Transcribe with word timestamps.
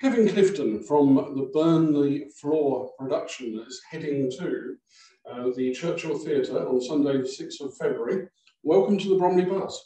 Kevin 0.00 0.26
Clifton 0.30 0.82
from 0.82 1.16
the 1.36 1.50
Burn 1.52 1.92
the 1.92 2.24
Floor 2.40 2.90
production 2.98 3.62
is 3.66 3.82
heading 3.90 4.30
to 4.30 4.76
uh, 5.30 5.50
the 5.54 5.74
Churchill 5.74 6.16
Theatre 6.16 6.66
on 6.66 6.80
Sunday, 6.80 7.18
the 7.18 7.24
6th 7.24 7.60
of 7.60 7.76
February. 7.76 8.26
Welcome 8.62 8.96
to 8.96 9.08
the 9.10 9.16
Bromley 9.16 9.44
Buzz. 9.44 9.78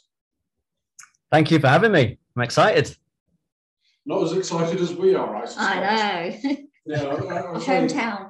Thank 1.33 1.51
you 1.51 1.59
for 1.59 1.67
having 1.67 1.91
me. 1.91 2.17
I'm 2.33 2.43
excited. 2.43 2.95
Not 4.05 4.23
as 4.23 4.31
excited 4.31 4.79
as 4.79 4.93
we 4.93 5.15
are, 5.15 5.35
I 5.35 5.45
suspect. 5.45 5.85
I 5.85 6.39
know. 6.43 6.57
Yeah, 6.87 7.01
I, 7.01 7.15
I 7.15 7.51
was 7.51 7.65
Hometown. 7.65 8.24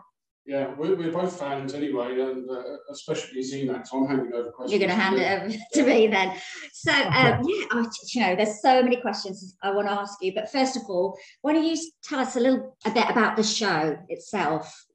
Saying- 0.47 0.59
yeah, 0.59 0.73
we're, 0.77 0.95
we're 0.95 1.11
both 1.11 1.39
fans 1.39 1.73
anyway, 1.73 2.19
and 2.19 2.49
uh, 2.49 2.61
especially 2.91 3.41
ZMAX. 3.41 3.87
So 3.87 3.97
I'm 3.99 4.07
handing 4.07 4.33
over 4.33 4.51
questions. 4.51 4.71
You're 4.71 4.87
going 4.87 4.97
to 4.97 5.03
hand 5.03 5.17
it 5.17 5.31
over 5.31 5.63
to 5.73 5.83
me 5.83 6.07
then. 6.07 6.37
So, 6.73 6.91
um, 6.91 7.11
yeah, 7.11 7.65
I, 7.71 7.85
you 8.13 8.21
know, 8.21 8.35
there's 8.35 8.61
so 8.61 8.81
many 8.83 8.97
questions 9.01 9.55
I 9.63 9.71
want 9.71 9.87
to 9.87 9.93
ask 9.93 10.21
you. 10.21 10.33
But 10.33 10.51
first 10.51 10.75
of 10.75 10.83
all, 10.87 11.17
why 11.41 11.53
don't 11.53 11.65
you 11.65 11.75
tell 12.03 12.19
us 12.19 12.35
a 12.35 12.39
little 12.39 12.77
a 12.85 12.91
bit 12.91 13.09
about 13.09 13.35
the 13.37 13.43
show 13.43 13.97
itself? 14.09 14.85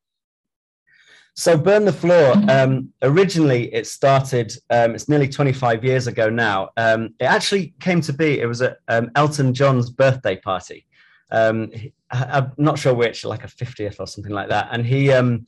So, 1.36 1.56
Burn 1.56 1.84
the 1.84 1.92
Floor, 1.92 2.34
um, 2.50 2.92
originally 3.02 3.72
it 3.72 3.86
started, 3.86 4.52
um, 4.68 4.94
it's 4.94 5.08
nearly 5.08 5.28
25 5.28 5.84
years 5.84 6.06
ago 6.06 6.28
now. 6.28 6.70
Um, 6.76 7.14
it 7.18 7.24
actually 7.24 7.74
came 7.80 8.00
to 8.02 8.12
be, 8.12 8.40
it 8.40 8.46
was 8.46 8.60
at 8.62 8.78
um, 8.88 9.10
Elton 9.14 9.54
John's 9.54 9.90
birthday 9.90 10.36
party. 10.36 10.86
Um, 11.30 11.70
I'm 12.10 12.52
not 12.58 12.78
sure 12.78 12.94
which, 12.94 13.24
like 13.24 13.44
a 13.44 13.48
50th 13.48 14.00
or 14.00 14.06
something 14.06 14.32
like 14.32 14.48
that. 14.48 14.68
And 14.72 14.84
he, 14.84 15.12
um, 15.12 15.46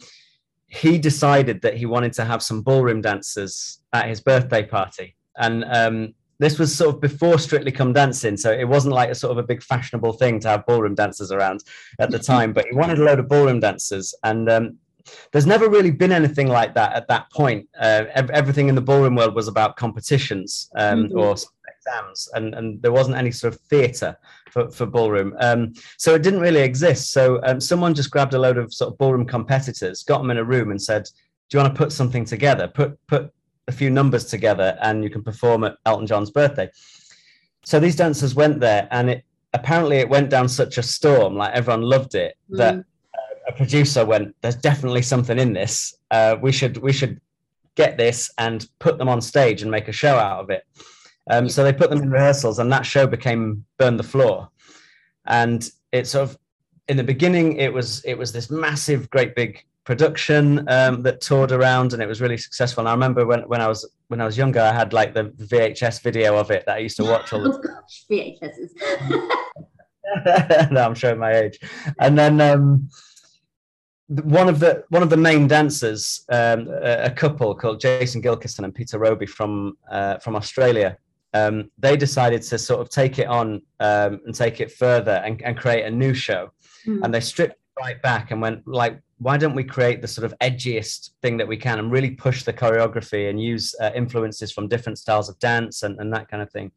he 0.69 0.99
decided 0.99 1.61
that 1.63 1.77
he 1.77 1.87
wanted 1.87 2.13
to 2.15 2.25
have 2.25 2.43
some 2.43 2.63
ballroom 2.63 3.01
dancers 3.03 3.81
at 3.93 4.09
his 4.09 4.21
birthday 4.21 4.63
party. 4.65 5.17
And 5.37 5.65
um, 5.65 6.15
this 6.39 6.59
was 6.59 6.75
sort 6.75 6.95
of 6.95 7.01
before 7.01 7.39
Strictly 7.39 7.73
Come 7.73 7.93
Dancing. 7.93 8.37
So 8.37 8.51
it 8.53 8.65
wasn't 8.69 8.95
like 8.95 9.11
a 9.11 9.15
sort 9.15 9.33
of 9.33 9.39
a 9.39 9.43
big 9.47 9.63
fashionable 9.63 10.15
thing 10.15 10.41
to 10.41 10.49
have 10.49 10.67
ballroom 10.67 10.95
dancers 10.95 11.31
around 11.33 11.63
at 11.99 12.11
the 12.11 12.19
time, 12.33 12.53
but 12.53 12.67
he 12.67 12.75
wanted 12.75 12.99
a 12.99 13.03
load 13.05 13.19
of 13.19 13.29
ballroom 13.29 13.61
dancers. 13.61 14.15
And 14.25 14.49
um, 14.49 14.79
there's 15.33 15.46
never 15.46 15.69
really 15.69 15.91
been 15.91 16.13
anything 16.13 16.49
like 16.49 16.74
that 16.74 16.93
at 16.95 17.09
that 17.09 17.30
point. 17.33 17.69
Uh, 17.79 18.05
ev- 18.15 18.30
everything 18.30 18.69
in 18.69 18.74
the 18.74 18.80
ballroom 18.80 19.15
world 19.17 19.35
was 19.35 19.49
about 19.49 19.77
competitions 19.77 20.71
um, 20.77 21.09
Mhm. 21.09 21.17
or 21.17 21.37
exams, 21.87 22.29
and, 22.35 22.55
and 22.55 22.80
there 22.83 22.93
wasn't 22.93 23.16
any 23.16 23.30
sort 23.30 23.55
of 23.55 23.61
theatre 23.63 24.16
for, 24.51 24.71
for 24.71 24.87
ballroom. 24.87 25.35
Um, 25.41 25.73
so 25.97 26.15
it 26.15 26.23
didn't 26.23 26.41
really 26.41 26.61
exist. 26.61 27.13
So 27.13 27.41
um, 27.45 27.61
someone 27.61 27.95
just 27.95 28.11
grabbed 28.11 28.35
a 28.35 28.39
load 28.39 28.59
of 28.59 28.73
sort 28.73 28.93
of 28.93 28.99
ballroom 28.99 29.27
competitors, 29.27 30.02
got 30.02 30.19
them 30.19 30.30
in 30.30 30.39
a 30.39 30.45
room, 30.45 30.71
and 30.71 30.80
said, 30.80 31.05
"Do 31.49 31.57
you 31.57 31.63
want 31.63 31.74
to 31.74 31.79
put 31.79 31.93
something 31.93 32.24
together? 32.24 32.69
Put 32.69 32.99
put 33.07 33.33
a 33.69 33.73
few 33.73 33.91
numbers 33.91 34.24
together, 34.27 34.77
and 34.83 35.02
you 35.05 35.11
can 35.11 35.23
perform 35.23 35.65
at 35.65 35.77
Elton 35.87 36.07
John's 36.07 36.30
birthday." 36.30 36.71
So 37.65 37.79
these 37.79 37.96
dancers 37.96 38.35
went 38.35 38.61
there, 38.61 38.89
and 38.91 39.11
it 39.11 39.24
apparently 39.55 39.99
it 39.99 40.09
went 40.09 40.30
down 40.30 40.49
such 40.49 40.79
a 40.79 40.83
storm, 40.83 41.37
like 41.37 41.52
everyone 41.55 41.83
loved 41.83 42.15
it, 42.15 42.37
that 42.51 42.74
Mm. 42.77 42.85
a 43.49 43.52
producer 43.52 44.05
went, 44.05 44.35
"There's 44.41 44.57
definitely 44.57 45.02
something 45.02 45.39
in 45.39 45.52
this. 45.52 45.95
Uh, 46.11 46.37
we 46.41 46.52
should 46.52 46.77
we 46.79 46.93
should 46.93 47.21
get 47.74 47.96
this 47.96 48.30
and 48.37 48.69
put 48.80 48.99
them 48.99 49.09
on 49.09 49.21
stage 49.21 49.63
and 49.63 49.71
make 49.71 49.89
a 49.89 49.93
show 49.93 50.17
out 50.17 50.41
of 50.41 50.51
it." 50.51 50.63
Um, 51.30 51.48
so 51.48 51.62
they 51.62 51.73
put 51.73 51.90
them 51.90 52.02
in 52.02 52.10
rehearsals, 52.10 52.59
and 52.59 52.73
that 52.73 52.87
show 52.87 53.06
became 53.06 53.65
Burn 53.78 53.96
the 53.96 54.02
Floor. 54.02 54.48
And 55.26 55.68
it 55.92 56.06
sort 56.06 56.28
of, 56.28 56.38
in 56.88 56.96
the 56.96 57.04
beginning, 57.04 57.56
it 57.59 57.73
was 57.73 58.04
it 58.04 58.18
was 58.18 58.32
this 58.32 58.51
massive, 58.51 59.09
great 59.10 59.37
big 59.37 59.65
production 59.84 60.68
um, 60.68 61.02
that 61.02 61.20
toured 61.20 61.52
around, 61.52 61.93
and 61.93 62.02
it 62.02 62.06
was 62.06 62.20
really 62.20 62.37
successful. 62.37 62.82
And 62.82 62.88
I 62.88 62.93
remember 62.93 63.24
when 63.26 63.43
when 63.43 63.60
I 63.60 63.68
was 63.68 63.88
when 64.09 64.20
I 64.20 64.25
was 64.25 64.37
younger, 64.37 64.60
I 64.60 64.72
had 64.72 64.93
like 64.93 65.15
the 65.15 65.25
VHS 65.25 66.03
video 66.03 66.37
of 66.37 66.50
it 66.50 66.65
that 66.66 66.76
I 66.76 66.78
used 66.78 66.97
to 66.97 67.04
watch 67.04 67.32
all 67.32 67.43
the 67.43 67.50
Oh, 67.53 67.60
gosh, 67.60 68.04
VHSs. 68.10 68.70
no, 70.72 70.84
I'm 70.84 70.94
showing 70.94 71.19
my 71.19 71.32
age. 71.32 71.59
And 72.00 72.19
then 72.19 72.41
um, 72.41 72.88
one 74.09 74.48
of 74.48 74.60
the 74.60 74.84
one 74.91 75.03
of 75.03 75.10
the 75.10 75.16
main 75.16 75.47
dancers, 75.47 76.25
um, 76.31 76.69
a, 76.69 77.04
a 77.04 77.10
couple 77.10 77.54
called 77.54 77.81
Jason 77.81 78.22
Gilkison 78.22 78.65
and 78.65 78.75
Peter 78.75 78.99
Roby 78.99 79.27
from 79.27 79.77
uh, 79.91 80.19
from 80.19 80.37
Australia, 80.37 80.99
um, 81.34 81.70
they 81.78 81.97
decided 81.97 82.43
to 82.43 82.59
sort 82.59 82.81
of 82.81 82.91
take 82.91 83.19
it 83.19 83.26
on 83.26 83.62
um, 83.81 84.20
and 84.26 84.34
take 84.34 84.60
it 84.60 84.70
further 84.70 85.22
and, 85.25 85.41
and 85.43 85.56
create 85.56 85.84
a 85.84 85.91
new 85.91 86.15
show. 86.15 86.50
Mm. 86.87 87.04
And 87.04 87.15
they 87.15 87.20
stripped 87.20 87.59
right 87.78 88.00
back 88.03 88.31
and 88.31 88.41
went 88.41 88.66
like, 88.66 89.00
why 89.19 89.37
don't 89.37 89.54
we 89.54 89.65
create 89.65 90.03
the 90.03 90.09
sort 90.09 90.25
of 90.25 90.34
edgiest 90.41 91.10
thing 91.22 91.37
that 91.37 91.47
we 91.47 91.56
can 91.56 91.78
and 91.78 91.91
really 91.91 92.10
push 92.10 92.43
the 92.43 92.53
choreography 92.53 93.31
and 93.31 93.41
use 93.41 93.75
uh, 93.81 93.91
influences 93.94 94.53
from 94.53 94.69
different 94.69 94.98
styles 94.98 95.28
of 95.28 95.38
dance 95.38 95.84
and, 95.84 95.98
and 96.00 96.12
that 96.12 96.28
kind 96.28 96.43
of 96.43 96.50
thing 96.50 96.72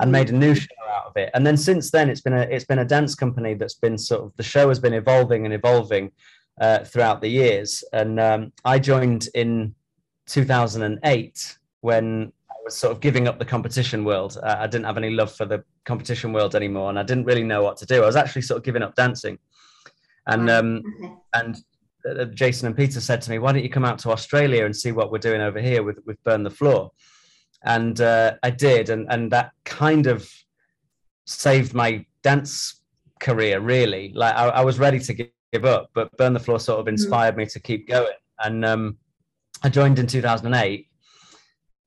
and 0.00 0.12
made 0.12 0.30
a 0.30 0.32
new 0.32 0.54
show 0.54 0.68
out 0.90 1.06
of 1.06 1.16
it. 1.16 1.30
And 1.34 1.46
then 1.46 1.56
since 1.56 1.90
then, 1.90 2.08
it's 2.08 2.20
been 2.20 2.34
a 2.34 2.42
it's 2.42 2.64
been 2.64 2.78
a 2.78 2.84
dance 2.84 3.14
company 3.14 3.54
that's 3.54 3.74
been 3.74 3.98
sort 3.98 4.22
of 4.22 4.32
the 4.36 4.42
show 4.42 4.68
has 4.68 4.78
been 4.78 4.94
evolving 4.94 5.44
and 5.44 5.52
evolving 5.52 6.12
uh, 6.60 6.84
throughout 6.84 7.20
the 7.20 7.28
years. 7.28 7.82
And 7.92 8.20
um, 8.20 8.52
I 8.64 8.78
joined 8.78 9.28
in 9.34 9.74
2008 10.26 11.58
when 11.80 12.32
was 12.68 12.76
sort 12.76 12.92
of 12.92 13.00
giving 13.00 13.26
up 13.26 13.38
the 13.38 13.44
competition 13.46 14.04
world. 14.04 14.36
Uh, 14.42 14.56
I 14.58 14.66
didn't 14.66 14.84
have 14.84 14.98
any 14.98 15.10
love 15.10 15.32
for 15.34 15.46
the 15.46 15.64
competition 15.86 16.32
world 16.34 16.54
anymore, 16.54 16.90
and 16.90 16.98
I 16.98 17.02
didn't 17.02 17.24
really 17.24 17.42
know 17.42 17.62
what 17.62 17.78
to 17.78 17.86
do. 17.86 18.02
I 18.02 18.06
was 18.06 18.16
actually 18.16 18.42
sort 18.42 18.58
of 18.58 18.64
giving 18.64 18.82
up 18.82 18.94
dancing. 18.94 19.38
And 20.26 20.50
um, 20.50 20.82
Okay. 21.02 21.14
and 21.34 21.56
uh, 22.08 22.24
Jason 22.26 22.66
and 22.66 22.76
Peter 22.76 23.00
said 23.00 23.22
to 23.22 23.30
me, 23.30 23.38
"Why 23.38 23.52
don't 23.52 23.62
you 23.62 23.70
come 23.70 23.86
out 23.86 23.98
to 24.00 24.10
Australia 24.10 24.66
and 24.66 24.76
see 24.76 24.92
what 24.92 25.10
we're 25.10 25.18
doing 25.18 25.40
over 25.40 25.60
here 25.60 25.82
with 25.82 25.98
with 26.04 26.22
Burn 26.24 26.42
the 26.42 26.50
Floor?" 26.50 26.90
And 27.64 28.00
uh, 28.02 28.34
I 28.42 28.50
did, 28.50 28.90
and 28.90 29.10
and 29.10 29.32
that 29.32 29.52
kind 29.64 30.06
of 30.06 30.28
saved 31.26 31.72
my 31.72 32.04
dance 32.22 32.82
career. 33.20 33.60
Really, 33.60 34.12
like 34.14 34.34
I, 34.34 34.48
I 34.48 34.60
was 34.60 34.78
ready 34.78 34.98
to 34.98 35.14
gi- 35.14 35.32
give 35.54 35.64
up, 35.64 35.88
but 35.94 36.14
Burn 36.18 36.34
the 36.34 36.40
Floor 36.40 36.60
sort 36.60 36.80
of 36.80 36.88
inspired 36.88 37.36
me 37.38 37.46
to 37.46 37.60
keep 37.60 37.88
going. 37.88 38.12
And 38.44 38.62
um, 38.66 38.98
I 39.62 39.70
joined 39.70 39.98
in 39.98 40.06
2008. 40.06 40.87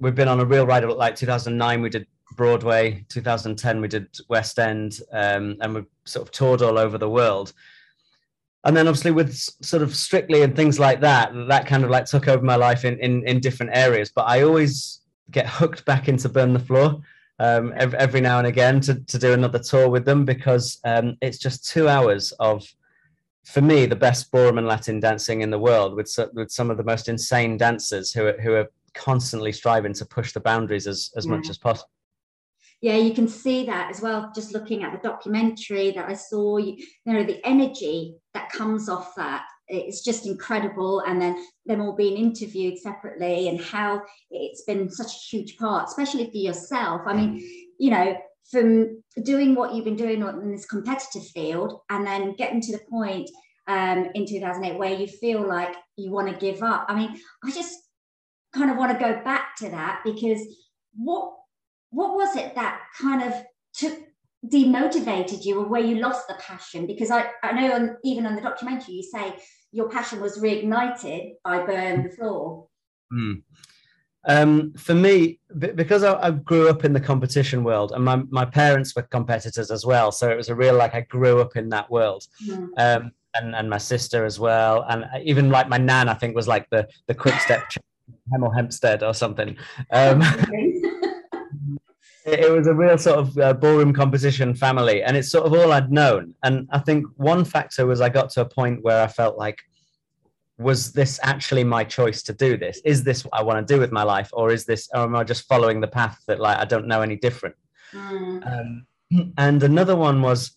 We've 0.02 0.16
been 0.16 0.28
on 0.28 0.40
a 0.40 0.46
real 0.46 0.66
ride. 0.66 0.84
Like 0.84 1.16
2009, 1.16 1.82
we 1.82 1.90
did 1.90 2.08
Broadway. 2.36 3.06
2010, 3.08 3.80
we 3.80 3.88
did 3.88 4.08
West 4.28 4.60
End, 4.60 5.00
um, 5.14 5.58
and 5.62 5.76
we've 5.76 5.86
sort 6.06 6.28
of 6.28 6.32
toured 6.32 6.62
all 6.62 6.78
over 6.78 6.98
the 6.98 7.10
world 7.10 7.54
and 8.64 8.78
then 8.78 8.88
obviously 8.88 9.12
with 9.12 9.34
sort 9.34 9.82
of 9.82 9.96
strictly 9.96 10.44
and 10.44 10.56
things 10.56 10.80
like 10.80 11.00
that 11.02 11.32
that 11.48 11.66
kind 11.66 11.84
of 11.84 11.90
like 11.90 12.06
took 12.06 12.28
over 12.28 12.44
my 12.44 12.56
life 12.56 12.86
in 12.86 12.98
in, 13.00 13.26
in 13.28 13.40
different 13.40 13.72
areas 13.76 14.12
but 14.14 14.24
i 14.28 14.42
always 14.42 15.02
get 15.32 15.48
hooked 15.48 15.86
back 15.86 16.08
into 16.08 16.30
burn 16.30 16.54
the 16.54 16.60
floor 16.60 17.02
um, 17.40 17.74
every, 17.76 17.98
every 17.98 18.22
now 18.22 18.38
and 18.38 18.46
again 18.46 18.80
to, 18.80 18.96
to 19.06 19.18
do 19.18 19.34
another 19.34 19.58
tour 19.58 19.90
with 19.90 20.06
them 20.06 20.26
because 20.26 20.80
um, 20.84 21.18
it's 21.22 21.40
just 21.40 21.68
two 21.68 21.90
hours 21.90 22.32
of 22.34 22.64
for 23.46 23.62
me 23.62 23.88
the 23.88 23.96
best 23.96 24.32
ballroom 24.32 24.60
and 24.60 24.68
latin 24.68 25.00
dancing 25.00 25.42
in 25.42 25.50
the 25.50 25.58
world 25.58 25.96
with, 25.96 26.14
with 26.34 26.52
some 26.52 26.70
of 26.70 26.78
the 26.78 26.84
most 26.84 27.10
insane 27.10 27.58
dancers 27.58 28.14
who 28.14 28.28
are, 28.28 28.40
who 28.40 28.54
are 28.54 28.70
constantly 28.94 29.52
striving 29.52 29.94
to 29.94 30.06
push 30.06 30.34
the 30.34 30.40
boundaries 30.40 30.88
as, 30.88 31.12
as 31.16 31.28
much 31.28 31.50
as 31.50 31.58
possible 31.58 31.90
Yeah, 32.82 32.98
you 32.98 33.14
can 33.14 33.28
see 33.28 33.66
that 33.66 33.92
as 33.92 34.02
well. 34.02 34.32
Just 34.36 34.54
looking 34.54 34.84
at 34.84 34.92
the 34.92 35.08
documentary 35.08 35.92
that 35.92 36.10
I 36.10 36.14
saw, 36.14 36.58
you, 36.58 36.76
you 37.06 37.14
know, 37.14 37.24
the 37.24 37.46
energy 37.46 38.16
that 38.34 38.52
comes 38.52 38.90
off 38.90 39.16
that 39.16 39.46
it's 39.72 40.04
just 40.04 40.28
incredible. 40.28 41.02
And 41.02 41.22
then 41.22 41.46
them 41.66 41.82
all 41.82 41.96
being 41.96 42.18
interviewed 42.18 42.78
separately 42.78 43.48
and 43.48 43.60
how 43.60 44.02
it's 44.30 44.64
been 44.64 44.90
such 44.90 45.08
a 45.08 45.36
huge 45.36 45.58
part, 45.58 45.88
especially 45.88 46.30
for 46.30 46.38
yourself. 46.38 47.02
I 47.06 47.14
mean, 47.14 47.40
you 47.80 47.90
know, 47.92 48.18
from 48.52 49.02
doing 49.24 49.56
what 49.56 49.74
you've 49.74 49.86
been 49.86 49.96
doing 49.96 50.22
in 50.22 50.52
this 50.52 50.66
competitive 50.66 51.26
field 51.28 51.80
and 51.90 52.06
then 52.06 52.36
getting 52.36 52.62
to 52.62 52.74
the 52.74 52.84
point 52.90 53.30
um, 53.68 54.10
in 54.14 54.26
2008 54.26 54.78
where 54.78 54.94
you 54.94 55.08
feel 55.08 55.48
like 55.48 55.74
you 55.96 56.12
want 56.12 56.28
to 56.28 56.46
give 56.46 56.62
up. 56.62 56.86
I 56.90 56.96
mean, 56.96 57.20
I 57.46 57.52
just 57.52 57.78
kind 58.54 58.70
of 58.72 58.78
want 58.78 58.92
to 58.92 59.04
go 59.04 59.22
back 59.24 59.56
to 59.58 59.70
that 59.70 60.02
because 60.04 60.42
what 60.94 61.34
what 61.90 62.16
was 62.16 62.36
it 62.36 62.56
that 62.56 62.80
kind 63.00 63.24
of 63.24 63.34
took 63.74 63.98
demotivated 64.46 65.46
you 65.46 65.60
or 65.60 65.68
where 65.68 65.82
you 65.82 65.96
lost 66.00 66.28
the 66.28 66.34
passion 66.36 66.88
because 66.88 67.12
i, 67.12 67.26
I 67.44 67.52
know 67.54 67.74
on, 67.74 67.98
even 68.04 68.26
on 68.26 68.36
the 68.36 68.42
documentary 68.42 68.96
you 68.96 69.04
say 69.04 69.36
your 69.72 69.88
passion 69.90 70.20
was 70.20 70.40
reignited 70.40 71.34
by 71.44 71.64
burn 71.66 72.04
the 72.04 72.10
floor 72.10 72.68
Mm. 73.14 73.44
Um, 74.28 74.74
for 74.78 74.94
me, 74.94 75.40
b- 75.58 75.72
because 75.74 76.04
I, 76.04 76.28
I 76.28 76.32
grew 76.32 76.70
up 76.70 76.86
in 76.86 76.94
the 76.94 77.00
competition 77.00 77.64
world, 77.64 77.92
and 77.92 78.06
my, 78.06 78.22
my 78.30 78.46
parents 78.46 78.96
were 78.96 79.02
competitors 79.02 79.72
as 79.72 79.86
well, 79.86 80.12
so 80.12 80.30
it 80.30 80.38
was 80.38 80.48
a 80.50 80.56
real 80.56 80.76
like 80.76 80.94
I 80.94 81.02
grew 81.02 81.42
up 81.42 81.58
in 81.58 81.70
that 81.70 81.90
world, 81.90 82.26
Mm. 82.48 82.70
um, 82.78 83.12
and 83.34 83.56
and 83.56 83.70
my 83.70 83.80
sister 83.80 84.24
as 84.24 84.40
well, 84.40 84.86
and 84.88 85.06
even 85.24 85.50
like 85.50 85.70
my 85.70 85.78
nan, 85.78 86.08
I 86.08 86.14
think 86.14 86.36
was 86.36 86.48
like 86.48 86.70
the 86.70 86.88
the 87.08 87.16
quick 87.16 87.40
step 87.40 87.68
Hemel 88.34 88.54
Hempstead 88.56 89.04
or 89.04 89.14
something. 89.14 89.58
Um, 89.92 90.22
it, 90.24 91.02
it 92.40 92.52
was 92.52 92.68
a 92.68 92.74
real 92.74 92.98
sort 92.98 93.20
of 93.20 93.38
uh, 93.38 93.54
ballroom 93.54 93.94
composition 93.94 94.54
family, 94.56 95.04
and 95.04 95.18
it's 95.18 95.30
sort 95.30 95.46
of 95.46 95.54
all 95.54 95.72
I'd 95.72 95.92
known. 95.92 96.34
And 96.44 96.68
I 96.72 96.80
think 96.80 97.06
one 97.18 97.44
factor 97.44 97.86
was 97.86 98.02
I 98.02 98.10
got 98.10 98.30
to 98.32 98.42
a 98.42 98.46
point 98.46 98.84
where 98.84 99.02
I 99.02 99.08
felt 99.08 99.38
like 99.38 99.60
was 100.58 100.92
this 100.92 101.20
actually 101.24 101.64
my 101.64 101.84
choice 101.84 102.22
to 102.24 102.34
do 102.34 102.58
this? 102.58 102.82
Is 102.86 103.04
this 103.04 103.26
what 103.26 103.34
I 103.34 103.42
want 103.44 103.66
to 103.66 103.74
do 103.74 103.80
with 103.80 103.92
my 103.92 104.04
life, 104.04 104.30
or 104.34 104.52
is 104.52 104.66
this, 104.66 104.88
or 104.94 105.02
am 105.02 105.16
I 105.16 105.24
just 105.24 105.48
following 105.48 105.82
the 105.82 105.88
path 105.88 106.22
that 106.28 106.40
like 106.40 106.58
I 106.58 106.66
don't 106.66 106.88
know 106.88 107.02
any 107.02 107.16
different? 107.16 107.56
Mm. 107.94 108.86
Um, 109.12 109.34
and 109.38 109.64
another 109.64 109.96
one 109.96 110.22
was 110.22 110.56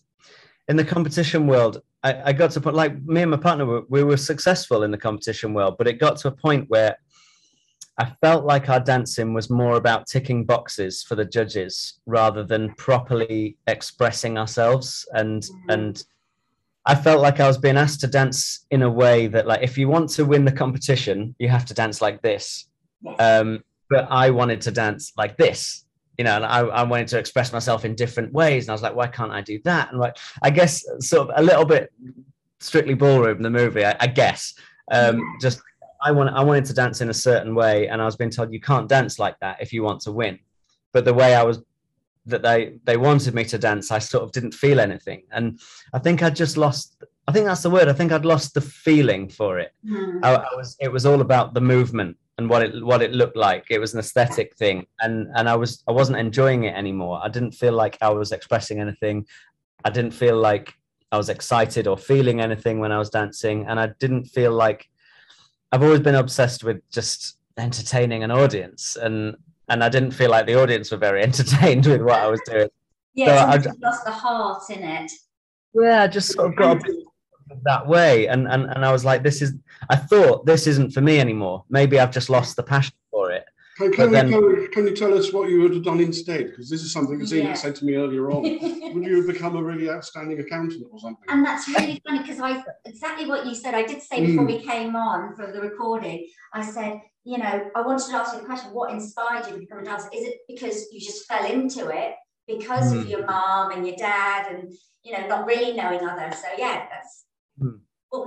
in 0.67 0.77
the 0.77 0.85
competition 0.85 1.47
world, 1.47 1.81
I, 2.03 2.29
I 2.29 2.33
got 2.33 2.51
to 2.51 2.61
put 2.61 2.73
like 2.73 3.01
me 3.03 3.21
and 3.21 3.31
my 3.31 3.37
partner 3.37 3.65
were, 3.65 3.83
we 3.89 4.03
were 4.03 4.17
successful 4.17 4.83
in 4.83 4.91
the 4.91 4.97
competition 4.97 5.53
world, 5.53 5.75
but 5.77 5.87
it 5.87 5.93
got 5.93 6.17
to 6.17 6.27
a 6.29 6.31
point 6.31 6.69
where 6.69 6.97
I 7.97 8.11
felt 8.21 8.45
like 8.45 8.69
our 8.69 8.79
dancing 8.79 9.33
was 9.33 9.49
more 9.49 9.77
about 9.77 10.07
ticking 10.07 10.43
boxes 10.43 11.01
for 11.03 11.15
the 11.15 11.23
judges 11.23 11.99
rather 12.05 12.43
than 12.43 12.73
properly 12.75 13.57
expressing 13.67 14.37
ourselves. 14.37 15.07
And 15.13 15.41
mm-hmm. 15.41 15.69
and 15.69 16.03
I 16.85 16.95
felt 16.95 17.21
like 17.21 17.39
I 17.39 17.47
was 17.47 17.57
being 17.57 17.77
asked 17.77 18.01
to 18.01 18.07
dance 18.07 18.65
in 18.69 18.81
a 18.81 18.89
way 18.89 19.27
that 19.27 19.47
like 19.47 19.63
if 19.63 19.77
you 19.77 19.87
want 19.87 20.09
to 20.11 20.25
win 20.25 20.45
the 20.45 20.51
competition 20.51 21.35
you 21.39 21.47
have 21.47 21.65
to 21.65 21.73
dance 21.73 22.01
like 22.01 22.21
this. 22.21 22.67
Um, 23.19 23.63
but 23.89 24.07
I 24.09 24.29
wanted 24.29 24.61
to 24.61 24.71
dance 24.71 25.13
like 25.15 25.37
this 25.37 25.85
you 26.17 26.23
know 26.23 26.35
and 26.37 26.45
I, 26.45 26.59
I 26.59 26.83
wanted 26.83 27.07
to 27.09 27.19
express 27.19 27.53
myself 27.53 27.85
in 27.85 27.95
different 27.95 28.33
ways. 28.33 28.65
And 28.65 28.71
I 28.71 28.73
was 28.73 28.81
like 28.81 28.95
why 28.95 29.07
can't 29.07 29.31
I 29.31 29.39
do 29.39 29.61
that? 29.63 29.91
And 29.91 30.01
like 30.01 30.17
I 30.43 30.49
guess 30.49 30.83
sort 30.99 31.29
of 31.29 31.33
a 31.37 31.43
little 31.43 31.65
bit 31.65 31.93
strictly 32.59 32.93
ballroom 32.93 33.41
the 33.41 33.49
movie 33.49 33.85
I, 33.85 33.95
I 34.01 34.07
guess 34.07 34.53
um, 34.91 35.21
just 35.39 35.61
I 36.05 36.11
want 36.11 36.29
I 36.29 36.43
wanted 36.43 36.65
to 36.65 36.73
dance 36.73 37.01
in 37.01 37.09
a 37.09 37.13
certain 37.13 37.55
way, 37.55 37.87
and 37.87 38.01
I 38.01 38.05
was 38.05 38.15
being 38.15 38.29
told 38.29 38.53
you 38.53 38.61
can't 38.61 38.87
dance 38.87 39.17
like 39.17 39.39
that 39.39 39.57
if 39.59 39.73
you 39.73 39.83
want 39.83 40.01
to 40.01 40.11
win. 40.11 40.39
But 40.93 41.03
the 41.03 41.13
way 41.13 41.35
I 41.35 41.43
was 41.43 41.61
that 42.27 42.43
they 42.43 42.77
they 42.83 42.95
wanted 42.95 43.33
me 43.33 43.43
to 43.45 43.57
dance, 43.57 43.91
I 43.91 43.99
sort 43.99 44.23
of 44.23 44.31
didn't 44.31 44.53
feel 44.53 44.79
anything, 44.79 45.23
and 45.31 45.59
I 45.93 45.99
think 45.99 46.21
I 46.21 46.29
just 46.29 46.57
lost. 46.57 47.03
I 47.27 47.31
think 47.31 47.47
that's 47.47 47.63
the 47.63 47.71
word. 47.71 47.87
I 47.87 47.93
think 47.93 48.11
I'd 48.11 48.23
lost 48.23 48.53
the 48.53 48.61
feeling 48.61 49.27
for 49.29 49.57
it. 49.57 49.71
Mm. 49.83 50.19
I, 50.23 50.35
I 50.35 50.55
was. 50.55 50.77
It 50.79 50.91
was 50.91 51.05
all 51.07 51.21
about 51.21 51.55
the 51.55 51.61
movement 51.61 52.17
and 52.37 52.49
what 52.49 52.61
it 52.61 52.85
what 52.85 53.01
it 53.01 53.11
looked 53.11 53.35
like. 53.35 53.65
It 53.69 53.79
was 53.79 53.93
an 53.93 53.99
aesthetic 53.99 54.55
thing, 54.55 54.85
and 54.99 55.27
and 55.35 55.49
I 55.49 55.55
was 55.55 55.83
I 55.87 55.91
wasn't 55.91 56.19
enjoying 56.19 56.65
it 56.65 56.75
anymore. 56.75 57.19
I 57.23 57.29
didn't 57.29 57.53
feel 57.53 57.73
like 57.73 57.97
I 58.01 58.09
was 58.09 58.31
expressing 58.31 58.79
anything. 58.79 59.25
I 59.83 59.89
didn't 59.89 60.11
feel 60.11 60.37
like 60.37 60.73
I 61.11 61.17
was 61.17 61.29
excited 61.29 61.87
or 61.87 61.97
feeling 61.97 62.41
anything 62.41 62.79
when 62.79 62.91
I 62.91 62.99
was 62.99 63.09
dancing, 63.09 63.65
and 63.67 63.79
I 63.79 63.87
didn't 63.99 64.25
feel 64.25 64.51
like 64.51 64.87
I've 65.75 65.83
always 65.83 65.99
been 65.99 66.15
obsessed 66.15 66.63
with 66.63 66.89
just 66.89 67.35
entertaining 67.57 68.23
an 68.23 68.31
audience, 68.31 68.95
and 68.95 69.35
and 69.67 69.83
I 69.83 69.89
didn't 69.89 70.11
feel 70.11 70.29
like 70.31 70.45
the 70.45 70.55
audience 70.55 70.89
were 70.89 70.97
very 70.97 71.21
entertained 71.29 71.85
with 71.85 72.01
what 72.01 72.17
I 72.17 72.27
was 72.27 72.39
doing. 72.45 72.69
Yeah, 73.13 73.43
so 73.43 73.49
I 73.49 73.57
just, 73.57 73.81
lost 73.81 74.05
the 74.05 74.11
heart 74.11 74.63
in 74.69 74.83
it. 74.83 75.11
Yeah, 75.73 76.03
I 76.03 76.07
just 76.07 76.31
sort 76.31 76.47
of 76.47 76.55
got 76.55 76.81
that 77.63 77.85
way, 77.85 78.27
and 78.29 78.47
and 78.47 78.71
and 78.71 78.85
I 78.85 78.91
was 78.93 79.03
like, 79.03 79.21
this 79.21 79.41
is. 79.41 79.53
I 79.89 79.97
thought 79.97 80.45
this 80.45 80.65
isn't 80.65 80.93
for 80.93 81.01
me 81.01 81.19
anymore. 81.19 81.65
Maybe 81.69 81.99
I've 81.99 82.11
just 82.11 82.29
lost 82.29 82.55
the 82.55 82.63
passion 82.63 82.95
for 83.11 83.31
it. 83.31 83.43
Can, 83.75 83.91
can, 83.91 84.11
then, 84.11 84.31
can, 84.31 84.67
can, 84.71 84.87
you 84.87 84.95
tell 84.95 85.17
us 85.17 85.33
what 85.33 85.49
you 85.49 85.59
would 85.61 85.73
have 85.73 85.83
done 85.83 85.99
instead? 85.99 86.45
Because 86.45 86.69
this 86.69 86.81
is 86.81 86.93
something 86.93 87.19
that 87.19 87.29
yeah. 87.29 87.53
said 87.53 87.75
to 87.75 87.85
me 87.85 87.95
earlier 87.95 88.31
on. 88.31 88.43
would 88.93 89.03
you 89.03 89.17
have 89.17 89.27
become 89.27 89.57
a 89.57 89.61
really 89.61 89.89
outstanding 89.89 90.39
accountant 90.39 90.87
or 90.89 90.97
something? 90.97 91.25
And 91.27 91.45
that's 91.45 91.67
really 91.67 92.01
funny 92.05 92.19
because 92.19 92.39
I 92.39 92.63
exactly 92.85 93.27
what 93.27 93.45
you 93.45 93.53
said. 93.53 93.75
I 93.75 93.83
did 93.83 94.01
say 94.01 94.25
before 94.25 94.45
mm. 94.45 94.47
we 94.47 94.59
came 94.59 94.95
on 94.95 95.35
for 95.35 95.51
the 95.51 95.59
recording. 95.59 96.25
I 96.53 96.63
said, 96.63 97.01
you 97.25 97.37
know, 97.37 97.69
I 97.75 97.81
wanted 97.81 98.07
to 98.07 98.15
ask 98.15 98.33
you 98.33 98.39
the 98.39 98.45
question: 98.45 98.71
What 98.71 98.91
inspired 98.91 99.45
you 99.47 99.53
to 99.55 99.59
become 99.59 99.79
a 99.79 99.83
dancer? 99.83 100.09
Is 100.13 100.25
it 100.25 100.37
because 100.47 100.87
you 100.93 101.01
just 101.01 101.25
fell 101.27 101.45
into 101.45 101.89
it 101.89 102.13
because 102.47 102.93
mm. 102.93 103.01
of 103.01 103.09
your 103.09 103.25
mom 103.25 103.71
and 103.71 103.85
your 103.85 103.97
dad, 103.97 104.55
and 104.55 104.71
you 105.03 105.11
know, 105.11 105.27
not 105.27 105.45
really 105.45 105.73
knowing 105.73 105.99
others? 105.99 106.35
So 106.35 106.47
yeah, 106.57 106.85
that's. 106.89 107.24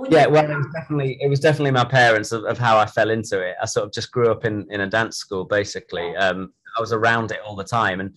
Yeah, 0.09 0.27
well, 0.27 0.49
it 0.49 0.55
was 0.55 0.67
definitely 0.73 1.17
it 1.21 1.29
was 1.29 1.39
definitely 1.39 1.71
my 1.71 1.85
parents 1.85 2.31
of, 2.31 2.43
of, 2.45 2.57
how 2.57 2.77
I 2.77 2.85
fell 2.85 3.09
into 3.09 3.41
it. 3.41 3.55
I 3.61 3.65
sort 3.65 3.85
of 3.85 3.93
just 3.93 4.11
grew 4.11 4.31
up 4.31 4.45
in 4.45 4.65
in 4.69 4.81
a 4.81 4.87
dance 4.87 5.17
school, 5.17 5.45
basically. 5.45 6.15
Um, 6.15 6.53
I 6.77 6.81
was 6.81 6.93
around 6.93 7.31
it 7.31 7.39
all 7.45 7.55
the 7.55 7.63
time, 7.63 7.99
and 7.99 8.15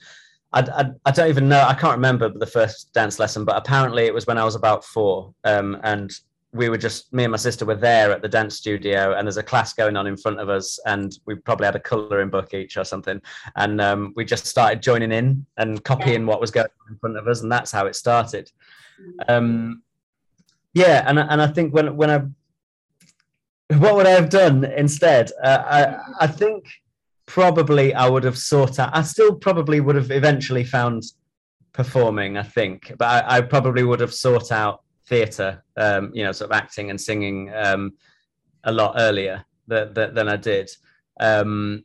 I, 0.53 0.61
I, 0.61 0.85
I 1.07 1.11
don't 1.11 1.29
even 1.29 1.49
know. 1.49 1.63
I 1.63 1.75
can't 1.75 1.97
remember 1.97 2.29
the 2.29 2.47
first 2.47 2.93
dance 2.93 3.19
lesson, 3.19 3.45
but 3.45 3.57
apparently 3.57 4.05
it 4.05 4.15
was 4.15 4.27
when 4.27 4.39
I 4.39 4.45
was 4.45 4.55
about 4.55 4.85
four, 4.85 5.35
um, 5.45 5.79
and 5.83 6.13
we 6.55 6.69
were 6.69 6.79
just 6.79 7.13
me 7.13 7.25
and 7.25 7.31
my 7.31 7.39
sister 7.39 7.65
were 7.65 7.75
there 7.75 8.13
at 8.13 8.23
the 8.23 8.29
dance 8.29 8.57
studio, 8.57 9.15
and 9.15 9.27
there's 9.27 9.39
a 9.39 9.43
class 9.43 9.73
going 9.73 9.97
on 9.97 10.07
in 10.07 10.17
front 10.17 10.39
of 10.39 10.49
us, 10.49 10.79
and 10.87 11.19
we 11.27 11.35
probably 11.35 11.67
had 11.67 11.77
a 11.77 11.81
colouring 11.81 12.31
book 12.31 12.53
each 12.53 12.77
or 12.77 12.85
something, 12.85 13.21
and 13.57 13.81
um, 13.81 14.13
we 14.17 14.25
just 14.25 14.47
started 14.47 14.83
joining 14.83 15.13
in 15.13 15.47
and 15.57 15.83
copying 15.85 16.27
what 16.27 16.41
was 16.41 16.51
going 16.51 16.67
on 16.87 16.93
in 16.93 16.99
front 16.99 17.17
of 17.17 17.27
us, 17.27 17.43
and 17.43 17.51
that's 17.51 17.73
how 17.73 17.87
it 17.87 17.97
started. 17.97 18.51
Mm. 19.01 19.31
Um, 19.31 19.83
yeah, 20.75 21.05
and 21.07 21.19
and 21.19 21.43
I 21.43 21.47
think 21.47 21.75
when 21.75 21.97
when 21.97 22.11
I 22.11 22.23
what 23.77 23.95
would 23.95 24.07
I 24.07 24.11
have 24.11 24.29
done 24.29 24.65
instead? 24.65 25.31
Uh, 25.43 25.63
I 25.67 26.25
I 26.25 26.27
think 26.27 26.67
probably 27.27 27.95
I 27.95 28.09
would 28.09 28.25
have 28.25 28.39
sought 28.39 28.79
out. 28.79 28.91
I 28.95 29.03
still 29.03 29.35
probably 29.35 29.81
would 29.81 29.97
have 29.97 30.11
eventually 30.11 30.65
found 30.65 31.03
performing. 31.73 32.37
I 32.37 32.43
think, 32.43 32.93
but 32.99 33.07
I, 33.07 33.39
I 33.39 33.41
probably 33.43 33.85
would 33.85 34.01
have 34.01 34.15
sought 34.15 34.53
out 34.53 34.83
theatre. 35.07 35.63
Um, 35.77 36.11
you 36.15 36.25
know, 36.25 36.33
sort 36.33 36.51
of 36.51 36.57
acting 36.57 36.91
and 36.91 37.01
singing 37.01 37.53
um, 37.55 37.93
a 38.65 38.73
lot 38.73 38.95
earlier 38.97 39.45
than, 39.67 39.93
than 39.95 40.29
I 40.29 40.37
did. 40.37 40.71
Um, 41.21 41.85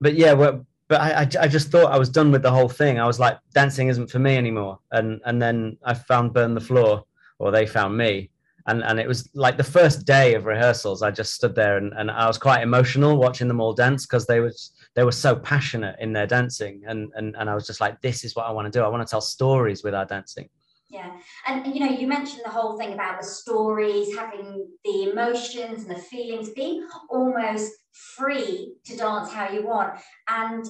but 0.00 0.14
yeah, 0.14 0.32
well, 0.32 0.66
but 0.88 1.00
I, 1.00 1.22
I, 1.22 1.28
I 1.44 1.48
just 1.48 1.70
thought 1.70 1.92
I 1.92 1.98
was 1.98 2.10
done 2.10 2.30
with 2.30 2.42
the 2.42 2.50
whole 2.50 2.68
thing. 2.68 2.98
I 2.98 3.06
was 3.06 3.18
like, 3.18 3.38
dancing 3.54 3.88
isn't 3.88 4.10
for 4.10 4.18
me 4.18 4.36
anymore. 4.36 4.78
And 4.92 5.20
and 5.24 5.40
then 5.40 5.78
I 5.84 5.94
found 5.94 6.34
Burn 6.34 6.54
the 6.54 6.60
Floor, 6.60 7.04
or 7.38 7.50
they 7.50 7.66
found 7.66 7.96
me. 7.96 8.30
And 8.66 8.82
and 8.82 8.98
it 8.98 9.06
was 9.08 9.28
like 9.34 9.56
the 9.56 9.64
first 9.64 10.06
day 10.06 10.34
of 10.34 10.46
rehearsals. 10.46 11.02
I 11.02 11.10
just 11.10 11.34
stood 11.34 11.54
there 11.54 11.76
and, 11.76 11.92
and 11.94 12.10
I 12.10 12.26
was 12.26 12.38
quite 12.38 12.62
emotional 12.62 13.16
watching 13.18 13.48
them 13.48 13.60
all 13.60 13.74
dance 13.74 14.06
because 14.06 14.26
they 14.26 14.40
was 14.40 14.72
they 14.94 15.04
were 15.04 15.12
so 15.12 15.36
passionate 15.36 15.96
in 16.00 16.12
their 16.12 16.26
dancing. 16.26 16.82
And, 16.86 17.10
and 17.14 17.34
and 17.36 17.50
I 17.50 17.54
was 17.54 17.66
just 17.66 17.80
like, 17.80 18.00
this 18.00 18.24
is 18.24 18.34
what 18.36 18.46
I 18.46 18.52
want 18.52 18.72
to 18.72 18.78
do. 18.78 18.84
I 18.84 18.88
want 18.88 19.06
to 19.06 19.10
tell 19.10 19.20
stories 19.20 19.82
with 19.84 19.94
our 19.94 20.06
dancing. 20.06 20.48
Yeah, 20.90 21.10
and 21.46 21.66
you 21.74 21.80
know, 21.80 21.90
you 21.92 22.06
mentioned 22.06 22.42
the 22.44 22.50
whole 22.50 22.78
thing 22.78 22.92
about 22.92 23.18
the 23.18 23.26
stories, 23.26 24.14
having 24.16 24.68
the 24.84 25.10
emotions 25.10 25.84
and 25.86 25.96
the 25.96 26.00
feelings, 26.02 26.50
being 26.54 26.86
almost 27.10 27.72
free 27.94 28.74
to 28.84 28.96
dance 28.96 29.32
how 29.32 29.48
you 29.48 29.64
want. 29.66 29.98
And 30.28 30.64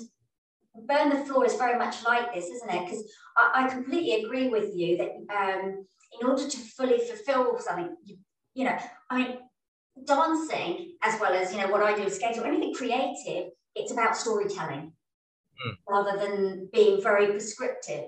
Burn 0.86 1.10
the 1.10 1.24
Floor 1.24 1.46
is 1.46 1.54
very 1.56 1.78
much 1.78 2.04
like 2.04 2.34
this, 2.34 2.46
isn't 2.46 2.70
it? 2.70 2.84
Because 2.84 3.12
I, 3.36 3.64
I, 3.64 3.68
completely 3.68 4.24
agree 4.24 4.48
with 4.48 4.74
you 4.74 4.96
that 4.98 5.10
um, 5.34 5.86
in 6.20 6.26
order 6.26 6.48
to 6.48 6.56
fully 6.56 6.98
fulfill 6.98 7.58
something, 7.60 7.96
you, 8.04 8.16
you 8.54 8.64
know, 8.64 8.76
I 9.08 9.16
mean, 9.18 9.38
dancing 10.04 10.96
as 11.02 11.20
well 11.20 11.32
as 11.32 11.52
you 11.52 11.60
know 11.60 11.68
what 11.68 11.82
I 11.82 11.96
do, 11.96 12.08
skate 12.10 12.38
or 12.38 12.46
anything 12.46 12.74
creative, 12.74 13.50
it's 13.74 13.92
about 13.92 14.16
storytelling 14.16 14.92
mm. 15.66 15.72
rather 15.88 16.18
than 16.18 16.68
being 16.72 17.00
very 17.00 17.28
prescriptive. 17.28 18.04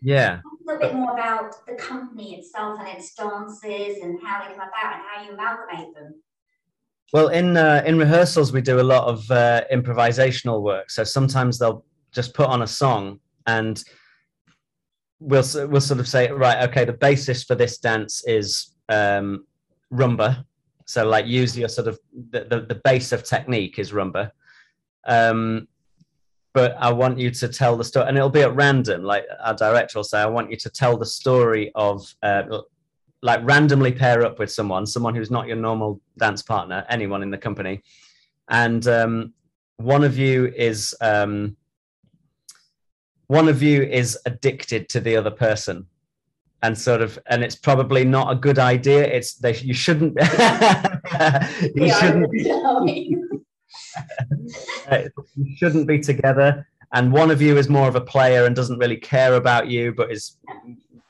Yeah. 0.00 0.38
A 0.38 0.64
little 0.64 0.80
bit 0.80 0.94
more 0.94 1.12
about 1.12 1.66
the 1.66 1.74
company 1.74 2.36
itself 2.36 2.78
and 2.78 2.88
its 2.88 3.14
dances 3.14 3.98
and 4.02 4.20
how 4.22 4.40
they 4.40 4.54
come 4.54 4.68
about 4.68 4.94
and 4.94 5.02
how 5.10 5.24
you 5.24 5.32
amalgamate 5.32 5.94
them. 5.94 6.22
Well, 7.12 7.28
in 7.28 7.56
uh, 7.56 7.82
in 7.86 7.98
rehearsals, 7.98 8.52
we 8.52 8.60
do 8.60 8.80
a 8.80 8.82
lot 8.82 9.08
of 9.08 9.30
uh, 9.30 9.62
improvisational 9.72 10.62
work. 10.62 10.90
So 10.90 11.04
sometimes 11.04 11.58
they'll 11.58 11.84
just 12.12 12.34
put 12.34 12.48
on 12.48 12.62
a 12.62 12.66
song, 12.66 13.20
and 13.46 13.82
we'll 15.18 15.44
we'll 15.68 15.80
sort 15.80 16.00
of 16.00 16.08
say, 16.08 16.30
right, 16.30 16.68
okay, 16.68 16.84
the 16.84 16.92
basis 16.92 17.44
for 17.44 17.54
this 17.54 17.78
dance 17.78 18.22
is 18.26 18.74
um, 18.88 19.46
rumba. 19.92 20.44
So 20.84 21.06
like 21.06 21.26
use 21.26 21.56
your 21.56 21.68
sort 21.68 21.88
of 21.88 21.98
the, 22.30 22.44
the, 22.44 22.60
the 22.60 22.80
base 22.84 23.12
of 23.12 23.22
technique 23.22 23.78
is 23.78 23.92
rumba. 23.92 24.30
Um, 25.06 25.68
but 26.54 26.76
I 26.78 26.92
want 26.92 27.18
you 27.18 27.30
to 27.30 27.48
tell 27.48 27.76
the 27.76 27.84
story, 27.84 28.08
and 28.08 28.16
it'll 28.16 28.30
be 28.30 28.42
at 28.42 28.54
random. 28.54 29.02
Like 29.02 29.24
our 29.42 29.54
director 29.54 29.98
will 29.98 30.04
say, 30.04 30.20
I 30.20 30.26
want 30.26 30.50
you 30.50 30.56
to 30.58 30.70
tell 30.70 30.96
the 30.96 31.06
story 31.06 31.70
of, 31.74 32.14
uh, 32.22 32.42
like, 33.22 33.40
randomly 33.42 33.92
pair 33.92 34.24
up 34.24 34.38
with 34.38 34.50
someone, 34.50 34.86
someone 34.86 35.14
who's 35.14 35.30
not 35.30 35.46
your 35.46 35.56
normal 35.56 36.00
dance 36.18 36.42
partner, 36.42 36.84
anyone 36.88 37.22
in 37.22 37.30
the 37.30 37.38
company, 37.38 37.82
and 38.48 38.86
um, 38.88 39.34
one 39.76 40.04
of 40.04 40.18
you 40.18 40.52
is 40.56 40.94
um, 41.00 41.56
one 43.28 43.48
of 43.48 43.62
you 43.62 43.82
is 43.82 44.18
addicted 44.26 44.88
to 44.90 45.00
the 45.00 45.16
other 45.16 45.30
person. 45.30 45.86
And 46.60 46.76
sort 46.76 47.02
of 47.02 47.20
and 47.26 47.44
it's 47.44 47.54
probably 47.54 48.04
not 48.04 48.32
a 48.32 48.34
good 48.34 48.58
idea. 48.58 49.04
It's 49.04 49.34
they 49.34 49.54
you 49.58 49.72
shouldn't 49.74 50.18
you 51.76 51.94
shouldn't 51.94 52.32
you 55.36 55.56
shouldn't 55.56 55.86
be 55.86 56.00
together. 56.00 56.66
And 56.92 57.12
one 57.12 57.30
of 57.30 57.40
you 57.40 57.58
is 57.58 57.68
more 57.68 57.86
of 57.86 57.94
a 57.94 58.00
player 58.00 58.44
and 58.44 58.56
doesn't 58.56 58.78
really 58.78 58.96
care 58.96 59.34
about 59.34 59.68
you, 59.68 59.92
but 59.92 60.10
is 60.10 60.36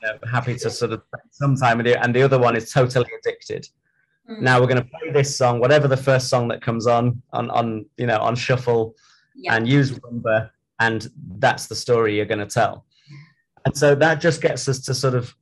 know, 0.03 0.19
happy 0.31 0.55
to 0.57 0.71
sort 0.71 0.93
of 0.93 1.03
spend 1.07 1.29
some 1.31 1.57
time 1.57 1.79
with 1.79 1.87
you. 1.87 1.95
And 1.95 2.15
the 2.15 2.23
other 2.23 2.39
one 2.39 2.57
is 2.57 2.71
totally 2.71 3.11
addicted. 3.21 3.69
Mm. 4.31 4.41
Now 4.41 4.61
we're 4.61 4.67
going 4.67 4.83
to 4.83 4.89
play 4.89 5.11
this 5.13 5.37
song, 5.37 5.61
whatever 5.61 5.89
the 5.89 5.97
first 5.97 6.29
song 6.29 6.49
that 6.49 6.63
comes 6.63 6.87
on 6.87 7.23
on 7.33 7.51
on 7.51 7.87
you 7.97 8.07
know 8.07 8.19
on 8.19 8.37
shuffle, 8.37 8.95
and 9.49 9.69
use 9.69 9.93
rumba, 9.93 10.51
and 10.81 11.09
that's 11.39 11.67
the 11.67 11.75
story 11.75 12.17
you're 12.17 12.27
going 12.27 12.39
to 12.39 12.47
tell. 12.47 12.85
And 13.65 13.77
so 13.77 13.95
that 13.95 14.21
just 14.21 14.41
gets 14.41 14.69
us 14.69 14.81
to 14.81 14.95
sort 14.95 15.15
of 15.15 15.35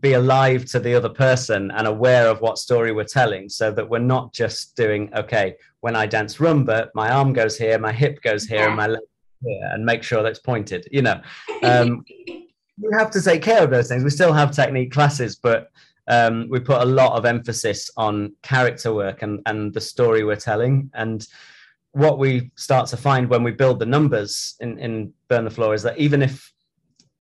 be 0.00 0.14
alive 0.14 0.64
to 0.64 0.80
the 0.80 0.94
other 0.94 1.08
person 1.08 1.70
and 1.70 1.86
aware 1.86 2.28
of 2.28 2.40
what 2.40 2.58
story 2.58 2.92
we're 2.92 3.04
telling 3.04 3.48
so 3.48 3.70
that 3.70 3.88
we're 3.88 3.98
not 3.98 4.32
just 4.32 4.74
doing 4.74 5.08
okay 5.14 5.54
when 5.80 5.94
i 5.94 6.04
dance 6.04 6.38
rumba 6.38 6.88
my 6.94 7.10
arm 7.10 7.32
goes 7.32 7.56
here 7.56 7.78
my 7.78 7.92
hip 7.92 8.20
goes 8.22 8.44
here 8.44 8.58
yeah. 8.58 8.66
and 8.66 8.76
my 8.76 8.88
leg 8.88 9.00
here 9.44 9.70
and 9.72 9.84
make 9.84 10.02
sure 10.02 10.22
that's 10.22 10.40
pointed 10.40 10.88
you 10.90 11.00
know 11.00 11.20
um, 11.62 12.04
we 12.80 12.88
have 12.92 13.10
to 13.12 13.22
take 13.22 13.42
care 13.42 13.62
of 13.62 13.70
those 13.70 13.88
things. 13.88 14.04
We 14.04 14.10
still 14.10 14.32
have 14.32 14.50
technique 14.50 14.92
classes, 14.92 15.36
but 15.36 15.70
um, 16.08 16.48
we 16.50 16.60
put 16.60 16.82
a 16.82 16.84
lot 16.84 17.16
of 17.16 17.24
emphasis 17.24 17.90
on 17.96 18.34
character 18.42 18.92
work 18.92 19.22
and, 19.22 19.40
and 19.46 19.72
the 19.72 19.80
story 19.80 20.24
we're 20.24 20.36
telling. 20.36 20.90
And 20.94 21.26
what 21.92 22.18
we 22.18 22.50
start 22.56 22.88
to 22.88 22.96
find 22.96 23.28
when 23.28 23.42
we 23.42 23.52
build 23.52 23.78
the 23.78 23.86
numbers 23.86 24.56
in, 24.60 24.78
in 24.78 25.12
Burn 25.28 25.44
the 25.44 25.50
Floor 25.50 25.74
is 25.74 25.82
that 25.84 25.98
even 25.98 26.22
if 26.22 26.52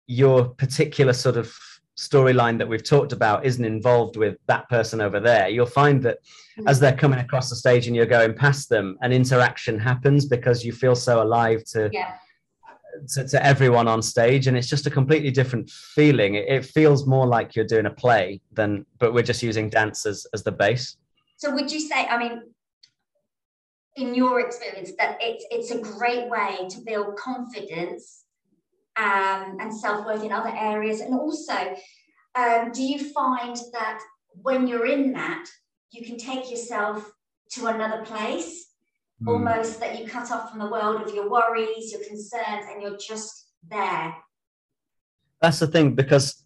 your 0.08 0.46
particular 0.46 1.14
sort 1.14 1.38
of 1.38 1.54
storyline 1.98 2.58
that 2.58 2.68
we've 2.68 2.84
talked 2.84 3.12
about 3.12 3.46
isn't 3.46 3.66
involved 3.66 4.18
with 4.18 4.38
that 4.48 4.68
person 4.70 5.02
over 5.02 5.20
there, 5.20 5.50
you'll 5.50 5.66
find 5.66 6.02
that 6.04 6.20
mm-hmm. 6.58 6.68
as 6.68 6.80
they're 6.80 6.96
coming 6.96 7.20
across 7.20 7.50
the 7.50 7.56
stage 7.56 7.86
and 7.86 7.96
you're 7.96 8.06
going 8.06 8.34
past 8.34 8.70
them, 8.70 8.98
an 9.02 9.12
interaction 9.12 9.78
happens 9.78 10.26
because 10.26 10.66
you 10.66 10.72
feel 10.72 10.96
so 10.96 11.22
alive 11.22 11.64
to. 11.66 11.90
Yeah 11.92 12.14
to, 13.14 13.28
to, 13.28 13.46
everyone 13.46 13.88
on 13.88 14.02
stage 14.02 14.48
and 14.48 14.58
it's 14.58 14.68
just 14.68 14.88
a 14.88 14.90
completely 14.90 15.32
different 15.32 15.70
feeling. 15.70 16.36
It, 16.36 16.48
it, 16.48 16.66
feels 16.66 17.06
more 17.06 17.26
like 17.28 17.56
you're 17.56 17.66
doing 17.66 17.86
a 17.86 17.92
play 17.92 18.42
than 18.52 18.86
but 19.00 19.14
we're 19.14 19.24
just 19.24 19.44
using 19.44 19.70
dance 19.70 20.06
as, 20.06 20.26
as 20.34 20.44
the 20.44 20.52
base. 20.52 20.98
So 21.38 21.54
would 21.54 21.72
you 21.72 21.80
say 21.80 22.06
i 22.08 22.18
mean 22.18 22.42
in 23.96 24.16
your 24.16 24.40
experience 24.40 24.92
that 24.98 25.18
it's 25.22 25.46
it's 25.52 25.72
a 25.72 25.80
great 25.80 26.30
way 26.30 26.68
to 26.70 26.82
build 26.82 27.16
confidence 27.16 28.24
um, 28.96 29.58
and 29.60 29.74
self-worth 29.74 30.24
in 30.24 30.32
other 30.32 30.54
areas? 30.56 31.00
And 31.02 31.14
also 31.14 31.76
um, 32.36 32.72
do 32.72 32.84
you 32.84 33.12
find 33.12 33.58
that 33.74 34.00
when 34.42 34.68
you're 34.68 34.88
in 34.88 35.14
that 35.14 35.46
you 35.92 36.06
can 36.06 36.18
take 36.18 36.50
yourself 36.50 37.12
to 37.52 37.68
another 37.68 38.04
place 38.04 38.73
mm. 39.24 39.28
almost 39.28 39.80
that 39.80 40.00
you 40.00 40.08
cut 40.08 40.32
off 40.32 40.50
from 40.50 40.60
the 40.60 40.68
world 40.68 41.02
of 41.02 41.14
your 41.14 41.30
worries, 41.30 41.92
your 41.92 42.04
concerns, 42.04 42.66
and 42.72 42.82
you're 42.82 42.98
just 42.98 43.48
there. 43.70 44.16
That's 45.42 45.60
the 45.60 45.68
thing 45.68 45.96
because 45.96 46.44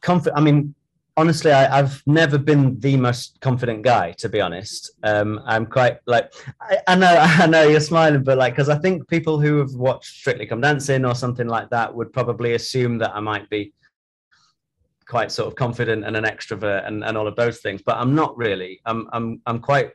confident. 0.00 0.38
I 0.38 0.40
mean, 0.40 0.74
honestly, 1.16 1.50
I, 1.50 1.76
have 1.76 2.02
never 2.06 2.38
been 2.38 2.78
the 2.80 2.96
most 2.96 3.40
confident 3.40 3.82
guy, 3.82 4.12
to 4.18 4.28
be 4.28 4.40
honest. 4.40 4.90
Um, 5.02 5.40
I'm 5.46 5.66
quite 5.66 5.98
like 6.06 6.32
I, 6.60 6.78
I, 6.86 6.94
know, 6.94 7.16
I 7.20 7.46
know 7.46 7.66
you're 7.66 7.80
smiling, 7.80 8.22
but 8.22 8.38
like 8.38 8.54
because 8.54 8.68
I 8.68 8.78
think 8.78 9.08
people 9.08 9.40
who 9.40 9.58
have 9.58 9.72
watched 9.72 10.14
Strictly 10.14 10.46
Come 10.46 10.60
Dancing 10.60 11.04
or 11.04 11.14
something 11.14 11.48
like 11.48 11.70
that 11.70 11.94
would 11.94 12.12
probably 12.12 12.54
assume 12.54 12.98
that 12.98 13.14
I 13.14 13.20
might 13.20 13.48
be 13.50 13.72
quite 15.08 15.30
sort 15.30 15.46
of 15.46 15.54
confident 15.54 16.04
and 16.04 16.16
an 16.16 16.24
extrovert 16.24 16.86
and, 16.86 17.04
and 17.04 17.16
all 17.16 17.28
of 17.28 17.36
those 17.36 17.60
things, 17.60 17.80
but 17.80 17.96
I'm 17.96 18.14
not 18.14 18.36
really. 18.36 18.80
I'm 18.84 19.08
I'm 19.12 19.40
I'm 19.46 19.60
quite 19.60 19.92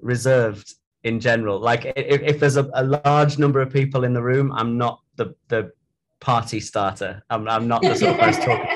reserved 0.00 0.74
in 1.04 1.20
general. 1.20 1.58
Like 1.58 1.86
if, 1.96 2.22
if 2.22 2.40
there's 2.40 2.56
a, 2.56 2.68
a, 2.74 3.00
large 3.04 3.38
number 3.38 3.60
of 3.60 3.72
people 3.72 4.04
in 4.04 4.12
the 4.12 4.22
room, 4.22 4.52
I'm 4.52 4.76
not 4.78 5.00
the 5.16 5.34
the 5.48 5.72
party 6.20 6.60
starter. 6.60 7.22
I'm 7.30 7.48
I'm 7.48 7.68
not 7.68 7.82
the 7.82 7.94
sort 7.94 8.14
of 8.14 8.20
person 8.20 8.42
talking. 8.44 8.68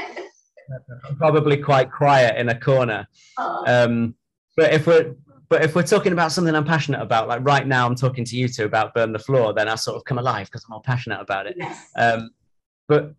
I'm 1.09 1.17
probably 1.17 1.57
quite 1.57 1.91
quiet 1.91 2.37
in 2.37 2.49
a 2.49 2.59
corner. 2.59 3.07
Um, 3.67 4.15
but 4.57 4.73
if 4.73 4.87
we're 4.87 5.15
but 5.49 5.63
if 5.63 5.75
we're 5.75 5.83
talking 5.83 6.13
about 6.13 6.33
something 6.33 6.55
I'm 6.55 6.65
passionate 6.65 7.03
about, 7.03 7.29
like 7.29 7.45
right 7.45 7.67
now 7.67 7.87
I'm 7.87 7.95
talking 7.95 8.25
to 8.25 8.37
you 8.37 8.49
two 8.49 8.65
about 8.65 8.95
Burn 8.95 9.13
the 9.13 9.19
Floor, 9.19 9.53
then 9.53 9.69
I 9.69 9.75
sort 9.75 9.97
of 9.97 10.05
come 10.05 10.19
alive 10.19 10.47
because 10.47 10.65
I'm 10.65 10.73
all 10.73 10.81
passionate 10.81 11.21
about 11.21 11.47
it. 11.47 11.57
Yes. 11.59 11.91
Um, 11.97 12.31
but 12.89 13.15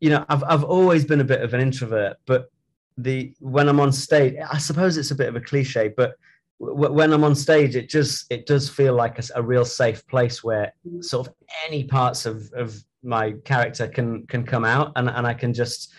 you 0.00 0.10
know, 0.10 0.24
I've 0.28 0.42
I've 0.44 0.64
always 0.64 1.04
been 1.04 1.20
a 1.20 1.24
bit 1.24 1.42
of 1.42 1.54
an 1.54 1.60
introvert, 1.60 2.16
but 2.26 2.50
the 2.96 3.34
when 3.40 3.68
I'm 3.68 3.80
on 3.80 3.92
stage, 3.92 4.34
I 4.50 4.58
suppose 4.58 4.96
it's 4.96 5.10
a 5.10 5.14
bit 5.14 5.28
of 5.28 5.36
a 5.36 5.40
cliche, 5.40 5.92
but 5.96 6.16
when 6.60 7.12
I'm 7.12 7.24
on 7.24 7.34
stage, 7.34 7.74
it 7.74 7.88
just 7.88 8.26
it 8.30 8.44
does 8.44 8.68
feel 8.68 8.94
like 8.94 9.18
a, 9.18 9.22
a, 9.36 9.42
real 9.42 9.64
safe 9.64 10.06
place 10.06 10.44
where 10.44 10.74
sort 11.00 11.26
of 11.26 11.34
any 11.66 11.84
parts 11.84 12.26
of, 12.26 12.52
of 12.52 12.76
my 13.02 13.32
character 13.44 13.88
can 13.88 14.26
can 14.26 14.44
come 14.44 14.66
out, 14.66 14.92
and, 14.96 15.08
and 15.08 15.26
I 15.26 15.32
can 15.32 15.54
just 15.54 15.94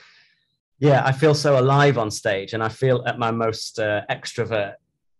yeah, 0.78 1.02
I 1.04 1.14
feel 1.14 1.34
so 1.34 1.60
alive 1.60 1.98
on 1.98 2.12
stage, 2.12 2.54
and 2.54 2.64
I 2.64 2.70
feel 2.70 3.04
at 3.08 3.18
my 3.18 3.32
most 3.32 3.80
uh, 3.80 4.02
extrovert 4.10 4.76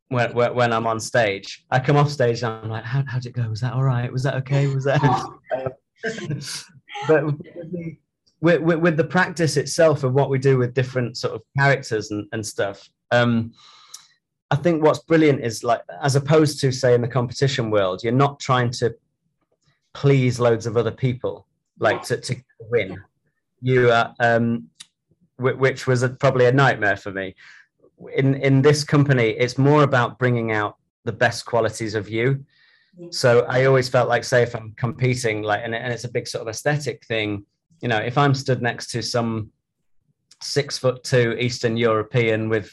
when, 0.10 0.36
when 0.36 0.74
I'm 0.74 0.86
on 0.86 1.00
stage. 1.00 1.66
I 1.72 1.80
come 1.80 1.98
off 1.98 2.12
stage 2.12 2.44
and 2.44 2.54
I'm 2.54 2.70
like, 2.70 2.84
how 2.84 3.04
how'd 3.08 3.26
it 3.26 3.34
go? 3.34 3.50
Was 3.50 3.62
that 3.62 3.74
all 3.74 3.84
right? 3.84 4.12
Was 4.12 4.24
that 4.24 4.36
okay? 4.36 4.68
Was 4.68 4.84
that? 4.84 5.02
but 7.08 7.26
with, 8.42 8.62
with, 8.62 8.80
with, 8.80 8.98
the 8.98 9.04
practice 9.04 9.58
itself 9.58 10.04
and 10.04 10.14
what 10.14 10.30
we 10.30 10.38
do 10.38 10.58
with 10.58 10.74
different 10.74 11.18
sort 11.18 11.34
of 11.34 11.42
characters 11.58 12.12
and, 12.12 12.28
and 12.32 12.46
stuff. 12.46 12.88
Um, 13.12 13.54
I 14.52 14.58
think 14.58 14.84
what's 14.84 15.00
brilliant 15.00 15.40
is 15.44 15.64
like, 15.64 15.82
as 16.04 16.16
opposed 16.16 16.60
to 16.62 16.72
say 16.72 16.94
in 16.94 17.02
the 17.02 17.08
competition 17.08 17.72
world, 17.72 18.04
you're 18.04 18.12
not 18.12 18.40
trying 18.40 18.70
to 18.72 18.94
please 19.94 20.40
loads 20.40 20.66
of 20.66 20.76
other 20.76 20.92
people, 20.92 21.48
like 21.80 22.04
to, 22.04 22.18
to 22.20 22.36
win. 22.70 23.02
You 23.62 23.92
are, 23.92 24.14
um, 24.20 24.68
which 25.38 25.88
was 25.88 26.04
a, 26.04 26.10
probably 26.10 26.46
a 26.46 26.52
nightmare 26.52 26.98
for 26.98 27.12
me. 27.12 27.36
In 28.16 28.36
in 28.36 28.62
this 28.62 28.84
company, 28.84 29.30
it's 29.30 29.58
more 29.58 29.84
about 29.84 30.20
bringing 30.20 30.52
out 30.52 30.76
the 31.06 31.14
best 31.14 31.46
qualities 31.46 31.96
of 31.96 32.10
you. 32.10 32.46
So 33.10 33.46
I 33.48 33.66
always 33.66 33.88
felt 33.88 34.10
like, 34.10 34.26
say, 34.26 34.44
if 34.44 34.54
I'm 34.54 34.74
competing, 34.76 35.44
like, 35.44 35.62
and, 35.64 35.74
and 35.74 35.94
it's 35.94 36.04
a 36.04 36.12
big 36.12 36.28
sort 36.28 36.42
of 36.42 36.50
aesthetic 36.50 37.06
thing, 37.06 37.46
you 37.82 37.88
know, 37.88 37.98
if 37.98 38.18
I'm 38.18 38.34
stood 38.34 38.62
next 38.62 38.92
to 38.92 39.02
some 39.02 39.52
six 40.42 40.78
foot 40.78 41.04
two 41.04 41.38
Eastern 41.40 41.78
European 41.78 42.50
with 42.50 42.70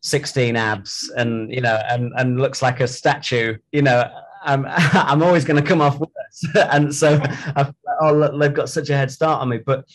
16 0.00 0.56
abs 0.56 1.12
and 1.16 1.52
you 1.52 1.60
know 1.60 1.80
and 1.88 2.12
and 2.16 2.40
looks 2.40 2.62
like 2.62 2.80
a 2.80 2.86
statue 2.86 3.56
you 3.72 3.82
know 3.82 4.08
i'm 4.44 4.64
i'm 4.68 5.22
always 5.22 5.44
going 5.44 5.60
to 5.60 5.66
come 5.66 5.80
off 5.80 5.98
worse 5.98 6.46
and 6.72 6.94
so 6.94 7.20
I've, 7.56 7.74
oh 8.00 8.38
they've 8.38 8.54
got 8.54 8.68
such 8.68 8.90
a 8.90 8.96
head 8.96 9.10
start 9.10 9.40
on 9.40 9.48
me. 9.48 9.58
But 9.58 9.86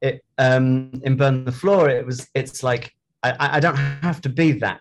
it 0.00 0.24
um 0.38 0.90
in 1.04 1.16
burn 1.16 1.44
the 1.44 1.52
floor 1.52 1.88
it 1.88 2.04
was 2.04 2.28
it's 2.34 2.62
like 2.62 2.92
i 3.22 3.56
i 3.56 3.60
don't 3.60 3.76
have 3.76 4.20
to 4.22 4.28
be 4.28 4.52
that 4.52 4.80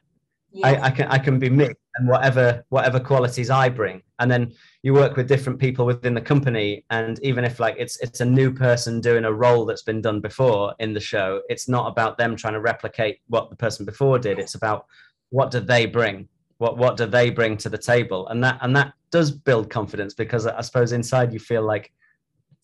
yeah. 0.51 0.67
I, 0.67 0.85
I 0.87 0.91
can 0.91 1.07
i 1.07 1.17
can 1.17 1.39
be 1.39 1.49
me 1.49 1.69
and 1.95 2.07
whatever 2.07 2.65
whatever 2.69 2.99
qualities 2.99 3.49
i 3.49 3.69
bring. 3.69 4.01
And 4.19 4.29
then 4.29 4.53
you 4.83 4.93
work 4.93 5.17
with 5.17 5.27
different 5.27 5.59
people 5.59 5.85
within 5.85 6.13
the 6.13 6.21
company. 6.21 6.85
And 6.89 7.19
even 7.23 7.43
if 7.43 7.59
like 7.59 7.75
it's 7.77 7.99
it's 8.01 8.21
a 8.21 8.25
new 8.25 8.53
person 8.53 9.01
doing 9.01 9.25
a 9.25 9.33
role 9.33 9.65
that's 9.65 9.83
been 9.83 10.01
done 10.01 10.19
before 10.21 10.75
in 10.79 10.93
the 10.93 10.99
show 10.99 11.41
it's 11.49 11.67
not 11.67 11.87
about 11.87 12.17
them 12.17 12.35
trying 12.35 12.53
to 12.53 12.61
replicate 12.61 13.19
what 13.27 13.49
the 13.49 13.55
person 13.55 13.85
before 13.85 14.19
did. 14.19 14.39
It's 14.39 14.55
about 14.55 14.85
what 15.29 15.51
do 15.51 15.59
they 15.59 15.85
bring? 15.85 16.27
What 16.57 16.77
what 16.77 16.97
do 16.97 17.05
they 17.05 17.29
bring 17.29 17.57
to 17.57 17.69
the 17.69 17.77
table? 17.77 18.27
And 18.27 18.43
that 18.43 18.59
and 18.61 18.75
that 18.75 18.93
does 19.11 19.31
build 19.31 19.69
confidence 19.69 20.13
because 20.13 20.47
i 20.47 20.61
suppose 20.61 20.93
inside 20.93 21.33
you 21.33 21.39
feel 21.39 21.63
like 21.63 21.91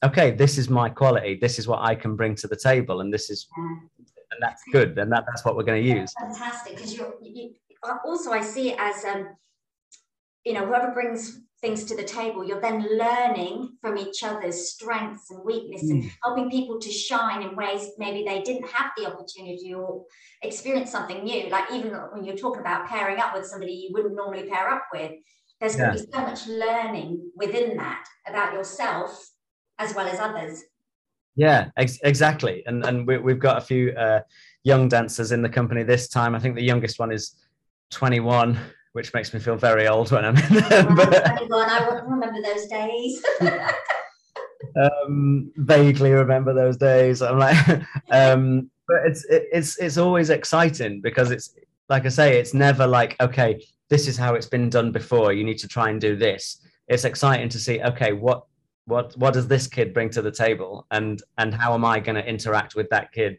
okay 0.01 0.31
this 0.31 0.57
is 0.57 0.69
my 0.69 0.89
quality. 0.89 1.37
This 1.41 1.59
is 1.59 1.67
what 1.67 1.81
i 1.81 1.95
can 1.95 2.15
bring 2.15 2.35
to 2.35 2.47
the 2.47 2.55
table. 2.55 3.01
And 3.01 3.13
this 3.13 3.29
is 3.29 3.47
and 4.31 4.41
that's 4.41 4.63
good. 4.71 4.97
And 4.97 5.11
that, 5.11 5.25
that's 5.27 5.43
what 5.45 5.55
we're 5.55 5.63
going 5.63 5.83
to 5.83 5.89
use. 5.89 6.13
fantastic. 6.19 6.75
Because 6.75 6.95
you're 6.95 7.13
you, 7.21 7.55
also 8.05 8.31
i 8.31 8.41
see 8.41 8.71
it 8.71 8.79
as 8.79 9.03
um 9.05 9.27
you 10.45 10.53
know 10.53 10.65
whoever 10.65 10.91
brings 10.91 11.41
things 11.61 11.83
to 11.85 11.95
the 11.95 12.03
table, 12.03 12.43
you're 12.43 12.61
then 12.61 12.85
learning 12.97 13.77
from 13.81 13.97
each 13.97 14.23
other's 14.23 14.69
strengths 14.69 15.31
and 15.31 15.43
weaknesses 15.43 15.89
mm. 15.89 16.01
and 16.01 16.11
helping 16.23 16.51
people 16.51 16.79
to 16.79 16.89
shine 16.91 17.41
in 17.41 17.55
ways 17.55 17.89
maybe 17.97 18.23
they 18.23 18.41
didn't 18.41 18.67
have 18.69 18.91
the 18.95 19.07
opportunity 19.07 19.73
or 19.73 20.03
experience 20.43 20.91
something 20.91 21.23
new. 21.23 21.49
Like 21.49 21.71
even 21.71 21.91
when 22.13 22.23
you're 22.23 22.37
talking 22.37 22.61
about 22.61 22.87
pairing 22.87 23.19
up 23.19 23.33
with 23.33 23.45
somebody 23.47 23.73
you 23.73 23.89
wouldn't 23.91 24.15
normally 24.15 24.47
pair 24.47 24.69
up 24.69 24.83
with, 24.93 25.13
there's 25.59 25.75
yeah. 25.75 25.87
going 25.87 25.97
to 25.97 26.03
be 26.03 26.11
so 26.11 26.21
much 26.21 26.47
learning 26.47 27.31
within 27.35 27.75
that 27.77 28.05
about 28.27 28.53
yourself 28.53 29.31
as 29.79 29.95
well 29.95 30.07
as 30.07 30.19
others. 30.19 30.63
Yeah, 31.35 31.69
ex- 31.77 31.99
exactly. 32.03 32.63
And 32.67 32.85
and 32.85 33.07
we, 33.07 33.15
have 33.15 33.39
got 33.39 33.57
a 33.57 33.61
few 33.61 33.91
uh, 33.91 34.21
young 34.63 34.89
dancers 34.89 35.31
in 35.31 35.41
the 35.41 35.49
company 35.49 35.83
this 35.83 36.07
time. 36.07 36.35
I 36.35 36.39
think 36.39 36.55
the 36.55 36.63
youngest 36.63 36.99
one 36.99 37.11
is 37.11 37.35
21 37.91 38.59
which 38.97 39.13
makes 39.13 39.31
me 39.31 39.39
feel 39.39 39.55
very 39.55 39.87
old 39.87 40.11
when 40.11 40.25
I'm 40.25 40.35
in 40.35 40.53
there. 40.69 40.83
but, 40.83 41.27
I 41.27 42.01
remember 42.03 42.41
those 42.41 42.65
days. 42.65 43.23
um, 44.75 45.51
vaguely 45.57 46.11
remember 46.11 46.51
those 46.51 46.77
days. 46.77 47.21
I'm 47.21 47.37
like, 47.37 47.83
um, 48.09 48.71
but 48.87 48.97
it's 49.05 49.23
it, 49.25 49.43
it's 49.51 49.77
it's 49.77 49.97
always 49.97 50.31
exciting 50.31 51.01
because 51.01 51.29
it's 51.29 51.53
like 51.89 52.07
I 52.07 52.09
say, 52.09 52.39
it's 52.39 52.55
never 52.55 52.87
like 52.87 53.15
okay, 53.21 53.63
this 53.89 54.07
is 54.07 54.17
how 54.17 54.33
it's 54.33 54.47
been 54.47 54.67
done 54.67 54.91
before. 54.91 55.31
You 55.31 55.43
need 55.43 55.59
to 55.59 55.67
try 55.67 55.91
and 55.91 56.01
do 56.01 56.15
this. 56.15 56.65
It's 56.87 57.05
exciting 57.05 57.49
to 57.49 57.59
see 57.59 57.79
okay, 57.81 58.13
what 58.13 58.45
what 58.85 59.15
what 59.15 59.33
does 59.33 59.47
this 59.47 59.67
kid 59.67 59.93
bring 59.93 60.09
to 60.11 60.23
the 60.23 60.31
table, 60.31 60.87
and 60.89 61.21
and 61.37 61.53
how 61.53 61.75
am 61.75 61.85
I 61.85 61.99
going 61.99 62.15
to 62.15 62.27
interact 62.27 62.73
with 62.73 62.89
that 62.89 63.11
kid 63.11 63.37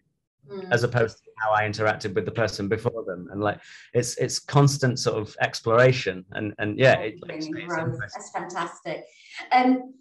mm. 0.51 0.69
as 0.71 0.83
opposed 0.83 1.19
to 1.25 1.31
how 1.39 1.53
I 1.53 1.63
interacted 1.63 2.15
with 2.15 2.25
the 2.25 2.31
person 2.31 2.69
before 2.69 3.05
them. 3.05 3.29
And 3.31 3.41
like 3.41 3.61
it's 3.95 4.17
it's 4.17 4.39
constant 4.39 4.99
sort 4.99 5.19
of 5.19 5.37
exploration 5.41 6.25
and 6.33 6.55
and 6.59 6.79
yeah, 6.79 6.99
it, 6.99 7.21
like, 7.23 7.41
that's 7.41 8.31
fantastic. 8.31 9.05
Um, 9.53 9.95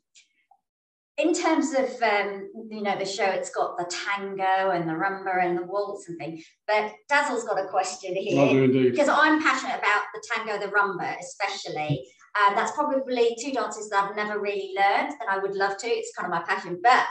in 1.17 1.33
terms 1.33 1.73
of 1.73 1.89
um, 2.03 2.49
you 2.69 2.81
know 2.83 2.97
the 2.97 3.05
show, 3.05 3.25
it's 3.25 3.49
got 3.49 3.77
the 3.77 3.85
tango 3.85 4.69
and 4.69 4.87
the 4.87 4.93
rumba 4.93 5.43
and 5.43 5.57
the 5.57 5.63
waltz 5.63 6.07
and 6.07 6.17
thing. 6.19 6.43
But 6.67 6.93
Dazzle's 7.09 7.43
got 7.43 7.59
a 7.59 7.67
question 7.67 8.15
here 8.15 8.67
because 8.67 9.09
I'm 9.09 9.41
passionate 9.41 9.79
about 9.79 10.03
the 10.13 10.23
tango, 10.31 10.63
the 10.63 10.71
rumba, 10.71 11.17
especially. 11.19 12.07
And 12.45 12.55
that's 12.55 12.71
probably 12.73 13.35
two 13.41 13.51
dances 13.51 13.89
that 13.89 14.03
I've 14.03 14.15
never 14.15 14.39
really 14.39 14.71
learned, 14.77 15.13
and 15.19 15.27
I 15.27 15.39
would 15.39 15.55
love 15.55 15.77
to. 15.77 15.87
It's 15.87 16.15
kind 16.15 16.31
of 16.31 16.39
my 16.39 16.45
passion. 16.45 16.79
But 16.83 17.03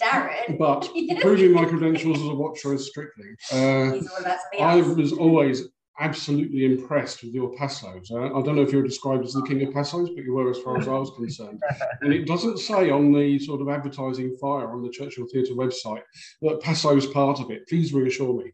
Darren. 0.00 0.58
But 0.58 0.88
proving 1.20 1.52
my 1.52 1.64
credentials 1.64 2.18
as 2.18 2.28
a 2.28 2.34
watcher 2.34 2.74
is 2.74 2.88
strictly. 2.88 3.26
Uh, 3.52 3.98
I 4.60 4.80
was 4.80 5.12
always 5.12 5.68
absolutely 6.00 6.64
impressed 6.64 7.22
with 7.22 7.34
your 7.34 7.50
Pasos. 7.56 8.10
Uh, 8.10 8.26
I 8.26 8.42
don't 8.42 8.56
know 8.56 8.62
if 8.62 8.72
you're 8.72 8.82
described 8.82 9.24
as 9.24 9.32
the 9.32 9.42
king 9.42 9.62
of 9.66 9.74
Pasos, 9.74 10.14
but 10.14 10.24
you 10.24 10.32
were 10.32 10.50
as 10.50 10.58
far 10.58 10.78
as 10.78 10.86
I 10.86 10.92
was 10.92 11.10
concerned. 11.10 11.60
And 12.00 12.12
it 12.12 12.26
doesn't 12.26 12.58
say 12.58 12.90
on 12.90 13.12
the 13.12 13.38
sort 13.40 13.60
of 13.60 13.68
advertising 13.68 14.36
fire 14.40 14.70
on 14.70 14.82
the 14.82 14.90
Churchill 14.90 15.26
Theatre 15.32 15.54
website 15.54 16.02
that 16.42 16.60
Paso's 16.60 17.06
part 17.06 17.40
of 17.40 17.50
it. 17.50 17.66
Please 17.68 17.92
reassure 17.92 18.44
me. 18.44 18.52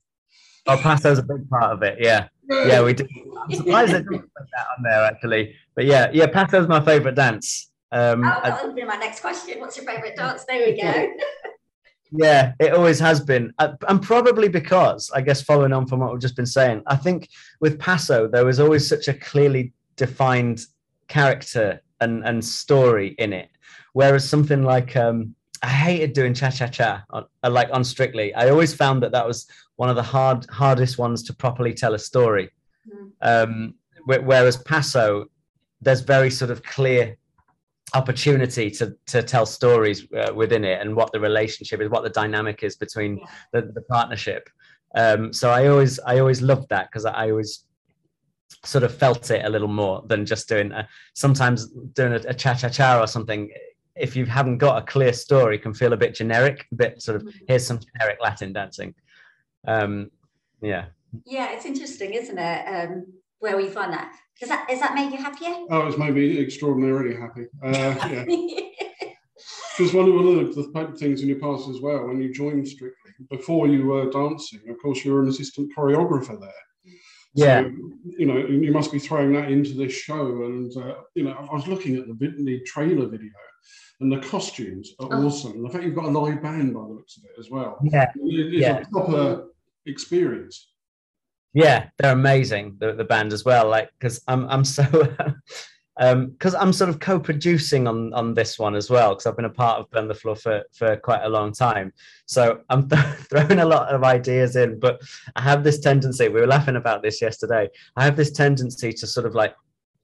Oh, 0.66 0.78
Paso's 0.78 1.18
a 1.18 1.22
big 1.22 1.46
part 1.50 1.72
of 1.72 1.82
it. 1.82 1.98
Yeah, 2.00 2.28
yeah, 2.48 2.82
we 2.82 2.94
do. 2.94 3.06
I'm 3.42 3.54
surprised 3.54 3.92
they 3.92 3.98
didn't 3.98 4.20
put 4.20 4.46
that 4.56 4.66
on 4.78 4.82
there 4.82 5.04
actually. 5.04 5.54
But 5.74 5.84
yeah, 5.84 6.10
yeah, 6.12 6.26
Paso's 6.26 6.66
my 6.66 6.82
favourite 6.82 7.16
dance. 7.16 7.70
Um, 7.94 8.24
oh, 8.24 8.40
that 8.42 8.66
would 8.66 8.74
be 8.74 8.84
my 8.84 8.96
next 8.96 9.20
question. 9.20 9.60
What's 9.60 9.76
your 9.76 9.86
favourite 9.86 10.16
dance? 10.16 10.44
There 10.44 10.66
we 10.66 10.80
go. 10.80 11.12
yeah, 12.10 12.52
it 12.58 12.72
always 12.72 12.98
has 12.98 13.20
been. 13.20 13.54
Uh, 13.60 13.74
and 13.88 14.02
probably 14.02 14.48
because, 14.48 15.12
I 15.14 15.20
guess, 15.20 15.42
following 15.42 15.72
on 15.72 15.86
from 15.86 16.00
what 16.00 16.10
we've 16.10 16.20
just 16.20 16.34
been 16.34 16.44
saying, 16.44 16.82
I 16.88 16.96
think 16.96 17.28
with 17.60 17.78
Paso 17.78 18.26
there 18.26 18.44
was 18.44 18.58
always 18.58 18.88
such 18.88 19.06
a 19.06 19.14
clearly 19.14 19.72
defined 19.94 20.66
character 21.06 21.82
and, 22.00 22.24
and 22.24 22.44
story 22.44 23.14
in 23.18 23.32
it. 23.32 23.48
Whereas 23.92 24.28
something 24.28 24.64
like, 24.64 24.96
um, 24.96 25.36
I 25.62 25.68
hated 25.68 26.14
doing 26.14 26.34
cha 26.34 26.50
cha 26.50 26.66
cha, 26.66 27.04
uh, 27.12 27.22
like 27.48 27.68
on 27.72 27.84
Strictly. 27.84 28.34
I 28.34 28.50
always 28.50 28.74
found 28.74 29.04
that 29.04 29.12
that 29.12 29.24
was 29.26 29.46
one 29.76 29.88
of 29.88 29.94
the 29.94 30.02
hard 30.02 30.46
hardest 30.50 30.98
ones 30.98 31.22
to 31.22 31.32
properly 31.32 31.72
tell 31.72 31.94
a 31.94 31.98
story. 31.98 32.50
Mm. 32.88 33.12
Um, 33.22 33.74
whereas 34.04 34.56
Paso, 34.56 35.26
there's 35.80 36.00
very 36.00 36.30
sort 36.30 36.50
of 36.50 36.62
clear 36.64 37.16
opportunity 37.94 38.70
to 38.70 38.94
to 39.06 39.22
tell 39.22 39.46
stories 39.46 40.06
uh, 40.12 40.32
within 40.34 40.64
it 40.64 40.80
and 40.80 40.94
what 40.94 41.12
the 41.12 41.20
relationship 41.20 41.80
is 41.80 41.88
what 41.88 42.02
the 42.02 42.10
dynamic 42.10 42.62
is 42.62 42.76
between 42.76 43.18
yeah. 43.18 43.26
the, 43.52 43.62
the 43.74 43.82
partnership. 43.82 44.48
Um, 44.96 45.32
so 45.32 45.50
i 45.50 45.66
always 45.66 45.98
i 46.00 46.20
always 46.20 46.40
loved 46.40 46.68
that 46.68 46.88
because 46.88 47.04
I, 47.04 47.30
always 47.30 47.64
sort 48.64 48.84
of 48.84 48.94
felt 48.94 49.30
it 49.30 49.44
a 49.44 49.48
little 49.48 49.68
more 49.68 50.04
than 50.06 50.24
just 50.24 50.48
doing 50.48 50.70
a, 50.72 50.88
sometimes 51.14 51.68
doing 51.94 52.12
a, 52.12 52.20
a 52.28 52.34
cha-cha-cha 52.34 53.00
or 53.00 53.06
something. 53.06 53.50
If 53.96 54.14
you 54.16 54.24
haven't 54.24 54.58
got 54.58 54.82
a 54.82 54.86
clear 54.86 55.12
story 55.12 55.58
can 55.58 55.74
feel 55.74 55.92
a 55.92 55.96
bit 55.96 56.14
generic 56.14 56.66
a 56.72 56.74
bit 56.74 57.02
sort 57.02 57.16
of 57.16 57.22
mm-hmm. 57.22 57.44
here's 57.48 57.66
some 57.66 57.80
generic 57.80 58.18
latin 58.22 58.52
dancing. 58.52 58.94
Um, 59.66 60.10
yeah. 60.60 60.86
Yeah 61.24 61.52
it's 61.52 61.66
interesting 61.66 62.14
isn't 62.14 62.38
it 62.38 62.62
um, 62.66 63.06
where 63.38 63.56
we 63.56 63.68
find 63.68 63.92
that 63.92 64.14
does 64.40 64.48
that 64.48 64.68
does 64.68 64.80
that 64.80 64.94
make 64.94 65.12
you 65.12 65.18
happier? 65.18 65.54
Oh, 65.70 65.86
it's 65.86 65.98
made 65.98 66.14
me 66.14 66.38
extraordinarily 66.40 67.14
happy. 67.14 67.46
Uh, 67.62 67.70
yeah. 67.70 68.24
Because 69.76 69.92
one, 69.92 70.14
one 70.14 70.38
of 70.38 70.54
the, 70.54 70.62
the 70.62 70.96
things 70.96 71.22
in 71.22 71.28
your 71.28 71.40
past 71.40 71.68
as 71.68 71.80
well, 71.80 72.06
when 72.06 72.20
you 72.20 72.32
joined 72.32 72.68
Strictly, 72.68 73.10
before 73.28 73.66
you 73.66 73.86
were 73.86 74.08
dancing, 74.08 74.60
of 74.68 74.80
course, 74.80 75.04
you 75.04 75.12
were 75.12 75.22
an 75.22 75.28
assistant 75.28 75.72
choreographer 75.76 76.38
there. 76.38 76.94
Yeah. 77.34 77.62
So, 77.62 77.72
you 78.16 78.26
know, 78.26 78.36
you 78.36 78.70
must 78.70 78.92
be 78.92 79.00
throwing 79.00 79.32
that 79.32 79.50
into 79.50 79.74
this 79.74 79.92
show. 79.92 80.44
And, 80.44 80.74
uh, 80.76 80.94
you 81.14 81.24
know, 81.24 81.32
I 81.32 81.52
was 81.52 81.66
looking 81.66 81.96
at 81.96 82.06
the, 82.06 82.14
the 82.14 82.60
trailer 82.60 83.06
video 83.06 83.32
and 84.00 84.12
the 84.12 84.18
costumes 84.18 84.92
are 85.00 85.08
oh. 85.10 85.26
awesome. 85.26 85.62
The 85.62 85.68
fact 85.68 85.84
you've 85.84 85.96
got 85.96 86.04
a 86.04 86.18
live 86.18 86.42
band 86.42 86.74
by 86.74 86.80
the 86.80 86.86
looks 86.86 87.16
of 87.16 87.24
it 87.24 87.38
as 87.38 87.50
well. 87.50 87.78
Yeah. 87.82 88.12
It's 88.14 88.56
yeah. 88.56 88.78
a 88.78 88.86
proper 88.86 89.48
experience. 89.86 90.73
Yeah, 91.54 91.88
they're 91.98 92.12
amazing. 92.12 92.76
The, 92.78 92.92
the 92.92 93.04
band 93.04 93.32
as 93.32 93.44
well. 93.44 93.68
Like, 93.68 93.90
because 93.98 94.20
I'm 94.28 94.46
I'm 94.48 94.64
so 94.64 94.84
um 96.00 96.30
because 96.30 96.56
I'm 96.56 96.72
sort 96.72 96.90
of 96.90 96.98
co-producing 96.98 97.86
on 97.86 98.12
on 98.12 98.34
this 98.34 98.58
one 98.58 98.74
as 98.74 98.90
well 98.90 99.10
because 99.10 99.26
I've 99.26 99.36
been 99.36 99.44
a 99.44 99.50
part 99.50 99.78
of 99.78 99.88
Burn 99.90 100.08
the 100.08 100.14
Floor 100.14 100.34
for 100.34 100.64
for 100.72 100.96
quite 100.96 101.22
a 101.22 101.28
long 101.28 101.52
time. 101.52 101.92
So 102.26 102.60
I'm 102.68 102.88
th- 102.88 103.02
throwing 103.30 103.60
a 103.60 103.64
lot 103.66 103.94
of 103.94 104.02
ideas 104.02 104.56
in, 104.56 104.80
but 104.80 105.00
I 105.36 105.42
have 105.42 105.62
this 105.62 105.78
tendency. 105.78 106.28
We 106.28 106.40
were 106.40 106.46
laughing 106.48 106.76
about 106.76 107.02
this 107.02 107.22
yesterday. 107.22 107.68
I 107.96 108.04
have 108.04 108.16
this 108.16 108.32
tendency 108.32 108.92
to 108.92 109.06
sort 109.06 109.24
of 109.26 109.34
like 109.34 109.54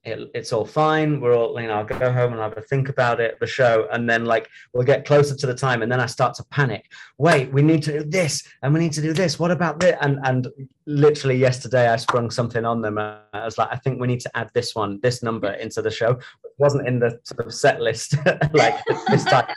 it, 0.03 0.31
it's 0.35 0.53
all 0.53 0.65
fine. 0.65 1.21
We're 1.21 1.37
all, 1.37 1.61
you 1.61 1.67
know, 1.67 1.75
I'll 1.75 1.85
go 1.85 2.11
home 2.11 2.33
and 2.33 2.41
have 2.41 2.57
a 2.57 2.63
think 2.63 2.89
about 2.89 3.21
it, 3.21 3.39
the 3.39 3.47
show, 3.47 3.87
and 3.93 4.09
then 4.09 4.25
like 4.25 4.49
we'll 4.73 4.87
get 4.87 5.05
closer 5.05 5.37
to 5.37 5.47
the 5.47 5.55
time, 5.55 5.83
and 5.83 5.93
then 5.93 6.01
I 6.01 6.07
start 6.07 6.35
to 6.37 6.45
panic. 6.45 6.91
Wait, 7.19 7.53
we 7.53 7.61
need 7.61 7.83
to 7.83 8.01
do 8.01 8.09
this, 8.09 8.43
and 8.63 8.73
we 8.73 8.81
need 8.81 8.93
to 8.95 9.03
do 9.03 9.13
this. 9.13 9.39
What 9.39 9.51
about 9.51 9.79
this? 9.79 9.97
And 10.01 10.19
and 10.25 10.49
literally 10.87 11.37
yesterday, 11.37 11.89
I 11.89 11.97
sprung 11.97 12.31
something 12.31 12.65
on 12.65 12.81
them. 12.81 12.97
Uh, 12.97 13.19
I 13.35 13.45
was 13.45 13.59
like, 13.59 13.69
I 13.71 13.77
think 13.77 14.01
we 14.01 14.07
need 14.07 14.21
to 14.21 14.37
add 14.37 14.51
this 14.55 14.75
one, 14.75 15.01
this 15.03 15.23
number 15.23 15.53
into 15.53 15.83
the 15.83 15.91
show. 15.91 16.13
It 16.13 16.53
wasn't 16.59 16.89
in 16.89 16.99
the 16.99 17.21
sort 17.25 17.47
of 17.47 17.53
set 17.53 17.81
list 17.81 18.17
like 18.55 18.77
this 19.09 19.25
time. 19.25 19.53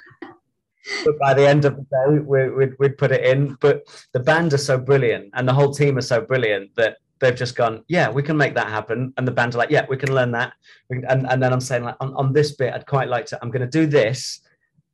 but 1.06 1.18
by 1.20 1.34
the 1.34 1.48
end 1.48 1.64
of 1.64 1.78
the 1.78 1.84
day, 1.84 2.20
we, 2.20 2.50
would 2.50 2.76
we'd 2.80 2.98
put 2.98 3.14
it 3.14 3.24
in. 3.24 3.58
But 3.62 3.84
the 4.12 4.20
band 4.20 4.54
are 4.54 4.58
so 4.58 4.78
brilliant, 4.78 5.30
and 5.36 5.48
the 5.48 5.54
whole 5.54 5.74
team 5.74 5.98
are 5.98 6.02
so 6.02 6.20
brilliant 6.20 6.76
that 6.76 6.98
they've 7.24 7.36
just 7.36 7.56
gone, 7.56 7.84
yeah, 7.88 8.10
we 8.10 8.22
can 8.22 8.36
make 8.36 8.54
that 8.56 8.68
happen. 8.68 9.14
And 9.18 9.26
the 9.26 9.32
band 9.32 9.56
are 9.56 9.58
like, 9.58 9.70
yeah, 9.70 9.86
we 9.88 9.98
can 9.98 10.14
learn 10.14 10.32
that. 10.32 10.54
And, 10.90 11.26
and 11.30 11.42
then 11.42 11.54
I'm 11.54 11.62
saying 11.62 11.84
like, 11.84 11.96
on, 12.02 12.14
on 12.16 12.34
this 12.34 12.52
bit, 12.52 12.74
I'd 12.74 12.86
quite 12.86 13.08
like 13.08 13.26
to, 13.28 13.40
I'm 13.42 13.50
going 13.50 13.62
to 13.62 13.80
do 13.80 13.88
this. 13.88 14.42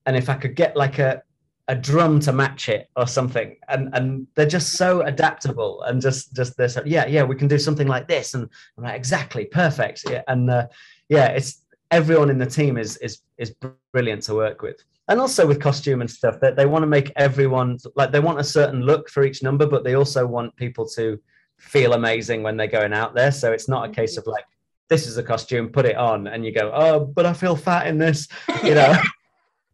And 0.05 0.15
if 0.15 0.29
I 0.29 0.35
could 0.35 0.55
get 0.55 0.77
like 0.77 0.99
a, 0.99 1.23
a 1.67 1.75
drum 1.75 2.19
to 2.21 2.31
match 2.31 2.69
it 2.69 2.87
or 2.95 3.07
something. 3.07 3.57
And, 3.67 3.89
and 3.93 4.27
they're 4.35 4.45
just 4.45 4.73
so 4.73 5.01
adaptable 5.01 5.81
and 5.83 6.01
just, 6.01 6.35
just 6.35 6.55
this, 6.55 6.77
yeah, 6.85 7.07
yeah, 7.07 7.23
we 7.23 7.35
can 7.35 7.47
do 7.47 7.57
something 7.57 7.87
like 7.87 8.07
this. 8.07 8.35
And 8.35 8.47
I'm 8.77 8.83
like, 8.83 8.95
exactly, 8.95 9.45
perfect. 9.45 10.05
And 10.27 10.51
uh, 10.51 10.67
yeah, 11.09 11.29
it's, 11.29 11.65
everyone 11.89 12.29
in 12.29 12.37
the 12.37 12.45
team 12.45 12.77
is, 12.77 12.97
is, 12.97 13.21
is 13.39 13.55
brilliant 13.91 14.21
to 14.23 14.35
work 14.35 14.61
with 14.61 14.83
and 15.07 15.19
also 15.19 15.47
with 15.47 15.59
costume 15.59 16.01
and 16.01 16.11
stuff 16.11 16.39
that 16.39 16.55
they, 16.55 16.61
they 16.61 16.65
want 16.67 16.83
to 16.83 16.87
make 16.87 17.11
everyone 17.15 17.79
like 17.95 18.11
they 18.11 18.19
want 18.19 18.39
a 18.39 18.43
certain 18.43 18.81
look 18.83 19.09
for 19.09 19.23
each 19.23 19.41
number 19.41 19.65
but 19.65 19.83
they 19.83 19.95
also 19.95 20.23
want 20.23 20.55
people 20.55 20.87
to 20.87 21.19
feel 21.59 21.93
amazing 21.93 22.43
when 22.43 22.57
they're 22.57 22.67
going 22.67 22.93
out 22.93 23.13
there. 23.13 23.31
So 23.31 23.51
it's 23.51 23.67
not 23.67 23.89
a 23.89 23.91
case 23.91 24.17
of 24.17 24.25
like, 24.27 24.45
this 24.89 25.05
is 25.05 25.17
a 25.17 25.23
costume, 25.23 25.69
put 25.69 25.85
it 25.85 25.95
on, 25.95 26.27
and 26.27 26.43
you 26.43 26.51
go, 26.51 26.71
oh, 26.73 27.05
but 27.05 27.25
I 27.25 27.33
feel 27.33 27.55
fat 27.55 27.87
in 27.87 27.97
this, 27.97 28.27
you 28.63 28.73
know. 28.73 28.95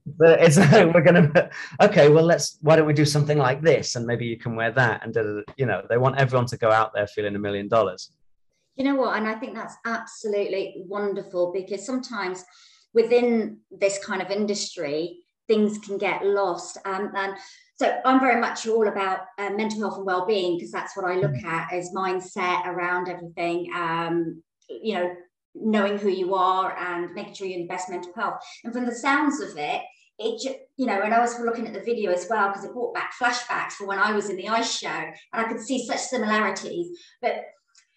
but 0.06 0.39
it's 0.39 0.58
like 0.58 0.93
we're 0.93 1.02
gonna 1.02 1.50
okay 1.82 2.10
well 2.10 2.24
let's 2.24 2.58
why 2.62 2.76
don't 2.76 2.86
we 2.86 2.93
do 2.93 3.06
something 3.06 3.39
like 3.39 3.62
this 3.62 3.95
and 3.95 4.06
maybe 4.06 4.26
you 4.26 4.38
can 4.38 4.56
wear 4.56 4.71
that 4.71 5.04
and 5.04 5.43
you 5.58 5.65
know 5.65 5.82
they 5.89 5.98
want 5.98 6.17
everyone 6.17 6.45
to 6.45 6.58
go 6.58 6.71
out 6.71 6.91
there 6.93 7.08
feeling 7.08 7.36
a 7.36 7.39
million 7.39 7.67
dollars 7.67 8.12
you 8.76 8.84
know 8.84 8.93
what 8.93 9.17
and 9.17 9.28
i 9.28 9.34
think 9.34 9.56
that's 9.56 9.76
absolutely 9.86 10.84
wonderful 10.88 11.52
because 11.52 11.84
sometimes 11.84 12.45
within 12.93 13.58
this 13.71 13.98
kind 14.06 14.21
of 14.21 14.30
industry 14.30 15.17
things 15.48 15.80
can 15.80 15.98
get 15.98 16.24
lost 16.24 16.78
um, 16.86 17.12
and 17.15 17.36
so 17.77 17.99
I'm 18.05 18.19
very 18.19 18.39
much 18.39 18.67
all 18.67 18.88
about 18.88 19.21
uh, 19.38 19.49
mental 19.49 19.81
health 19.81 19.97
and 19.97 20.05
well-being 20.05 20.57
because 20.57 20.71
that's 20.71 20.95
what 20.95 21.05
I 21.05 21.15
look 21.15 21.31
mm. 21.31 21.45
at 21.45 21.73
as 21.73 21.91
mindset 21.95 22.65
around 22.65 23.09
everything. 23.09 23.71
Um, 23.75 24.41
you 24.69 24.93
know, 24.95 25.15
knowing 25.53 25.97
who 25.97 26.09
you 26.09 26.35
are 26.35 26.77
and 26.77 27.13
making 27.13 27.33
sure 27.33 27.47
you're 27.47 27.59
in 27.59 27.67
the 27.67 27.73
best 27.73 27.89
mental 27.89 28.13
health. 28.15 28.39
And 28.63 28.73
from 28.73 28.85
the 28.85 28.95
sounds 28.95 29.41
of 29.41 29.57
it, 29.57 29.81
it 30.17 30.57
you 30.77 30.85
know, 30.85 31.01
and 31.01 31.13
I 31.13 31.19
was 31.19 31.39
looking 31.39 31.67
at 31.67 31.73
the 31.73 31.81
video 31.81 32.11
as 32.11 32.27
well 32.29 32.47
because 32.47 32.63
it 32.63 32.73
brought 32.73 32.93
back 32.93 33.13
flashbacks 33.21 33.73
for 33.73 33.88
when 33.88 33.99
I 33.99 34.13
was 34.13 34.29
in 34.29 34.38
the 34.38 34.47
ice 34.47 34.77
show, 34.77 34.88
and 34.88 35.13
I 35.33 35.43
could 35.43 35.59
see 35.59 35.85
such 35.85 35.99
similarities. 35.99 36.88
But 37.21 37.43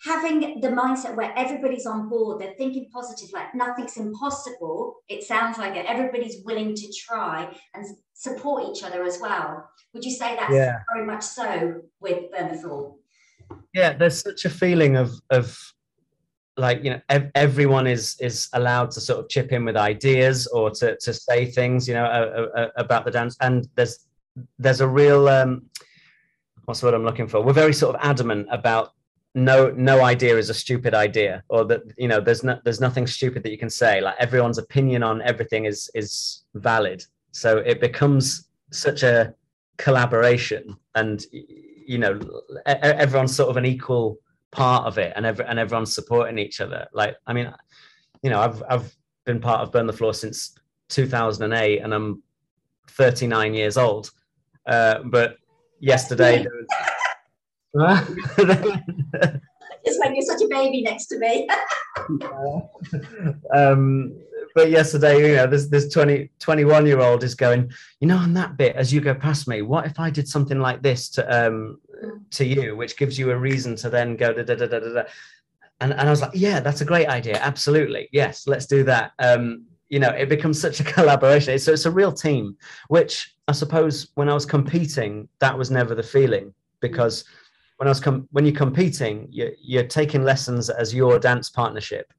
having 0.04 0.60
the 0.60 0.68
mindset 0.68 1.16
where 1.16 1.32
everybody's 1.36 1.86
on 1.86 2.08
board, 2.08 2.40
they're 2.40 2.54
thinking 2.54 2.88
positive, 2.92 3.32
like 3.32 3.54
nothing's 3.54 3.96
impossible. 3.96 4.96
It 5.08 5.24
sounds 5.24 5.58
like 5.58 5.76
it. 5.76 5.86
Everybody's 5.86 6.44
willing 6.44 6.74
to 6.74 6.92
try 6.92 7.52
and 7.74 7.84
support 8.14 8.64
each 8.70 8.84
other 8.84 9.02
as 9.02 9.18
well. 9.20 9.68
Would 9.94 10.04
you 10.04 10.12
say 10.12 10.36
that's 10.36 10.52
yeah. 10.52 10.78
very 10.94 11.06
much 11.06 11.22
so 11.22 11.82
with 12.00 12.30
the 12.30 12.58
Floor? 12.58 12.94
Yeah, 13.74 13.94
there's 13.94 14.20
such 14.20 14.44
a 14.44 14.50
feeling 14.50 14.96
of 14.96 15.12
of 15.30 15.58
like 16.56 16.82
you 16.84 16.90
know 16.90 17.00
ev- 17.08 17.30
everyone 17.34 17.86
is 17.86 18.16
is 18.20 18.48
allowed 18.52 18.90
to 18.90 19.00
sort 19.00 19.20
of 19.20 19.28
chip 19.28 19.52
in 19.52 19.64
with 19.64 19.76
ideas 19.76 20.46
or 20.48 20.70
to 20.70 20.96
to 20.98 21.14
say 21.14 21.46
things 21.46 21.86
you 21.86 21.94
know 21.94 22.04
uh, 22.04 22.48
uh, 22.60 22.68
about 22.76 23.04
the 23.04 23.10
dance 23.10 23.36
and 23.40 23.68
there's 23.76 24.08
there's 24.58 24.80
a 24.80 24.88
real 24.88 25.28
um 25.28 25.62
what's 26.64 26.82
what 26.82 26.94
i'm 26.94 27.04
looking 27.04 27.28
for 27.28 27.40
we're 27.40 27.52
very 27.52 27.72
sort 27.72 27.94
of 27.94 28.00
adamant 28.04 28.46
about 28.50 28.90
no 29.44 29.70
no 29.70 30.02
idea 30.02 30.36
is 30.36 30.50
a 30.50 30.54
stupid 30.54 30.94
idea 30.94 31.42
or 31.48 31.64
that 31.64 31.82
you 31.96 32.08
know 32.08 32.20
there's 32.20 32.42
no 32.42 32.58
there's 32.64 32.80
nothing 32.80 33.06
stupid 33.06 33.42
that 33.42 33.50
you 33.50 33.58
can 33.58 33.70
say. 33.70 34.00
Like 34.00 34.16
everyone's 34.18 34.58
opinion 34.58 35.02
on 35.02 35.22
everything 35.22 35.64
is 35.64 35.90
is 35.94 36.42
valid. 36.54 37.04
So 37.32 37.58
it 37.58 37.80
becomes 37.80 38.48
such 38.72 39.02
a 39.02 39.34
collaboration 39.76 40.76
and 40.94 41.24
you 41.32 41.98
know 41.98 42.20
everyone's 42.66 43.34
sort 43.34 43.48
of 43.48 43.56
an 43.56 43.64
equal 43.64 44.18
part 44.50 44.86
of 44.86 44.98
it 44.98 45.12
and 45.14 45.24
every, 45.24 45.44
and 45.44 45.58
everyone's 45.58 45.94
supporting 45.94 46.38
each 46.38 46.60
other. 46.60 46.86
Like 46.92 47.16
i 47.26 47.32
mean 47.32 47.52
you 48.22 48.30
know 48.30 48.40
i've 48.40 48.62
i've 48.68 48.96
been 49.24 49.40
part 49.40 49.60
of 49.60 49.70
burn 49.70 49.86
the 49.86 49.92
floor 49.92 50.14
since 50.14 50.56
2008 50.88 51.80
and 51.80 51.94
i'm 51.94 52.22
39 52.88 53.54
years 53.54 53.76
old. 53.76 54.10
Uh, 54.66 55.00
but 55.04 55.36
yesterday 55.80 56.38
there 56.42 56.52
was 56.52 56.66
just 59.84 60.00
when 60.00 60.14
you're 60.14 60.22
such 60.22 60.42
a 60.42 60.48
baby 60.48 60.82
next 60.82 61.06
to 61.06 61.18
me. 61.18 61.48
um, 63.54 64.18
but 64.54 64.70
yesterday, 64.70 65.30
you 65.30 65.36
know, 65.36 65.46
this 65.46 65.68
this 65.68 65.92
20, 65.92 66.30
21 66.38 66.86
year 66.86 67.00
old 67.00 67.22
is 67.22 67.34
going, 67.34 67.70
you 68.00 68.08
know, 68.08 68.16
on 68.16 68.34
that 68.34 68.56
bit 68.56 68.74
as 68.76 68.92
you 68.92 69.00
go 69.00 69.14
past 69.14 69.46
me, 69.46 69.62
what 69.62 69.86
if 69.86 70.00
I 70.00 70.10
did 70.10 70.28
something 70.28 70.58
like 70.58 70.82
this 70.82 71.08
to 71.10 71.46
um 71.46 71.78
to 72.30 72.44
you, 72.44 72.76
which 72.76 72.96
gives 72.96 73.18
you 73.18 73.30
a 73.30 73.36
reason 73.36 73.76
to 73.76 73.90
then 73.90 74.16
go 74.16 74.32
da 74.32 74.42
da 74.42 74.54
da 74.54 74.66
da 74.66 74.78
da. 74.78 75.02
And, 75.80 75.92
and 75.92 76.08
I 76.08 76.10
was 76.10 76.22
like, 76.22 76.32
yeah, 76.34 76.58
that's 76.58 76.80
a 76.80 76.84
great 76.84 77.06
idea. 77.06 77.38
Absolutely. 77.38 78.08
Yes, 78.10 78.48
let's 78.48 78.66
do 78.66 78.82
that. 78.84 79.12
Um, 79.20 79.64
you 79.88 80.00
know, 80.00 80.10
it 80.10 80.28
becomes 80.28 80.60
such 80.60 80.80
a 80.80 80.84
collaboration. 80.94 81.54
It's 81.54 81.64
so 81.64 81.72
it's 81.72 81.86
a 81.86 81.90
real 81.90 82.12
team, 82.12 82.56
which 82.88 83.34
I 83.46 83.52
suppose 83.52 84.08
when 84.14 84.28
I 84.28 84.34
was 84.34 84.44
competing, 84.44 85.28
that 85.38 85.56
was 85.56 85.70
never 85.70 85.94
the 85.94 86.02
feeling 86.02 86.52
because 86.80 87.24
when 87.78 87.86
I 87.86 87.90
was 87.90 88.00
com- 88.00 88.28
when 88.32 88.44
you're 88.44 88.54
competing, 88.54 89.28
you're, 89.30 89.52
you're 89.60 89.86
taking 89.86 90.24
lessons 90.24 90.68
as 90.68 90.92
your 90.92 91.18
dance 91.18 91.48
partnership, 91.48 92.12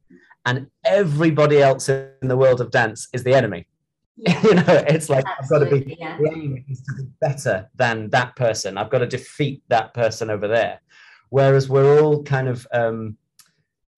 and 0.45 0.67
everybody 0.85 1.61
else 1.61 1.89
in 1.89 2.27
the 2.27 2.37
world 2.37 2.61
of 2.61 2.71
dance 2.71 3.07
is 3.13 3.23
the 3.23 3.33
enemy. 3.33 3.67
Yeah. 4.15 4.41
you 4.43 4.53
know, 4.55 4.63
it's 4.67 5.09
like 5.09 5.25
Absolutely, 5.39 5.67
I've 5.67 5.69
got 5.69 5.79
to 5.79 5.85
be 5.85 5.97
yeah. 5.99 6.17
the 6.17 6.31
aim 6.33 6.65
is 6.69 6.81
to 6.81 6.93
be 6.95 7.09
better 7.21 7.69
than 7.75 8.09
that 8.09 8.35
person. 8.35 8.77
I've 8.77 8.89
got 8.89 8.99
to 8.99 9.07
defeat 9.07 9.61
that 9.67 9.93
person 9.93 10.29
over 10.29 10.47
there. 10.47 10.81
Whereas 11.29 11.69
we're 11.69 12.01
all 12.01 12.23
kind 12.23 12.47
of 12.47 12.65
um, 12.73 13.17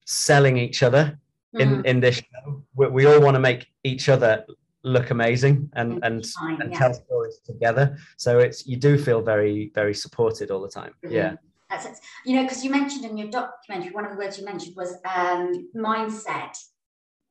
selling 0.04 0.56
each 0.58 0.82
other 0.82 1.18
in 1.54 1.76
mm. 1.76 1.86
in 1.86 2.00
this 2.00 2.16
show. 2.16 2.62
We, 2.74 2.88
we 2.88 3.06
all 3.06 3.20
want 3.20 3.36
to 3.36 3.40
make 3.40 3.68
each 3.84 4.08
other 4.08 4.44
look 4.82 5.10
amazing 5.10 5.70
and 5.74 6.04
and, 6.04 6.26
Fine, 6.26 6.60
and 6.60 6.72
yeah. 6.72 6.78
tell 6.78 6.94
stories 6.94 7.38
together. 7.46 7.96
So 8.16 8.40
it's 8.40 8.66
you 8.66 8.76
do 8.76 8.98
feel 8.98 9.22
very 9.22 9.70
very 9.74 9.94
supported 9.94 10.50
all 10.50 10.60
the 10.60 10.68
time. 10.68 10.92
Brilliant. 11.02 11.38
Yeah. 11.40 11.48
That's. 11.72 12.00
You 12.24 12.36
know, 12.36 12.42
because 12.42 12.64
you 12.64 12.70
mentioned 12.70 13.04
in 13.04 13.16
your 13.16 13.30
documentary, 13.30 13.92
one 13.92 14.04
of 14.04 14.12
the 14.12 14.18
words 14.18 14.38
you 14.38 14.44
mentioned 14.44 14.76
was 14.76 14.94
um, 15.04 15.68
mindset. 15.74 16.56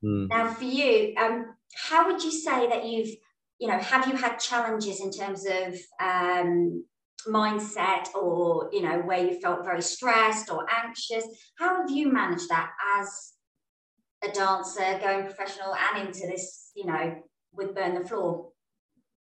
Mm. 0.04 0.30
Now, 0.30 0.52
for 0.52 0.64
you, 0.64 1.14
um, 1.18 1.56
how 1.76 2.12
would 2.12 2.24
you 2.24 2.32
say 2.32 2.68
that 2.68 2.86
you've, 2.86 3.10
you 3.60 3.68
know, 3.68 3.78
have 3.78 4.08
you 4.08 4.16
had 4.16 4.38
challenges 4.38 5.00
in 5.00 5.12
terms 5.12 5.46
of 5.46 5.76
um, 6.00 6.84
mindset 7.28 8.14
or, 8.16 8.70
you 8.74 8.82
know, 8.82 9.00
where 9.00 9.26
you 9.26 9.40
felt 9.40 9.64
very 9.64 9.82
stressed 9.82 10.50
or 10.50 10.66
anxious? 10.84 11.24
How 11.58 11.82
have 11.82 11.92
you 11.92 12.12
managed 12.12 12.50
that 12.50 12.72
as 12.98 13.34
a 14.24 14.32
dancer 14.32 15.00
going 15.00 15.26
professional 15.26 15.76
and 15.76 16.08
into 16.08 16.28
this, 16.28 16.72
you 16.76 16.86
know, 16.86 17.22
with 17.54 17.76
Burn 17.76 17.96
the 17.96 18.08
Floor? 18.08 18.50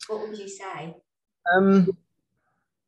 What 0.07 0.27
would 0.27 0.37
you 0.37 0.47
say? 0.47 0.95
Um, 1.53 1.89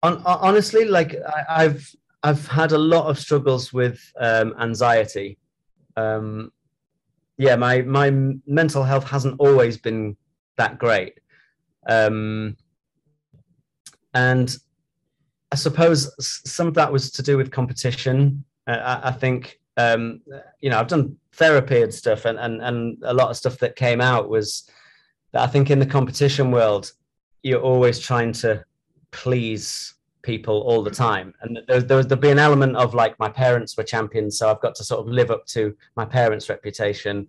on, 0.04 0.22
honestly, 0.26 0.86
like 0.86 1.16
I, 1.50 1.64
have 1.64 1.86
I've 2.24 2.48
had 2.48 2.72
a 2.72 2.78
lot 2.78 3.08
of 3.08 3.18
struggles 3.18 3.74
with 3.74 4.00
um, 4.20 4.54
anxiety. 4.60 5.38
Um, 5.98 6.52
yeah, 7.38 7.56
my 7.56 7.82
my 7.82 8.12
mental 8.46 8.84
health 8.84 9.10
hasn't 9.10 9.40
always 9.40 9.78
been 9.78 10.16
that 10.58 10.78
great, 10.78 11.20
um, 11.88 12.56
and 14.14 14.56
I 15.52 15.56
suppose 15.56 16.14
some 16.20 16.68
of 16.68 16.76
that 16.76 16.92
was 16.92 17.12
to 17.12 17.24
do 17.24 17.38
with 17.38 17.52
competition. 17.52 18.44
Uh, 18.68 19.00
I, 19.04 19.10
I, 19.10 19.12
think 19.12 19.60
um, 19.78 20.22
you 20.60 20.70
know 20.70 20.80
I've 20.80 20.88
done 20.88 21.18
therapy 21.34 21.82
and 21.82 21.94
stuff, 21.94 22.26
and, 22.26 22.38
and 22.38 22.62
and 22.62 22.98
a 23.04 23.14
lot 23.14 23.30
of 23.30 23.38
stuff 23.38 23.58
that 23.60 23.76
came 23.76 24.02
out 24.02 24.30
was 24.30 24.70
that 25.32 25.42
I 25.42 25.48
think 25.48 25.72
in 25.72 25.80
the 25.80 25.86
competition 25.86 26.52
world 26.52 26.92
you're 27.42 27.62
always 27.62 28.00
trying 28.00 28.34
to 28.34 28.64
please 29.10 29.96
people 30.24 30.62
all 30.62 30.84
the 30.84 30.92
time. 30.92 31.34
And 31.42 31.60
there, 31.68 31.82
there, 31.82 32.04
there'll 32.04 32.22
be 32.22 32.30
an 32.30 32.40
element 32.40 32.76
of 32.76 32.94
like 32.94 33.18
my 33.20 33.30
parents 33.30 33.76
were 33.78 33.84
champions 33.84 34.38
so 34.38 34.50
i've 34.50 34.62
got 34.62 34.76
to 34.76 34.84
sort 34.84 35.02
of 35.02 35.08
live 35.08 35.32
up 35.32 35.46
to 35.48 35.76
my 35.96 36.06
parents 36.06 36.50
reputation. 36.50 37.28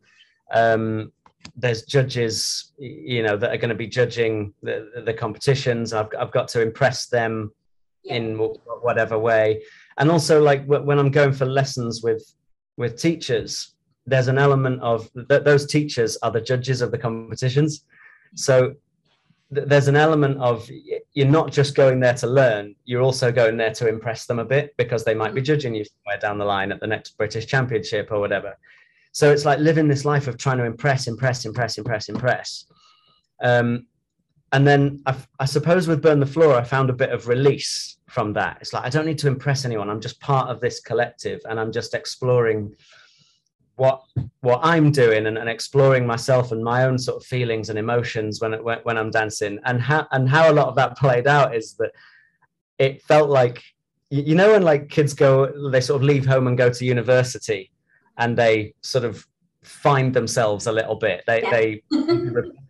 Um, 0.52 1.12
there's 1.56 1.82
judges 1.82 2.72
you 2.78 3.22
know 3.22 3.36
that 3.36 3.52
are 3.52 3.56
going 3.56 3.68
to 3.70 3.74
be 3.74 3.88
judging 3.88 4.54
the, 4.62 5.02
the 5.04 5.14
competitions. 5.14 5.92
I've, 5.92 6.08
I've 6.18 6.30
got 6.30 6.48
to 6.48 6.62
impress 6.62 7.06
them 7.06 7.52
yeah. 8.04 8.14
in 8.16 8.36
whatever 8.36 9.18
way. 9.18 9.62
And 9.98 10.10
also 10.10 10.42
like 10.42 10.64
when 10.66 10.98
i'm 10.98 11.10
going 11.10 11.32
for 11.32 11.46
lessons 11.46 12.02
with 12.02 12.22
with 12.76 12.96
teachers 12.96 13.74
there's 14.06 14.28
an 14.28 14.38
element 14.38 14.80
of 14.82 15.08
that 15.14 15.44
those 15.44 15.66
teachers 15.66 16.16
are 16.22 16.30
the 16.30 16.40
judges 16.40 16.80
of 16.80 16.90
the 16.90 16.98
competitions. 16.98 17.84
So 18.34 18.74
there's 19.52 19.88
an 19.88 19.96
element 19.96 20.38
of 20.38 20.68
you're 21.12 21.26
not 21.26 21.52
just 21.52 21.74
going 21.74 22.00
there 22.00 22.14
to 22.14 22.26
learn 22.26 22.74
you're 22.84 23.02
also 23.02 23.30
going 23.30 23.56
there 23.58 23.72
to 23.72 23.86
impress 23.86 24.24
them 24.24 24.38
a 24.38 24.44
bit 24.44 24.74
because 24.78 25.04
they 25.04 25.14
might 25.14 25.34
be 25.34 25.42
mm. 25.42 25.44
judging 25.44 25.74
you 25.74 25.84
somewhere 25.84 26.18
down 26.18 26.38
the 26.38 26.44
line 26.44 26.72
at 26.72 26.80
the 26.80 26.86
next 26.86 27.18
british 27.18 27.46
championship 27.46 28.08
or 28.10 28.18
whatever. 28.18 28.56
So 29.14 29.30
it's 29.30 29.44
like 29.44 29.58
living 29.58 29.88
this 29.88 30.06
life 30.06 30.26
of 30.26 30.38
trying 30.38 30.56
to 30.58 30.64
impress 30.64 31.06
impress 31.06 31.44
impress 31.44 31.76
impress 31.76 32.08
impress. 32.08 32.64
Um, 33.42 33.86
and 34.52 34.66
then 34.66 35.02
I, 35.04 35.16
I 35.38 35.44
suppose 35.44 35.86
with 35.86 36.02
burn 36.02 36.20
the 36.20 36.26
floor 36.26 36.54
i 36.54 36.64
found 36.64 36.88
a 36.88 36.94
bit 36.94 37.10
of 37.10 37.28
release 37.28 37.98
from 38.08 38.32
that. 38.34 38.58
It's 38.62 38.72
like 38.72 38.84
i 38.84 38.88
don't 38.88 39.06
need 39.06 39.18
to 39.18 39.28
impress 39.28 39.66
anyone. 39.66 39.90
I'm 39.90 40.00
just 40.00 40.18
part 40.20 40.48
of 40.48 40.60
this 40.60 40.80
collective 40.80 41.40
and 41.48 41.60
i'm 41.60 41.72
just 41.72 41.92
exploring 41.92 42.74
what 43.76 44.02
what 44.40 44.60
I'm 44.62 44.90
doing 44.90 45.26
and, 45.26 45.38
and, 45.38 45.48
exploring 45.48 46.06
myself 46.06 46.52
and 46.52 46.62
my 46.62 46.84
own 46.84 46.98
sort 46.98 47.16
of 47.16 47.26
feelings 47.26 47.70
and 47.70 47.78
emotions 47.78 48.40
when, 48.40 48.52
when 48.62 48.78
when 48.82 48.98
I'm 48.98 49.10
dancing. 49.10 49.58
And 49.64 49.80
how 49.80 50.06
and 50.12 50.28
how 50.28 50.50
a 50.50 50.54
lot 50.54 50.68
of 50.68 50.76
that 50.76 50.96
played 50.96 51.26
out 51.26 51.54
is 51.54 51.74
that 51.74 51.92
it 52.78 53.02
felt 53.02 53.30
like 53.30 53.62
you 54.10 54.34
know 54.34 54.52
when 54.52 54.62
like 54.62 54.88
kids 54.88 55.14
go 55.14 55.70
they 55.70 55.80
sort 55.80 56.02
of 56.02 56.06
leave 56.06 56.26
home 56.26 56.46
and 56.46 56.58
go 56.58 56.70
to 56.70 56.84
university 56.84 57.70
and 58.18 58.36
they 58.36 58.74
sort 58.82 59.04
of 59.04 59.26
find 59.62 60.12
themselves 60.12 60.66
a 60.66 60.72
little 60.72 60.96
bit. 60.96 61.24
They 61.26 61.42
yeah. 61.42 61.50
they 61.50 61.82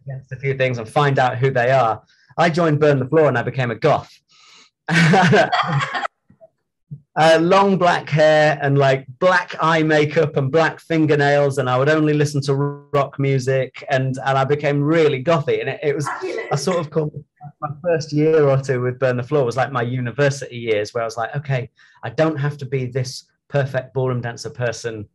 against 0.07 0.33
a 0.33 0.37
few 0.37 0.57
things 0.57 0.79
and 0.79 0.89
find 0.89 1.19
out 1.19 1.39
who 1.39 1.51
they 1.51 1.71
are. 1.71 2.03
I 2.39 2.49
joined 2.49 2.81
Burn 2.81 2.99
the 2.99 3.07
Floor 3.07 3.29
and 3.29 3.37
I 3.37 3.43
became 3.43 3.71
a 3.71 3.75
goth 3.75 4.11
uh, 7.17 7.39
long 7.43 7.77
black 7.77 8.09
hair 8.09 8.59
and 8.63 8.79
like 8.79 9.07
black 9.19 9.55
eye 9.61 9.83
makeup 9.83 10.37
and 10.37 10.51
black 10.51 10.81
fingernails 10.81 11.59
and 11.59 11.69
i 11.69 11.77
would 11.77 11.89
only 11.89 12.15
listen 12.15 12.41
to 12.41 12.55
rock 12.55 13.19
music 13.19 13.85
and 13.91 14.19
and 14.25 14.39
i 14.39 14.45
became 14.45 14.83
really 14.83 15.23
gothy 15.23 15.61
and 15.61 15.69
it, 15.69 15.81
it 15.83 15.95
was 15.95 16.09
i 16.51 16.57
sort 16.57 16.79
of 16.79 16.91
called 16.91 17.13
my 17.61 17.69
first 17.83 18.13
year 18.13 18.49
or 18.49 18.57
two 18.57 18.81
with 18.81 18.99
burn 18.99 19.17
the 19.17 19.23
floor 19.23 19.45
was 19.45 19.57
like 19.57 19.71
my 19.71 19.83
university 19.83 20.57
years 20.57 20.95
where 20.95 21.03
i 21.03 21.07
was 21.07 21.17
like 21.19 21.35
okay 21.37 21.71
i 22.03 22.09
don't 22.09 22.37
have 22.37 22.57
to 22.57 22.65
be 22.65 22.87
this 22.87 23.25
perfect 23.49 23.93
ballroom 23.93 24.23
dancer 24.23 24.51
person 24.51 25.07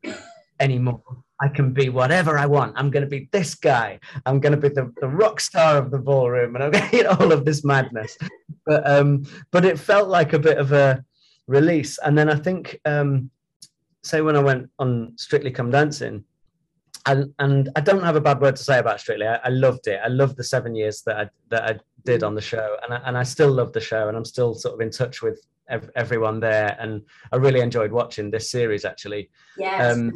anymore 0.60 1.02
I 1.40 1.50
can 1.50 1.72
be 1.72 1.90
whatever 1.90 2.36
I 2.38 2.48
want. 2.48 2.74
I'm 2.76 2.90
going 2.90 3.04
to 3.04 3.10
be 3.10 3.30
this 3.32 3.54
guy. 3.54 4.00
I'm 4.26 4.40
going 4.40 4.54
to 4.54 4.58
be 4.58 4.70
the, 4.70 4.92
the 5.00 5.08
rock 5.08 5.40
star 5.40 5.78
of 5.78 5.92
the 5.92 6.00
ballroom, 6.00 6.56
and 6.56 6.64
I'm 6.64 6.72
going 6.72 6.90
to 6.90 6.98
get 6.98 7.06
all 7.06 7.32
of 7.32 7.46
this 7.46 7.64
madness. 7.64 8.18
But 8.66 8.90
um, 8.90 9.24
but 9.52 9.64
it 9.64 9.78
felt 9.78 10.10
like 10.10 10.34
a 10.34 10.40
bit 10.40 10.58
of 10.58 10.72
a 10.72 11.06
release. 11.48 11.98
And 12.00 12.18
then 12.18 12.30
I 12.30 12.36
think, 12.36 12.80
um, 12.86 13.30
say, 14.04 14.22
when 14.22 14.36
I 14.36 14.40
went 14.40 14.70
on 14.80 15.14
Strictly 15.18 15.52
Come 15.52 15.72
Dancing, 15.72 16.24
and, 17.06 17.34
and 17.40 17.70
I 17.76 17.82
don't 17.82 18.04
have 18.04 18.18
a 18.18 18.22
bad 18.22 18.42
word 18.42 18.58
to 18.58 18.64
say 18.64 18.80
about 18.80 19.00
Strictly. 19.00 19.28
I, 19.28 19.38
I, 19.38 19.50
loved 19.50 19.88
it. 19.88 20.00
I 20.04 20.10
loved 20.10 20.36
the 20.36 20.44
seven 20.44 20.76
years 20.76 21.02
that 21.04 21.18
I 21.18 21.30
that 21.50 21.64
I 21.64 21.80
did 22.06 22.22
on 22.24 22.36
the 22.36 22.42
show, 22.42 22.76
and 22.84 22.94
I, 22.94 22.98
and 23.06 23.18
I 23.18 23.24
still 23.24 23.52
love 23.52 23.72
the 23.72 23.80
show, 23.80 24.10
and 24.10 24.18
I'm 24.18 24.26
still 24.26 24.54
sort 24.54 24.76
of 24.76 24.82
in 24.82 24.92
touch 24.92 25.22
with 25.22 25.42
ev- 25.70 25.90
everyone 25.96 26.40
there, 26.40 26.76
and 26.80 27.02
I 27.32 27.38
really 27.38 27.62
enjoyed 27.62 27.92
watching 27.92 28.30
this 28.30 28.52
series 28.52 28.84
actually. 28.84 29.30
Yes. 29.58 29.96
Um, 29.96 30.12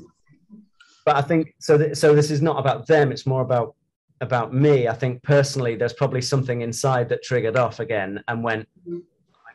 but 1.06 1.16
I 1.16 1.22
think 1.22 1.56
so. 1.60 1.78
Th- 1.78 1.96
so 1.96 2.14
this 2.14 2.30
is 2.30 2.42
not 2.42 2.60
about 2.60 2.88
them. 2.88 3.12
It's 3.12 3.26
more 3.26 3.42
about 3.42 3.76
about 4.20 4.54
me. 4.54 4.88
I 4.88 4.94
think 4.94 5.24
personally, 5.24 5.76
there's 5.76 5.94
probably 5.94 6.22
something 6.22 6.62
inside 6.62 7.10
that 7.10 7.24
triggered 7.24 7.58
off 7.58 7.80
again 7.80 8.24
and 8.28 8.44
went, 8.44 8.68
mm-hmm. 8.88 9.00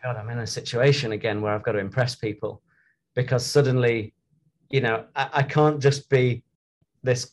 God, 0.02 0.16
I'm 0.16 0.30
in 0.30 0.38
a 0.38 0.46
situation 0.46 1.12
again 1.12 1.40
where 1.40 1.52
I've 1.52 1.62
got 1.62 1.72
to 1.72 1.78
impress 1.78 2.14
people 2.14 2.62
because 3.14 3.44
suddenly, 3.44 4.14
you 4.70 4.80
know, 4.80 5.04
I, 5.14 5.28
I 5.32 5.42
can't 5.42 5.80
just 5.80 6.08
be 6.10 6.42
this 7.02 7.32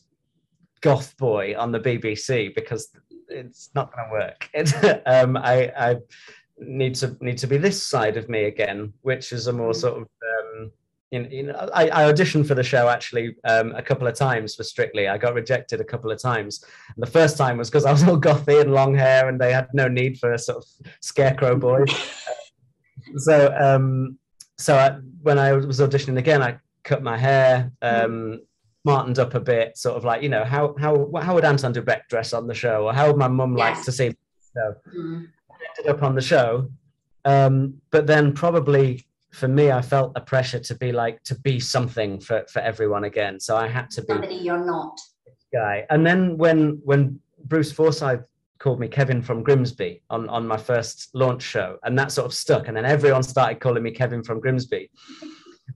goth 0.80 1.16
boy 1.16 1.54
on 1.58 1.72
the 1.72 1.80
BBC 1.80 2.54
because 2.54 2.90
it's 3.28 3.70
not 3.74 3.92
going 3.94 4.06
to 4.06 4.12
work. 4.12 5.02
Um, 5.06 5.36
I, 5.36 5.72
I 5.76 5.96
need 6.58 6.94
to 6.96 7.16
need 7.20 7.38
to 7.38 7.46
be 7.46 7.56
this 7.56 7.84
side 7.84 8.16
of 8.16 8.28
me 8.28 8.44
again, 8.44 8.92
which 9.02 9.32
is 9.32 9.46
a 9.46 9.52
more 9.52 9.72
mm. 9.72 9.76
sort 9.76 10.02
of 10.02 10.02
um, 10.02 10.70
you 11.10 11.44
know, 11.44 11.70
I, 11.72 11.88
I, 11.88 12.12
auditioned 12.12 12.46
for 12.46 12.54
the 12.54 12.62
show 12.62 12.88
actually 12.88 13.36
um, 13.44 13.72
a 13.76 13.82
couple 13.82 14.08
of 14.08 14.14
times 14.14 14.56
for 14.56 14.64
Strictly. 14.64 15.06
I 15.06 15.16
got 15.16 15.34
rejected 15.34 15.80
a 15.80 15.84
couple 15.84 16.10
of 16.10 16.20
times. 16.20 16.64
And 16.94 17.02
the 17.02 17.10
first 17.10 17.36
time 17.36 17.58
was 17.58 17.70
because 17.70 17.84
I 17.84 17.92
was 17.92 18.02
all 18.02 18.20
gothy 18.20 18.60
and 18.60 18.72
long 18.72 18.94
hair, 18.94 19.28
and 19.28 19.40
they 19.40 19.52
had 19.52 19.68
no 19.72 19.86
need 19.86 20.18
for 20.18 20.32
a 20.32 20.38
sort 20.38 20.58
of 20.58 20.64
scarecrow 21.00 21.56
boy. 21.56 21.84
so 23.16 23.54
um, 23.58 24.18
so 24.58 24.76
I, 24.76 24.98
when 25.22 25.38
I 25.38 25.52
was 25.52 25.80
auditioning 25.80 26.18
again, 26.18 26.42
I 26.42 26.58
cut 26.84 27.02
my 27.02 27.16
hair, 27.16 27.72
um, 27.82 28.40
smartened 28.82 29.18
up 29.18 29.34
a 29.34 29.40
bit, 29.40 29.76
sort 29.76 29.96
of 29.96 30.04
like 30.04 30.22
you 30.22 30.28
know 30.28 30.44
how 30.44 30.74
how 30.78 31.10
how 31.20 31.34
would 31.34 31.44
Anton 31.44 31.72
du 31.72 31.82
Beke 31.82 32.06
dress 32.08 32.32
on 32.32 32.46
the 32.46 32.54
show, 32.54 32.84
or 32.86 32.92
how 32.92 33.08
would 33.08 33.16
my 33.16 33.28
mum 33.28 33.56
like 33.56 33.82
to 33.84 33.92
see? 33.92 34.10
me? 34.10 34.16
So 34.54 34.74
mm. 34.96 35.26
I 35.50 35.54
ended 35.78 35.94
up 35.94 36.02
on 36.02 36.14
the 36.14 36.20
show, 36.20 36.70
um, 37.24 37.74
but 37.90 38.06
then 38.06 38.32
probably 38.32 39.04
for 39.32 39.48
me, 39.48 39.72
I 39.72 39.82
felt 39.82 40.12
a 40.14 40.20
pressure 40.20 40.60
to 40.60 40.74
be 40.76 40.92
like 40.92 41.22
to 41.24 41.34
be 41.40 41.58
something 41.58 42.20
for 42.20 42.44
for 42.48 42.60
everyone 42.60 43.04
again. 43.04 43.40
So 43.40 43.56
I 43.56 43.66
had 43.66 43.90
to 43.92 44.02
be 44.02 44.12
somebody 44.12 44.36
you're 44.36 44.64
not. 44.64 44.98
guy. 45.52 45.86
And 45.90 46.06
then 46.06 46.38
when 46.38 46.80
when 46.84 47.20
Bruce 47.44 47.72
Forsyth 47.72 48.26
called 48.58 48.80
me 48.80 48.88
Kevin 48.88 49.22
from 49.22 49.42
Grimsby 49.42 50.02
on, 50.10 50.28
on 50.28 50.46
my 50.46 50.56
first 50.56 51.10
launch 51.14 51.42
show, 51.42 51.78
and 51.82 51.98
that 51.98 52.12
sort 52.12 52.26
of 52.26 52.34
stuck. 52.34 52.68
And 52.68 52.76
then 52.76 52.84
everyone 52.84 53.22
started 53.22 53.60
calling 53.60 53.82
me 53.82 53.90
Kevin 53.90 54.22
from 54.22 54.40
Grimsby, 54.40 54.90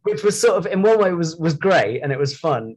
which 0.03 0.23
was 0.23 0.41
sort 0.41 0.57
of 0.57 0.67
in 0.67 0.83
one 0.83 0.99
way 0.99 1.13
was 1.13 1.37
was 1.37 1.55
great 1.55 2.01
and 2.01 2.13
it 2.13 2.19
was 2.19 2.37
fun. 2.37 2.77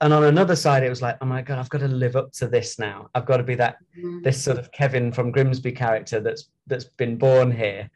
And 0.00 0.12
on 0.12 0.24
another 0.24 0.56
side, 0.56 0.82
it 0.82 0.88
was 0.88 1.00
like, 1.00 1.16
oh 1.20 1.26
my 1.26 1.42
god, 1.42 1.60
I've 1.60 1.68
got 1.68 1.78
to 1.78 1.88
live 1.88 2.16
up 2.16 2.32
to 2.32 2.48
this 2.48 2.78
now. 2.78 3.08
I've 3.14 3.26
got 3.26 3.36
to 3.36 3.44
be 3.44 3.54
that 3.54 3.76
mm-hmm. 3.96 4.22
this 4.22 4.42
sort 4.42 4.58
of 4.58 4.72
Kevin 4.72 5.12
from 5.12 5.30
Grimsby 5.30 5.72
character 5.72 6.20
that's 6.20 6.48
that's 6.66 6.84
been 6.84 7.16
born 7.16 7.50
here, 7.52 7.88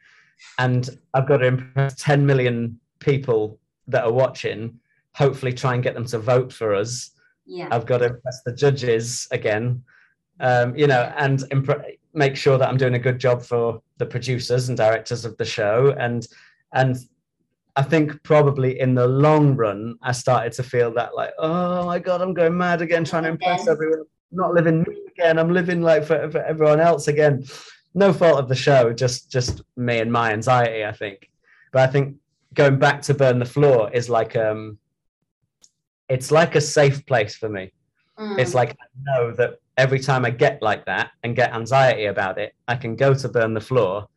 and 0.59 0.89
I've 1.13 1.27
got 1.27 1.37
to 1.37 1.47
impress 1.47 1.95
10 2.01 2.25
million 2.25 2.79
people 2.99 3.59
that 3.87 4.05
are 4.05 4.11
watching. 4.11 4.79
Hopefully, 5.15 5.51
try 5.51 5.73
and 5.73 5.83
get 5.83 5.95
them 5.95 6.05
to 6.05 6.19
vote 6.19 6.53
for 6.53 6.75
us. 6.75 7.11
Yeah. 7.45 7.67
I've 7.71 7.85
got 7.85 7.99
to 7.99 8.05
impress 8.05 8.41
the 8.45 8.53
judges 8.53 9.27
again 9.31 9.83
um, 10.39 10.75
you 10.75 10.87
know, 10.87 11.11
and 11.17 11.43
imp- 11.51 11.81
make 12.13 12.35
sure 12.35 12.57
that 12.57 12.67
I'm 12.67 12.77
doing 12.77 12.95
a 12.95 12.99
good 12.99 13.19
job 13.19 13.41
for 13.43 13.81
the 13.97 14.05
producers 14.05 14.69
and 14.69 14.77
directors 14.77 15.25
of 15.25 15.37
the 15.37 15.45
show. 15.45 15.95
And 15.97 16.27
and 16.73 16.97
I 17.75 17.83
think 17.83 18.23
probably 18.23 18.79
in 18.79 18.95
the 18.95 19.07
long 19.07 19.55
run, 19.55 19.97
I 20.01 20.11
started 20.11 20.53
to 20.53 20.63
feel 20.63 20.91
that 20.95 21.15
like, 21.15 21.31
oh 21.37 21.85
my 21.85 21.99
god, 21.99 22.21
I'm 22.21 22.33
going 22.33 22.57
mad 22.57 22.81
again, 22.81 23.03
trying 23.03 23.23
to 23.23 23.29
impress 23.29 23.67
everyone. 23.67 23.99
I'm 24.31 24.37
not 24.37 24.53
living 24.53 24.83
me 24.87 25.05
again. 25.07 25.37
I'm 25.37 25.53
living 25.53 25.81
like 25.81 26.03
for, 26.03 26.29
for 26.31 26.41
everyone 26.43 26.79
else 26.79 27.07
again. 27.07 27.45
No 27.93 28.11
fault 28.13 28.39
of 28.39 28.49
the 28.49 28.55
show, 28.55 28.93
just 28.93 29.31
just 29.31 29.61
me 29.75 29.99
and 29.99 30.11
my 30.11 30.33
anxiety, 30.33 30.85
I 30.85 30.91
think. 30.91 31.29
But 31.71 31.87
I 31.87 31.91
think 31.91 32.17
going 32.53 32.79
back 32.79 33.01
to 33.03 33.13
burn 33.13 33.39
the 33.39 33.45
floor 33.45 33.91
is 33.93 34.09
like 34.09 34.35
um 34.35 34.79
it's 36.09 36.31
like 36.31 36.55
a 36.55 36.61
safe 36.61 37.05
place 37.05 37.35
for 37.35 37.49
me. 37.49 37.71
Mm. 38.17 38.39
It's 38.39 38.53
like 38.53 38.71
I 38.71 38.85
know 39.05 39.31
that 39.33 39.59
every 39.77 39.99
time 39.99 40.25
I 40.25 40.31
get 40.31 40.61
like 40.61 40.85
that 40.85 41.11
and 41.23 41.35
get 41.35 41.53
anxiety 41.53 42.05
about 42.05 42.39
it, 42.39 42.53
I 42.67 42.75
can 42.75 42.95
go 42.95 43.13
to 43.13 43.29
burn 43.29 43.53
the 43.53 43.61
floor 43.61 44.07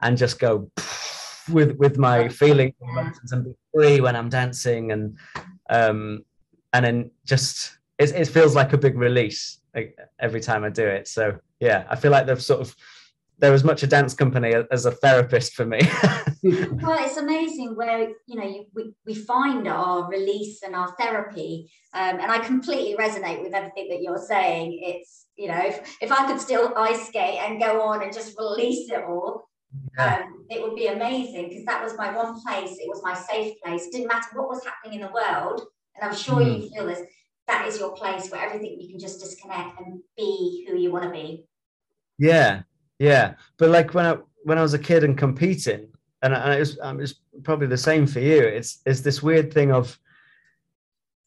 and 0.00 0.16
just 0.16 0.38
go 0.38 0.70
with 1.50 1.76
with 1.76 1.98
my 1.98 2.28
feelings 2.28 2.74
and 3.32 3.44
be 3.44 3.52
free 3.74 4.00
when 4.00 4.16
I'm 4.16 4.28
dancing 4.28 4.92
and 4.92 5.16
um 5.68 6.24
and 6.72 6.84
then 6.84 7.10
just 7.24 7.78
it, 7.98 8.12
it 8.12 8.28
feels 8.28 8.54
like 8.54 8.72
a 8.72 8.78
big 8.78 8.96
release 8.96 9.60
like, 9.74 9.96
every 10.18 10.40
time 10.40 10.64
I 10.64 10.70
do 10.70 10.86
it. 10.86 11.06
So 11.06 11.38
yeah, 11.60 11.84
I 11.88 11.96
feel 11.96 12.10
like 12.10 12.26
they've 12.26 12.42
sort 12.42 12.60
of 12.60 12.74
they're 13.38 13.54
as 13.54 13.64
much 13.64 13.82
a 13.82 13.86
dance 13.86 14.14
company 14.14 14.54
as 14.70 14.86
a 14.86 14.90
therapist 14.90 15.54
for 15.54 15.64
me. 15.64 15.80
well, 16.42 17.04
it's 17.04 17.18
amazing 17.18 17.76
where 17.76 18.08
you 18.26 18.36
know 18.36 18.44
you, 18.44 18.64
we, 18.74 18.94
we 19.04 19.14
find 19.14 19.68
our 19.68 20.08
release 20.08 20.62
and 20.62 20.74
our 20.74 20.94
therapy, 20.98 21.70
um, 21.92 22.18
and 22.18 22.32
I 22.32 22.38
completely 22.38 22.96
resonate 22.96 23.42
with 23.42 23.52
everything 23.52 23.88
that 23.90 24.00
you're 24.00 24.18
saying. 24.18 24.80
It's 24.82 25.26
you 25.36 25.48
know 25.48 25.58
if, 25.58 25.98
if 26.00 26.10
I 26.10 26.26
could 26.26 26.40
still 26.40 26.72
ice 26.76 27.08
skate 27.08 27.38
and 27.40 27.60
go 27.60 27.82
on 27.82 28.02
and 28.02 28.12
just 28.12 28.38
release 28.38 28.90
it 28.90 29.04
all, 29.04 29.50
yeah. 29.98 30.16
um, 30.16 30.46
it 30.48 30.62
would 30.62 30.74
be 30.74 30.86
amazing 30.86 31.50
because 31.50 31.66
that 31.66 31.84
was 31.84 31.96
my 31.98 32.16
one 32.16 32.40
place. 32.40 32.78
It 32.78 32.88
was 32.88 33.02
my 33.02 33.14
safe 33.14 33.60
place. 33.62 33.86
It 33.86 33.92
didn't 33.92 34.08
matter 34.08 34.28
what 34.32 34.48
was 34.48 34.64
happening 34.64 35.00
in 35.00 35.06
the 35.06 35.12
world, 35.12 35.60
and 35.94 36.08
I'm 36.08 36.16
sure 36.16 36.36
mm. 36.36 36.62
you 36.62 36.70
feel 36.70 36.86
this. 36.86 37.02
That 37.48 37.66
is 37.66 37.78
your 37.78 37.92
place 37.92 38.30
where 38.30 38.40
everything 38.40 38.80
you 38.80 38.88
can 38.88 38.98
just 38.98 39.20
disconnect 39.20 39.78
and 39.80 40.00
be 40.16 40.66
who 40.68 40.78
you 40.78 40.90
want 40.90 41.04
to 41.04 41.10
be. 41.10 41.44
Yeah, 42.16 42.62
yeah, 42.98 43.34
but 43.58 43.68
like 43.68 43.92
when 43.92 44.06
I 44.06 44.16
when 44.44 44.56
I 44.56 44.62
was 44.62 44.72
a 44.72 44.78
kid 44.78 45.04
and 45.04 45.18
competing, 45.18 45.88
and, 46.22 46.34
and 46.34 46.54
it 46.54 46.58
was 46.58 46.78
um, 46.80 47.00
it's 47.00 47.14
probably 47.42 47.66
the 47.66 47.76
same 47.76 48.06
for 48.06 48.20
you. 48.20 48.42
It's 48.42 48.80
it's 48.86 49.00
this 49.00 49.22
weird 49.22 49.52
thing 49.52 49.72
of 49.72 49.98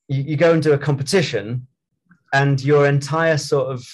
you, 0.07 0.23
you 0.23 0.37
go 0.37 0.53
into 0.53 0.73
a 0.73 0.77
competition, 0.77 1.67
and 2.33 2.63
your 2.63 2.87
entire 2.87 3.37
sort 3.37 3.67
of 3.67 3.85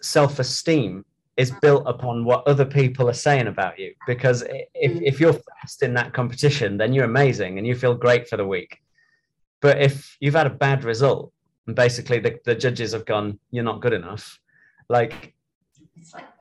self 0.00 0.38
esteem 0.38 1.04
is 1.36 1.50
built 1.62 1.84
upon 1.86 2.24
what 2.24 2.46
other 2.46 2.64
people 2.64 3.08
are 3.08 3.14
saying 3.14 3.46
about 3.46 3.78
you. 3.78 3.94
Because 4.06 4.42
if 4.74 4.92
mm. 4.92 5.02
if 5.02 5.20
you're 5.20 5.32
fast 5.32 5.82
in 5.82 5.94
that 5.94 6.12
competition, 6.12 6.76
then 6.76 6.92
you're 6.92 7.06
amazing 7.06 7.58
and 7.58 7.66
you 7.66 7.74
feel 7.74 7.94
great 7.94 8.28
for 8.28 8.36
the 8.36 8.46
week. 8.46 8.78
But 9.60 9.80
if 9.80 10.16
you've 10.20 10.34
had 10.34 10.46
a 10.46 10.50
bad 10.50 10.84
result 10.84 11.32
and 11.66 11.76
basically 11.76 12.18
the, 12.18 12.38
the 12.44 12.54
judges 12.54 12.92
have 12.92 13.04
gone, 13.04 13.38
you're 13.50 13.64
not 13.64 13.80
good 13.80 13.92
enough, 13.92 14.40
like 14.88 15.34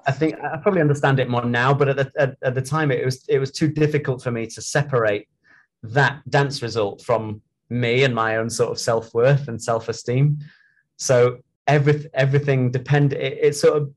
I 0.07 0.12
think 0.12 0.35
I 0.41 0.57
probably 0.57 0.81
understand 0.81 1.19
it 1.19 1.29
more 1.29 1.45
now, 1.45 1.73
but 1.73 1.89
at 1.89 1.95
the, 1.97 2.12
at, 2.17 2.38
at, 2.41 2.55
the 2.55 2.62
time 2.62 2.91
it 2.91 3.03
was 3.05 3.25
it 3.27 3.39
was 3.39 3.51
too 3.51 3.67
difficult 3.67 4.23
for 4.23 4.31
me 4.31 4.47
to 4.47 4.62
separate 4.62 5.27
that 5.83 6.21
dance 6.29 6.62
result 6.62 7.01
from 7.01 7.41
me 7.69 8.03
and 8.03 8.13
my 8.13 8.38
own 8.38 8.49
sort 8.49 8.71
of 8.71 8.79
self 8.79 9.13
worth 9.13 9.47
and 9.47 9.62
self 9.62 9.89
esteem. 9.89 10.39
So 10.97 11.39
every 11.67 12.05
everything 12.13 12.71
depended. 12.71 13.19
It, 13.19 13.38
it, 13.41 13.55
sort 13.55 13.77
of 13.77 13.93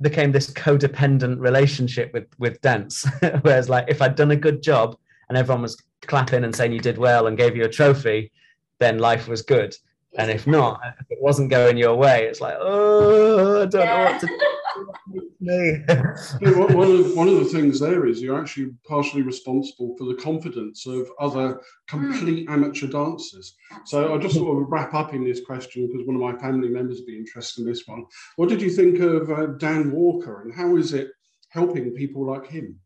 became 0.00 0.32
this 0.32 0.50
codependent 0.50 1.38
relationship 1.38 2.12
with 2.12 2.26
with 2.38 2.60
dance. 2.60 3.06
Whereas 3.42 3.68
like 3.68 3.86
if 3.88 4.02
I'd 4.02 4.16
done 4.16 4.32
a 4.32 4.36
good 4.36 4.62
job 4.62 4.96
and 5.28 5.38
everyone 5.38 5.62
was 5.62 5.82
clapping 6.02 6.44
and 6.44 6.54
saying 6.54 6.72
you 6.72 6.80
did 6.80 6.98
well 6.98 7.26
and 7.26 7.36
gave 7.36 7.56
you 7.56 7.64
a 7.64 7.68
trophy, 7.68 8.32
then 8.78 8.98
life 8.98 9.28
was 9.28 9.42
good. 9.42 9.76
And 10.18 10.30
if 10.30 10.46
not, 10.46 10.80
if 11.00 11.06
it 11.10 11.18
wasn't 11.20 11.50
going 11.50 11.76
your 11.76 11.94
way, 11.94 12.24
it's 12.24 12.40
like, 12.40 12.56
oh, 12.58 13.62
I 13.62 13.66
don't 13.66 13.80
yeah. 13.82 13.96
know 13.96 14.04
what 14.04 14.20
to 14.20 14.26
do. 15.12 15.25
One, 15.40 16.90
of, 16.90 17.16
one 17.16 17.28
of 17.28 17.38
the 17.38 17.50
things 17.52 17.80
there 17.80 18.06
is 18.06 18.22
you're 18.22 18.40
actually 18.40 18.72
partially 18.86 19.22
responsible 19.22 19.94
for 19.98 20.04
the 20.04 20.14
confidence 20.14 20.86
of 20.86 21.08
other 21.20 21.60
complete 21.88 22.48
mm. 22.48 22.52
amateur 22.52 22.86
dancers. 22.86 23.54
So 23.84 24.14
I 24.14 24.18
just 24.18 24.34
sort 24.34 24.62
of 24.62 24.68
wrap 24.70 24.94
up 24.94 25.14
in 25.14 25.24
this 25.24 25.44
question 25.44 25.86
because 25.86 26.06
one 26.06 26.16
of 26.16 26.22
my 26.22 26.40
family 26.40 26.68
members 26.68 26.98
would 26.98 27.06
be 27.06 27.18
interested 27.18 27.62
in 27.62 27.68
this 27.68 27.86
one. 27.86 28.04
What 28.36 28.48
did 28.48 28.62
you 28.62 28.70
think 28.70 28.98
of 29.00 29.30
uh, 29.30 29.46
Dan 29.58 29.92
Walker 29.92 30.42
and 30.42 30.54
how 30.54 30.76
is 30.76 30.92
it 30.92 31.08
helping 31.50 31.90
people 31.92 32.24
like 32.26 32.46
him? 32.46 32.78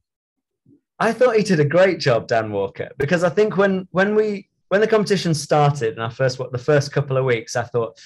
I 0.99 1.13
thought 1.13 1.37
he 1.37 1.43
did 1.43 1.61
a 1.61 1.65
great 1.65 1.99
job, 1.99 2.29
Dan 2.29 2.53
Walker, 2.53 2.91
because 2.99 3.25
I 3.25 3.31
think 3.31 3.57
when 3.57 3.89
when 3.91 4.15
we 4.15 4.49
when 4.69 4.83
the 4.83 4.87
competition 4.87 5.35
started 5.35 5.95
and 5.95 6.03
I 6.03 6.11
first 6.11 6.39
what 6.39 6.53
the 6.53 6.59
first 6.59 6.93
couple 6.93 7.17
of 7.17 7.25
weeks, 7.25 7.57
I 7.57 7.63
thought 7.63 7.99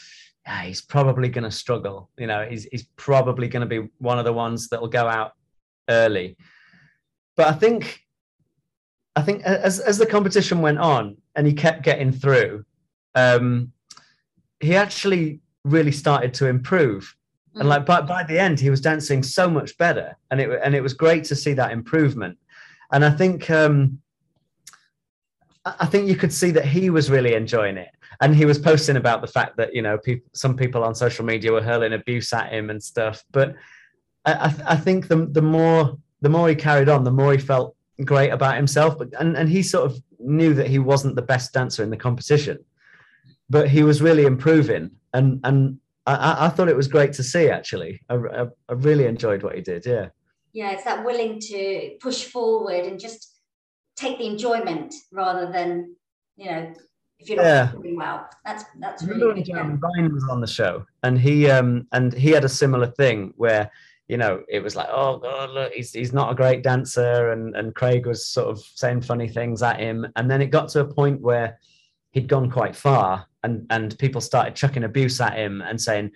yeah, 0.47 0.63
he's 0.63 0.83
probably 0.83 1.29
going 1.29 1.45
to 1.45 1.51
struggle. 1.51 2.11
You 2.19 2.27
know, 2.27 2.47
he's 2.49 2.65
he's 2.65 2.85
probably 2.97 3.49
going 3.49 3.67
to 3.69 3.81
be 3.81 3.89
one 3.99 4.19
of 4.19 4.25
the 4.25 4.33
ones 4.33 4.69
that 4.69 4.81
will 4.81 4.89
go 4.89 5.07
out 5.07 5.33
early. 5.89 6.37
But 7.37 7.49
I 7.49 7.53
think, 7.53 8.01
I 9.17 9.23
think 9.23 9.43
as 9.43 9.81
as 9.81 9.99
the 9.99 10.07
competition 10.07 10.61
went 10.61 10.79
on 10.79 11.17
and 11.35 11.47
he 11.47 11.55
kept 11.55 11.83
getting 11.83 12.13
through, 12.13 12.65
um, 13.15 13.73
he 14.61 14.77
actually 14.77 15.41
really 15.65 15.93
started 15.93 16.35
to 16.35 16.47
improve. 16.47 17.17
Mm-hmm. 17.51 17.61
And 17.61 17.69
like 17.69 17.87
by, 17.87 18.03
by 18.03 18.25
the 18.25 18.39
end, 18.39 18.61
he 18.61 18.71
was 18.71 18.83
dancing 18.83 19.23
so 19.23 19.49
much 19.49 19.77
better, 19.79 20.15
and 20.31 20.41
it 20.41 20.61
and 20.63 20.75
it 20.75 20.83
was 20.83 20.93
great 20.93 21.25
to 21.25 21.37
see 21.37 21.55
that 21.55 21.73
improvement. 21.73 22.37
And 22.93 23.03
I 23.03 23.11
think 23.11 23.51
um, 23.51 23.99
I 25.65 25.87
think 25.87 26.07
you 26.07 26.17
could 26.17 26.33
see 26.33 26.51
that 26.51 26.67
he 26.67 26.91
was 26.91 27.11
really 27.11 27.35
enjoying 27.35 27.79
it 27.79 27.89
and 28.21 28.35
he 28.35 28.45
was 28.45 28.59
posting 28.59 28.97
about 28.97 29.21
the 29.21 29.27
fact 29.27 29.57
that 29.57 29.75
you 29.75 29.83
know 29.83 29.99
people, 29.99 30.29
some 30.33 30.57
people 30.57 30.83
on 30.85 30.95
social 30.95 31.25
media 31.25 31.53
were 31.53 31.63
hurling 31.63 31.93
abuse 31.93 32.33
at 32.33 32.53
him 32.53 32.71
and 32.71 32.83
stuff. 32.83 33.25
But 33.33 33.55
I, 34.25 34.55
I 34.67 34.77
think 34.77 35.09
the 35.09 35.27
the 35.27 35.43
more 35.43 35.99
the 36.21 36.29
more 36.29 36.49
he 36.49 36.55
carried 36.55 36.89
on, 36.89 37.05
the 37.05 37.11
more 37.11 37.33
he 37.33 37.39
felt 37.39 37.77
great 38.05 38.31
about 38.31 38.57
himself. 38.57 38.99
But 38.99 39.09
and 39.19 39.37
and 39.37 39.49
he 39.49 39.63
sort 39.63 39.91
of 39.91 39.99
knew 40.19 40.55
that 40.55 40.69
he 40.69 40.79
wasn't 40.79 41.17
the 41.17 41.23
best 41.23 41.53
dancer 41.53 41.83
in 41.83 41.91
the 41.91 41.97
competition, 41.97 42.59
but 43.51 43.69
he 43.69 43.83
was 43.83 44.03
really 44.03 44.25
improving. 44.25 44.91
And 45.13 45.41
and 45.45 45.79
I, 46.07 46.47
I 46.47 46.49
thought 46.49 46.69
it 46.69 46.77
was 46.77 46.89
great 46.89 47.13
to 47.15 47.23
see. 47.23 47.49
Actually, 47.49 48.01
I, 48.09 48.15
I, 48.15 48.47
I 48.69 48.73
really 48.73 49.07
enjoyed 49.07 49.43
what 49.43 49.55
he 49.55 49.61
did. 49.61 49.87
Yeah. 49.87 50.09
Yeah, 50.53 50.71
it's 50.71 50.85
that 50.85 51.05
willing 51.05 51.41
to 51.41 51.97
push 52.01 52.25
forward 52.25 52.85
and 52.85 53.01
just 53.01 53.35
take 53.97 54.19
the 54.19 54.27
enjoyment 54.27 54.95
rather 55.13 55.51
than 55.51 55.97
you 56.37 56.51
know 56.51 56.75
if 57.19 57.29
you're 57.29 57.37
not 57.37 57.45
yeah. 57.45 57.73
doing 57.73 57.97
well. 57.97 58.29
That's 58.45 58.65
that's 58.81 59.03
really. 59.05 59.43
Jeremy 59.43 59.79
Vine 59.79 60.13
was 60.13 60.25
on 60.31 60.41
the 60.41 60.47
show, 60.47 60.85
and 61.03 61.19
he 61.19 61.51
um 61.51 61.87
and 61.93 62.13
he 62.13 62.31
had 62.31 62.45
a 62.45 62.49
similar 62.49 62.87
thing 62.87 63.33
where 63.37 63.71
you 64.09 64.17
know 64.17 64.43
it 64.49 64.63
was 64.63 64.77
like, 64.77 64.89
oh 64.91 65.19
god, 65.19 65.51
look, 65.51 65.73
he's 65.73 65.93
he's 65.93 66.13
not 66.13 66.33
a 66.33 66.35
great 66.35 66.63
dancer, 66.63 67.31
and 67.33 67.55
and 67.57 67.75
Craig 67.75 68.07
was 68.07 68.27
sort 68.27 68.49
of 68.49 68.59
saying 68.75 69.03
funny 69.03 69.29
things 69.29 69.63
at 69.63 69.81
him, 69.81 70.07
and 70.17 70.31
then 70.31 70.43
it 70.43 70.47
got 70.47 70.69
to 70.71 70.81
a 70.81 70.85
point 70.85 71.21
where 71.21 71.59
he'd 72.11 72.29
gone 72.29 72.51
quite 72.51 72.77
far, 72.77 73.27
and 73.43 73.67
and 73.71 73.99
people 73.99 74.21
started 74.21 74.55
chucking 74.55 74.85
abuse 74.85 75.21
at 75.21 75.37
him 75.37 75.63
and 75.63 75.81
saying, 75.81 76.11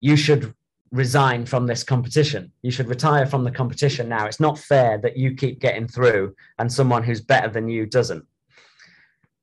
you 0.00 0.16
should 0.16 0.54
resign 0.94 1.44
from 1.44 1.66
this 1.66 1.82
competition. 1.82 2.52
You 2.62 2.70
should 2.70 2.88
retire 2.88 3.26
from 3.26 3.42
the 3.42 3.50
competition 3.50 4.08
now. 4.08 4.26
It's 4.26 4.38
not 4.38 4.58
fair 4.58 4.98
that 4.98 5.16
you 5.16 5.34
keep 5.34 5.58
getting 5.58 5.88
through 5.88 6.34
and 6.58 6.72
someone 6.72 7.02
who's 7.02 7.20
better 7.20 7.48
than 7.48 7.68
you 7.68 7.84
doesn't. 7.84 8.24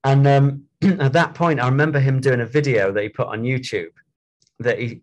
And 0.04 0.26
um, 0.28 0.64
at 1.00 1.14
that 1.14 1.34
point, 1.34 1.60
I 1.60 1.68
remember 1.68 2.00
him 2.00 2.20
doing 2.20 2.42
a 2.42 2.46
video 2.46 2.92
that 2.92 3.04
he 3.04 3.10
put 3.10 3.28
on 3.28 3.44
YouTube 3.44 3.92
that 4.60 4.80
he 4.80 5.02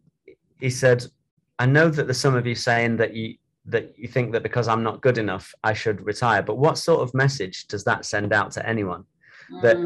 he 0.61 0.71
said, 0.71 1.05
"I 1.59 1.67
know 1.67 1.89
that 1.89 2.05
there's 2.07 2.19
some 2.19 2.35
of 2.35 2.47
you 2.47 2.55
saying 2.55 2.97
that 2.97 3.15
you 3.15 3.37
that 3.69 3.99
you 3.99 4.09
think 4.09 4.33
that 4.33 4.43
because 4.43 4.67
I'm 4.67 4.83
not 4.83 5.03
good 5.03 5.19
enough, 5.19 5.55
I 5.63 5.75
should 5.75 6.05
retire. 6.05 6.43
But 6.43 6.57
what 6.59 6.79
sort 6.79 7.03
of 7.03 7.15
message 7.15 7.67
does 7.67 7.85
that 7.85 8.07
send 8.07 8.33
out 8.33 8.51
to 8.53 8.67
anyone? 8.67 9.05
Mm. 9.53 9.63
That 9.63 9.77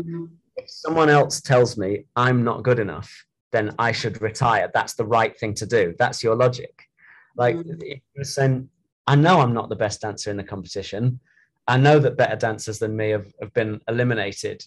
if 0.57 0.71
someone 0.71 1.09
else 1.09 1.41
tells 1.41 1.77
me 1.77 2.05
I'm 2.15 2.45
not 2.45 2.63
good 2.63 2.79
enough, 2.79 3.11
then 3.51 3.75
I 3.79 3.93
should 3.93 4.23
retire. 4.23 4.71
That's 4.73 4.95
the 4.95 5.05
right 5.05 5.37
thing 5.39 5.55
to 5.55 5.67
do. 5.67 5.95
That's 5.99 6.23
your 6.23 6.37
logic. 6.37 6.73
Like, 7.37 7.57
mm. 7.57 8.69
I 9.07 9.17
know 9.17 9.41
I'm 9.41 9.55
not 9.55 9.69
the 9.69 9.77
best 9.77 10.01
dancer 10.01 10.31
in 10.31 10.37
the 10.37 10.45
competition. 10.45 11.19
I 11.67 11.77
know 11.77 11.99
that 11.99 12.17
better 12.17 12.37
dancers 12.37 12.79
than 12.79 12.97
me 12.97 13.11
have, 13.11 13.33
have 13.41 13.53
been 13.53 13.81
eliminated. 13.89 14.65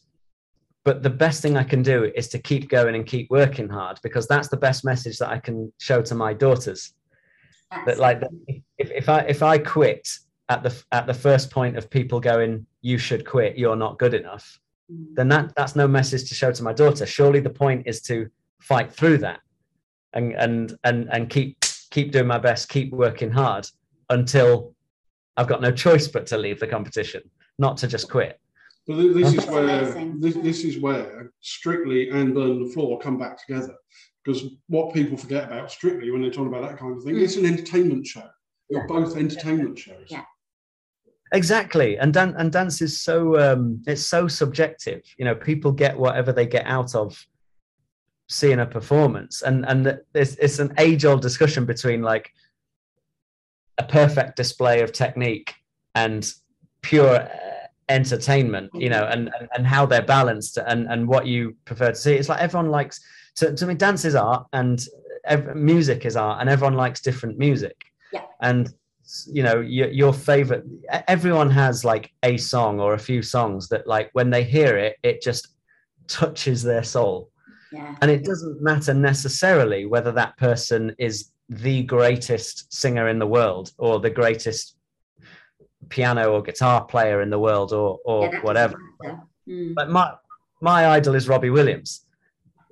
But 0.85 1.01
the 1.01 1.09
best 1.09 1.41
thing 1.41 1.57
I 1.57 1.63
can 1.63 1.81
do 1.81 2.11
is 2.15 2.27
to 2.29 2.39
keep 2.39 2.69
going 2.69 2.93
and 2.93 3.05
keep 3.07 3.29
working 3.31 3.67
hard 3.67 3.99
because 4.03 4.27
that's 4.27 4.49
the 4.49 4.57
best 4.57 4.85
message 4.85 5.17
that 5.17 5.29
I 5.29 5.39
can 5.39 5.73
show 5.79 6.03
to 6.03 6.15
my 6.15 6.31
daughters. 6.31 6.93
That 7.87 7.97
like 7.97 8.21
if, 8.47 8.61
if 8.77 9.09
I 9.09 9.21
if 9.21 9.41
I 9.41 9.57
quit 9.57 10.07
at 10.47 10.61
the 10.61 10.83
at 10.91 11.07
the 11.07 11.13
first 11.13 11.49
point 11.49 11.75
of 11.75 11.89
people 11.89 12.19
going, 12.19 12.67
you 12.81 12.99
should 12.99 13.25
quit, 13.25 13.57
you're 13.57 13.75
not 13.75 13.97
good 13.97 14.13
enough, 14.13 14.59
mm. 14.89 15.15
then 15.15 15.27
that 15.29 15.53
that's 15.57 15.75
no 15.75 15.87
message 15.87 16.29
to 16.29 16.35
show 16.35 16.51
to 16.51 16.63
my 16.63 16.71
daughter. 16.71 17.07
Surely 17.07 17.39
the 17.39 17.49
point 17.49 17.87
is 17.87 18.01
to 18.03 18.29
fight 18.61 18.93
through 18.93 19.17
that 19.17 19.39
and 20.13 20.33
and 20.33 20.77
and 20.83 21.09
and 21.11 21.29
keep 21.31 21.57
keep 21.89 22.11
doing 22.11 22.27
my 22.27 22.37
best, 22.37 22.69
keep 22.69 22.91
working 22.91 23.31
hard 23.31 23.67
until 24.11 24.75
I've 25.35 25.47
got 25.47 25.61
no 25.61 25.71
choice 25.71 26.07
but 26.07 26.27
to 26.27 26.37
leave 26.37 26.59
the 26.59 26.67
competition, 26.67 27.23
not 27.57 27.77
to 27.77 27.87
just 27.87 28.07
quit. 28.09 28.39
But 28.87 29.13
this 29.13 29.33
is 29.33 29.45
where 29.47 30.13
this, 30.19 30.35
this 30.35 30.63
is 30.63 30.79
where 30.79 31.31
Strictly 31.41 32.09
and 32.09 32.35
Burn 32.35 32.63
the 32.63 32.69
Floor 32.69 32.99
come 32.99 33.17
back 33.17 33.43
together. 33.45 33.75
Because 34.23 34.43
what 34.67 34.93
people 34.93 35.17
forget 35.17 35.45
about 35.45 35.71
Strictly 35.71 36.11
when 36.11 36.21
they're 36.21 36.31
talking 36.31 36.53
about 36.53 36.69
that 36.69 36.77
kind 36.77 36.95
of 36.95 37.03
thing, 37.03 37.15
mm. 37.15 37.21
it's 37.21 37.35
an 37.35 37.45
entertainment 37.45 38.05
show. 38.05 38.27
You're 38.69 38.81
yeah. 38.81 38.87
both 38.87 39.17
entertainment 39.17 39.77
shows. 39.79 40.07
Yeah. 40.07 40.23
Exactly, 41.33 41.97
and 41.97 42.13
dan- 42.13 42.35
and 42.37 42.51
dance 42.51 42.81
is 42.81 43.01
so 43.01 43.39
um, 43.39 43.81
it's 43.87 44.05
so 44.05 44.27
subjective. 44.27 45.01
You 45.17 45.25
know, 45.25 45.35
people 45.35 45.71
get 45.71 45.97
whatever 45.97 46.31
they 46.31 46.45
get 46.45 46.65
out 46.65 46.93
of 46.93 47.25
seeing 48.29 48.59
a 48.59 48.65
performance, 48.65 49.41
and 49.41 49.65
and 49.65 49.99
it's 50.13 50.35
it's 50.35 50.59
an 50.59 50.73
age 50.77 51.03
old 51.03 51.21
discussion 51.21 51.65
between 51.65 52.03
like 52.03 52.31
a 53.79 53.83
perfect 53.83 54.35
display 54.37 54.81
of 54.81 54.91
technique 54.91 55.55
and 55.95 56.31
pure 56.81 57.15
uh, 57.15 57.27
entertainment 57.89 58.71
you 58.73 58.89
know 58.89 59.03
and, 59.05 59.29
and 59.39 59.47
and 59.55 59.67
how 59.67 59.85
they're 59.85 60.01
balanced 60.01 60.57
and 60.57 60.87
and 60.87 61.07
what 61.07 61.27
you 61.27 61.55
prefer 61.65 61.89
to 61.89 61.95
see. 61.95 62.15
It's 62.15 62.29
like 62.29 62.41
everyone 62.41 62.71
likes 62.71 62.99
to, 63.35 63.53
to 63.53 63.67
me 63.67 63.75
dance 63.75 64.05
is 64.05 64.15
art 64.15 64.47
and 64.53 64.83
ev- 65.25 65.55
music 65.55 66.05
is 66.05 66.15
art 66.15 66.41
and 66.41 66.49
everyone 66.49 66.75
likes 66.75 67.01
different 67.01 67.37
music. 67.37 67.75
Yeah. 68.11 68.23
And 68.41 68.69
you 69.27 69.43
know 69.43 69.59
your, 69.61 69.89
your 69.89 70.13
favorite 70.13 70.63
everyone 71.07 71.51
has 71.51 71.85
like 71.85 72.11
a 72.23 72.37
song 72.37 72.79
or 72.79 72.95
a 72.95 72.99
few 72.99 73.21
songs 73.21 73.69
that 73.69 73.85
like 73.85 74.09
when 74.13 74.31
they 74.31 74.43
hear 74.43 74.77
it 74.77 74.97
it 75.03 75.21
just 75.21 75.49
touches 76.07 76.63
their 76.63 76.83
soul. 76.83 77.29
Yeah. 77.71 77.95
and 78.01 78.09
it 78.09 78.23
doesn't 78.23 78.61
matter 78.61 78.93
necessarily 78.93 79.85
whether 79.85 80.11
that 80.13 80.37
person 80.37 80.95
is 80.97 81.31
the 81.49 81.83
greatest 81.83 82.71
singer 82.73 83.09
in 83.09 83.19
the 83.19 83.27
world 83.27 83.71
or 83.77 83.99
the 83.99 84.09
greatest 84.09 84.74
piano 85.89 86.31
or 86.31 86.41
guitar 86.41 86.83
player 86.85 87.21
in 87.21 87.29
the 87.29 87.39
world 87.39 87.73
or 87.73 87.99
or 88.05 88.29
yeah, 88.31 88.41
whatever. 88.41 88.79
Mm. 89.47 89.73
But 89.75 89.89
my 89.89 90.13
my 90.61 90.87
idol 90.87 91.15
is 91.15 91.27
Robbie 91.27 91.49
Williams. 91.49 92.05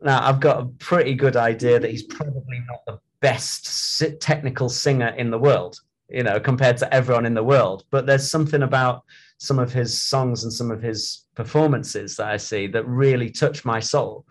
Now 0.02 0.26
I've 0.28 0.40
got 0.40 0.62
a 0.62 0.66
pretty 0.80 1.16
good 1.16 1.36
idea 1.36 1.80
that 1.80 1.90
he's 1.90 2.04
probably 2.04 2.60
not 2.68 2.86
the 2.86 3.00
best 3.22 4.04
technical 4.20 4.68
singer 4.68 5.10
in 5.18 5.32
the 5.32 5.40
world, 5.40 5.80
you 6.10 6.24
know, 6.24 6.40
compared 6.40 6.78
to 6.78 6.94
everyone 6.94 7.26
in 7.26 7.34
the 7.34 7.44
world. 7.44 7.86
But 7.90 8.06
there's 8.06 8.30
something 8.30 8.64
about 8.64 9.04
some 9.38 9.60
of 9.60 9.72
his 9.72 10.02
songs 10.02 10.44
and 10.44 10.52
some 10.52 10.72
of 10.72 10.82
his 10.82 11.26
performances 11.36 12.18
that 12.18 12.28
I 12.28 12.38
see 12.38 12.68
that 12.68 12.88
really 12.88 13.30
touch 13.30 13.66
my 13.66 13.80
soul. 13.80 14.26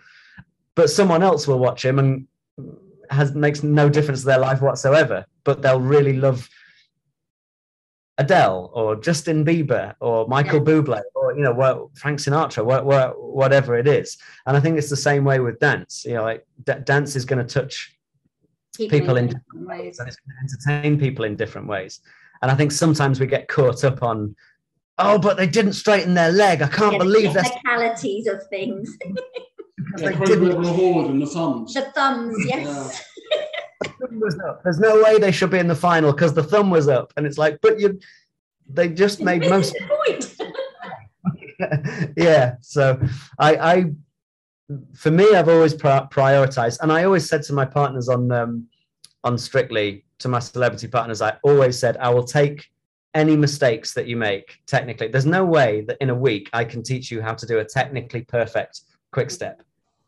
But 0.75 0.91
someone 0.91 1.23
else 1.23 1.47
will 1.47 1.59
watch 1.59 1.85
him 1.85 1.99
and 1.99 2.27
has 3.11 3.35
makes 3.35 3.63
no 3.63 3.89
difference 3.89 4.21
to 4.21 4.27
their 4.27 4.39
life 4.39 4.63
whatsoever, 4.63 5.25
but 5.45 5.63
they'll 5.63 5.81
really 5.81 6.15
love 6.15 6.49
Adele 8.19 8.71
or 8.75 8.97
Justin 8.97 9.45
Bieber 9.45 9.95
or 10.01 10.27
Michael 10.29 10.59
yeah. 10.59 10.65
Bublé 10.65 11.01
or 11.15 11.35
you 11.37 11.43
know 11.43 11.91
Frank 11.95 12.19
Sinatra, 12.19 12.65
whatever 13.17 13.77
it 13.77 13.89
is. 13.89 14.19
And 14.47 14.57
I 14.57 14.61
think 14.61 14.79
it's 14.79 14.91
the 14.91 14.97
same 14.97 15.25
way 15.25 15.41
with 15.41 15.59
dance. 15.61 16.05
You 16.05 16.15
know, 16.15 16.23
like 16.23 16.47
d- 16.65 16.75
dance 16.85 17.17
is 17.17 17.25
going 17.25 17.45
to 17.45 17.55
touch 17.55 17.97
people, 18.77 18.99
people 18.99 19.17
in 19.17 19.27
different 19.27 19.67
ways, 19.67 19.99
and 19.99 20.09
it's 20.09 20.17
going 20.17 20.37
to 20.37 20.75
entertain 20.75 20.99
people 20.99 21.25
in 21.25 21.37
different 21.37 21.69
ways. 21.69 22.01
And 22.43 22.51
I 22.51 22.55
think 22.55 22.73
sometimes 22.73 23.21
we 23.21 23.27
get 23.27 23.49
caught 23.49 23.85
up 23.85 24.03
on, 24.03 24.35
oh, 24.99 25.19
but 25.19 25.37
they 25.37 25.47
didn't 25.47 25.75
straighten 25.75 26.15
their 26.15 26.33
leg. 26.33 26.61
I 26.61 26.69
can't 26.69 26.95
yeah, 26.95 26.99
believe 26.99 27.33
the 27.33 27.43
technicalities 27.43 28.27
of 28.27 28.47
things. 28.49 28.97
Yeah, 29.99 30.11
the 30.11 30.75
horn 30.77 31.07
and 31.07 31.23
the 31.23 31.27
thumbs. 31.27 31.75
The 31.75 31.83
thumbs, 31.83 32.37
yes. 32.47 32.67
Yeah. 32.67 33.12
There's 34.65 34.79
no 34.79 35.03
way 35.03 35.19
they 35.19 35.33
should 35.33 35.51
be 35.51 35.59
in 35.59 35.69
the 35.69 35.75
final 35.75 36.13
because 36.13 36.35
the 36.35 36.43
thumb 36.43 36.71
was 36.71 36.89
up, 36.89 37.13
and 37.17 37.27
it's 37.27 37.39
like, 37.39 37.59
but 37.61 37.79
you, 37.79 37.99
they 38.69 38.89
just 38.89 39.21
made 39.21 39.49
most. 39.49 39.77
point. 40.05 40.37
yeah, 42.17 42.57
so 42.61 43.01
I, 43.39 43.57
I, 43.57 43.85
for 44.95 45.11
me, 45.11 45.35
I've 45.35 45.49
always 45.49 45.75
prioritized, 45.75 46.81
and 46.81 46.93
I 46.93 47.05
always 47.05 47.29
said 47.29 47.43
to 47.45 47.53
my 47.53 47.65
partners 47.65 48.09
on, 48.09 48.31
um, 48.33 48.67
on 49.25 49.39
Strictly, 49.39 50.05
to 50.19 50.29
my 50.29 50.39
celebrity 50.39 50.89
partners, 50.89 51.23
I 51.23 51.37
always 51.43 51.79
said 51.79 51.97
I 51.99 52.11
will 52.11 52.25
take 52.25 52.69
any 53.15 53.37
mistakes 53.37 53.93
that 53.95 54.07
you 54.07 54.17
make 54.17 54.59
technically. 54.67 55.09
There's 55.09 55.27
no 55.27 55.45
way 55.45 55.83
that 55.83 55.99
in 56.01 56.11
a 56.11 56.15
week 56.15 56.49
I 56.53 56.65
can 56.65 56.83
teach 56.83 57.11
you 57.11 57.21
how 57.21 57.35
to 57.35 57.47
do 57.47 57.59
a 57.59 57.65
technically 57.65 58.23
perfect 58.23 58.83
quick 59.11 59.31
step 59.31 59.63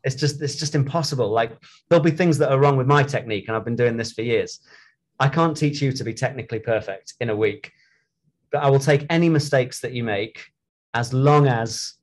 it's 0.05 0.15
just 0.15 0.41
it's 0.43 0.57
just 0.57 0.75
impossible. 0.75 1.31
Like 1.31 1.53
there'll 1.89 2.05
be 2.05 2.11
things 2.11 2.39
that 2.39 2.53
are 2.53 2.59
wrong 2.59 2.77
with 2.77 2.87
my 2.87 3.03
technique 3.03 3.49
and 3.49 3.57
i've 3.57 3.65
been 3.65 3.77
doing 3.77 3.97
this 3.97 4.13
for 4.13 4.23
years. 4.23 4.61
I 5.19 5.29
can't 5.29 5.57
teach 5.57 5.81
you 5.81 5.93
to 5.93 6.05
be 6.05 6.13
technically 6.13 6.59
perfect 6.59 7.15
in 7.21 7.31
a 7.31 7.37
week 7.37 7.73
but 8.55 8.63
i 8.63 8.71
will 8.71 8.79
take 8.79 9.05
any 9.11 9.29
mistakes 9.29 9.81
that 9.81 9.93
you 9.93 10.05
make 10.05 10.53
as 10.95 11.13
long 11.13 11.49
as 11.49 11.95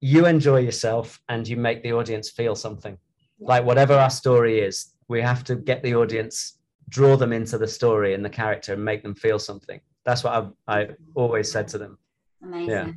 you 0.00 0.24
enjoy 0.24 0.60
yourself 0.60 1.20
and 1.28 1.46
you 1.46 1.58
make 1.58 1.82
the 1.82 1.92
audience 1.92 2.30
feel 2.30 2.54
something. 2.54 2.96
Like 3.38 3.64
whatever 3.64 3.92
our 3.92 4.08
story 4.08 4.60
is 4.60 4.94
we 5.08 5.20
have 5.20 5.44
to 5.44 5.56
get 5.56 5.82
the 5.82 5.94
audience 5.94 6.58
draw 6.88 7.16
them 7.16 7.32
into 7.34 7.58
the 7.58 7.68
story 7.68 8.14
and 8.14 8.24
the 8.24 8.30
character 8.30 8.72
and 8.72 8.82
make 8.82 9.02
them 9.02 9.14
feel 9.14 9.38
something. 9.38 9.78
That's 10.06 10.24
what 10.24 10.32
i've 10.32 10.52
i 10.66 10.88
always 11.14 11.52
said 11.52 11.68
to 11.68 11.78
them. 11.78 11.98
Amazing. 12.42 12.70
Yeah. 12.70 12.90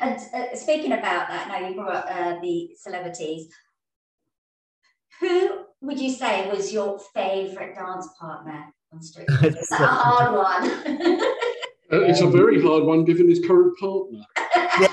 And 0.00 0.20
uh, 0.34 0.54
speaking 0.54 0.92
about 0.92 1.28
that, 1.28 1.48
now 1.48 1.66
you 1.66 1.74
brought 1.74 1.94
up 1.94 2.06
uh, 2.10 2.40
the 2.40 2.70
celebrities. 2.78 3.48
Who 5.20 5.64
would 5.80 5.98
you 5.98 6.10
say 6.10 6.48
was 6.50 6.72
your 6.72 6.98
favourite 7.14 7.74
dance 7.74 8.08
partner 8.20 8.66
on 8.92 9.02
Street? 9.02 9.28
It's 9.42 9.72
a 9.72 9.86
hard 9.86 10.34
one. 10.34 10.70
uh, 11.92 12.02
it's 12.02 12.20
a 12.20 12.28
very 12.28 12.62
hard 12.62 12.84
one 12.84 13.04
given 13.04 13.28
his 13.28 13.40
current 13.44 13.76
partner. 13.78 14.20
yeah. 14.78 14.88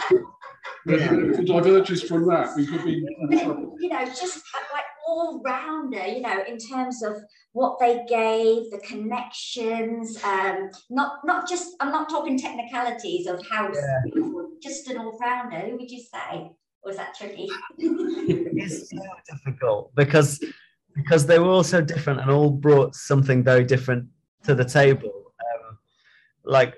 If 0.88 1.40
it 1.40 1.48
diverges 1.48 2.04
from 2.04 2.28
that, 2.28 2.56
we 2.56 2.66
could 2.66 2.84
be. 2.84 3.04
You 3.30 3.90
know, 3.90 4.06
just 4.06 4.44
like 4.74 4.86
all 5.06 5.42
rounder, 5.44 6.06
you 6.06 6.22
know, 6.22 6.44
in 6.48 6.58
terms 6.58 7.04
of 7.04 7.18
what 7.54 7.80
they 7.80 8.06
gave, 8.08 8.72
the 8.72 8.82
connections, 8.84 10.22
um, 10.24 10.70
not 10.90 11.20
not 11.24 11.48
just 11.48 11.76
I'm 11.80 11.92
not 11.92 12.10
talking 12.10 12.38
technicalities 12.38 13.28
of 13.28 13.46
how 13.50 13.72
yeah. 13.74 14.22
just 14.62 14.90
an 14.90 14.98
all 14.98 15.18
rounder. 15.20 15.60
Who 15.60 15.78
would 15.78 15.92
you 15.92 16.02
say? 16.02 16.52
Or 16.84 16.92
is 16.92 16.98
that 16.98 17.16
tricky? 17.16 17.48
it's 17.78 18.90
so 18.90 18.98
difficult 19.30 19.96
because 19.96 20.44
because 20.96 21.26
they 21.26 21.40
were 21.40 21.50
all 21.50 21.64
so 21.64 21.82
different 21.82 22.22
and 22.22 22.32
all 22.32 22.50
brought 22.50 22.96
something 22.96 23.44
very 23.44 23.64
different 23.64 24.08
to 24.44 24.56
the 24.56 24.64
table. 24.64 25.34
Um, 25.40 25.78
like, 26.44 26.76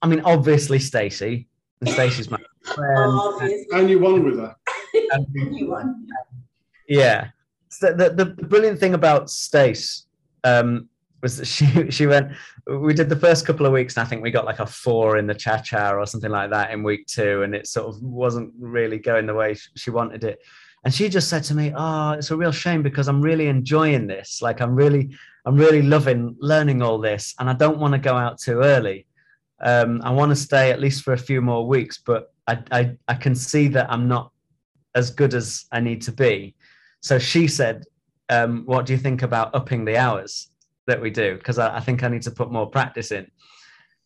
I 0.00 0.08
mean, 0.08 0.20
obviously 0.24 0.78
Stacey, 0.78 1.48
and 1.80 1.88
Stacey's 1.88 2.30
my 2.30 2.38
friend. 2.74 3.66
and 3.72 3.88
you 3.90 4.00
won 4.00 4.24
with 4.24 4.38
her. 4.38 4.56
And, 5.12 5.26
you 5.56 5.70
won. 5.70 6.06
Yeah, 6.88 7.28
the, 7.78 7.94
the, 7.94 8.24
the 8.24 8.46
brilliant 8.46 8.78
thing 8.78 8.94
about 8.94 9.30
Stace 9.30 10.06
um, 10.44 10.88
was 11.22 11.36
that 11.36 11.46
she 11.46 11.66
she 11.90 12.06
went. 12.06 12.32
We 12.66 12.94
did 12.94 13.08
the 13.08 13.16
first 13.16 13.46
couple 13.46 13.66
of 13.66 13.72
weeks, 13.72 13.96
and 13.96 14.06
I 14.06 14.08
think 14.08 14.22
we 14.22 14.30
got 14.30 14.44
like 14.44 14.58
a 14.58 14.66
four 14.66 15.16
in 15.16 15.26
the 15.26 15.34
cha 15.34 15.58
cha 15.58 15.92
or 15.92 16.06
something 16.06 16.30
like 16.30 16.50
that 16.50 16.70
in 16.70 16.82
week 16.82 17.06
two, 17.06 17.42
and 17.42 17.54
it 17.54 17.66
sort 17.66 17.88
of 17.88 18.02
wasn't 18.02 18.52
really 18.58 18.98
going 18.98 19.26
the 19.26 19.34
way 19.34 19.56
she 19.76 19.90
wanted 19.90 20.24
it. 20.24 20.40
And 20.84 20.92
she 20.92 21.08
just 21.08 21.28
said 21.28 21.44
to 21.44 21.54
me, 21.54 21.72
"Oh, 21.74 22.12
it's 22.12 22.30
a 22.30 22.36
real 22.36 22.52
shame 22.52 22.82
because 22.82 23.08
I'm 23.08 23.22
really 23.22 23.46
enjoying 23.46 24.06
this. 24.06 24.42
Like 24.42 24.60
I'm 24.60 24.74
really, 24.74 25.10
I'm 25.46 25.56
really 25.56 25.82
loving 25.82 26.36
learning 26.40 26.82
all 26.82 26.98
this, 26.98 27.34
and 27.38 27.48
I 27.48 27.54
don't 27.54 27.78
want 27.78 27.92
to 27.92 27.98
go 27.98 28.16
out 28.16 28.38
too 28.38 28.60
early. 28.60 29.06
Um, 29.60 30.00
I 30.02 30.10
want 30.10 30.30
to 30.30 30.36
stay 30.36 30.72
at 30.72 30.80
least 30.80 31.04
for 31.04 31.12
a 31.12 31.18
few 31.18 31.40
more 31.40 31.68
weeks, 31.68 32.02
but 32.04 32.34
I, 32.48 32.58
I, 32.72 32.96
I 33.06 33.14
can 33.14 33.36
see 33.36 33.68
that 33.68 33.88
I'm 33.92 34.08
not 34.08 34.32
as 34.96 35.12
good 35.12 35.34
as 35.34 35.66
I 35.70 35.80
need 35.80 36.02
to 36.02 36.12
be." 36.12 36.54
So 37.02 37.18
she 37.18 37.46
said, 37.46 37.84
um, 38.28 38.62
"What 38.64 38.86
do 38.86 38.92
you 38.92 38.98
think 38.98 39.22
about 39.22 39.54
upping 39.54 39.84
the 39.84 39.98
hours 39.98 40.50
that 40.86 41.00
we 41.00 41.10
do? 41.10 41.36
Because 41.36 41.58
I, 41.58 41.76
I, 41.76 41.80
think 41.80 42.02
I 42.02 42.08
need 42.08 42.22
to 42.22 42.30
put 42.30 42.50
more 42.50 42.66
practice 42.66 43.12
in." 43.12 43.26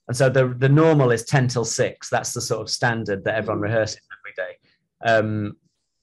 And 0.09 0.17
so 0.17 0.29
the 0.29 0.49
the 0.49 0.69
normal 0.69 1.13
is 1.13 1.25
ten 1.25 1.49
till 1.49 1.65
six. 1.65 2.11
That's 2.11 2.33
the 2.33 2.41
sort 2.41 2.63
of 2.63 2.71
standard 2.71 3.25
that 3.25 3.37
everyone 3.37 3.61
mm. 3.61 3.69
rehearses 3.69 4.01
every 4.19 4.35
day. 4.37 4.57
Um, 5.05 5.57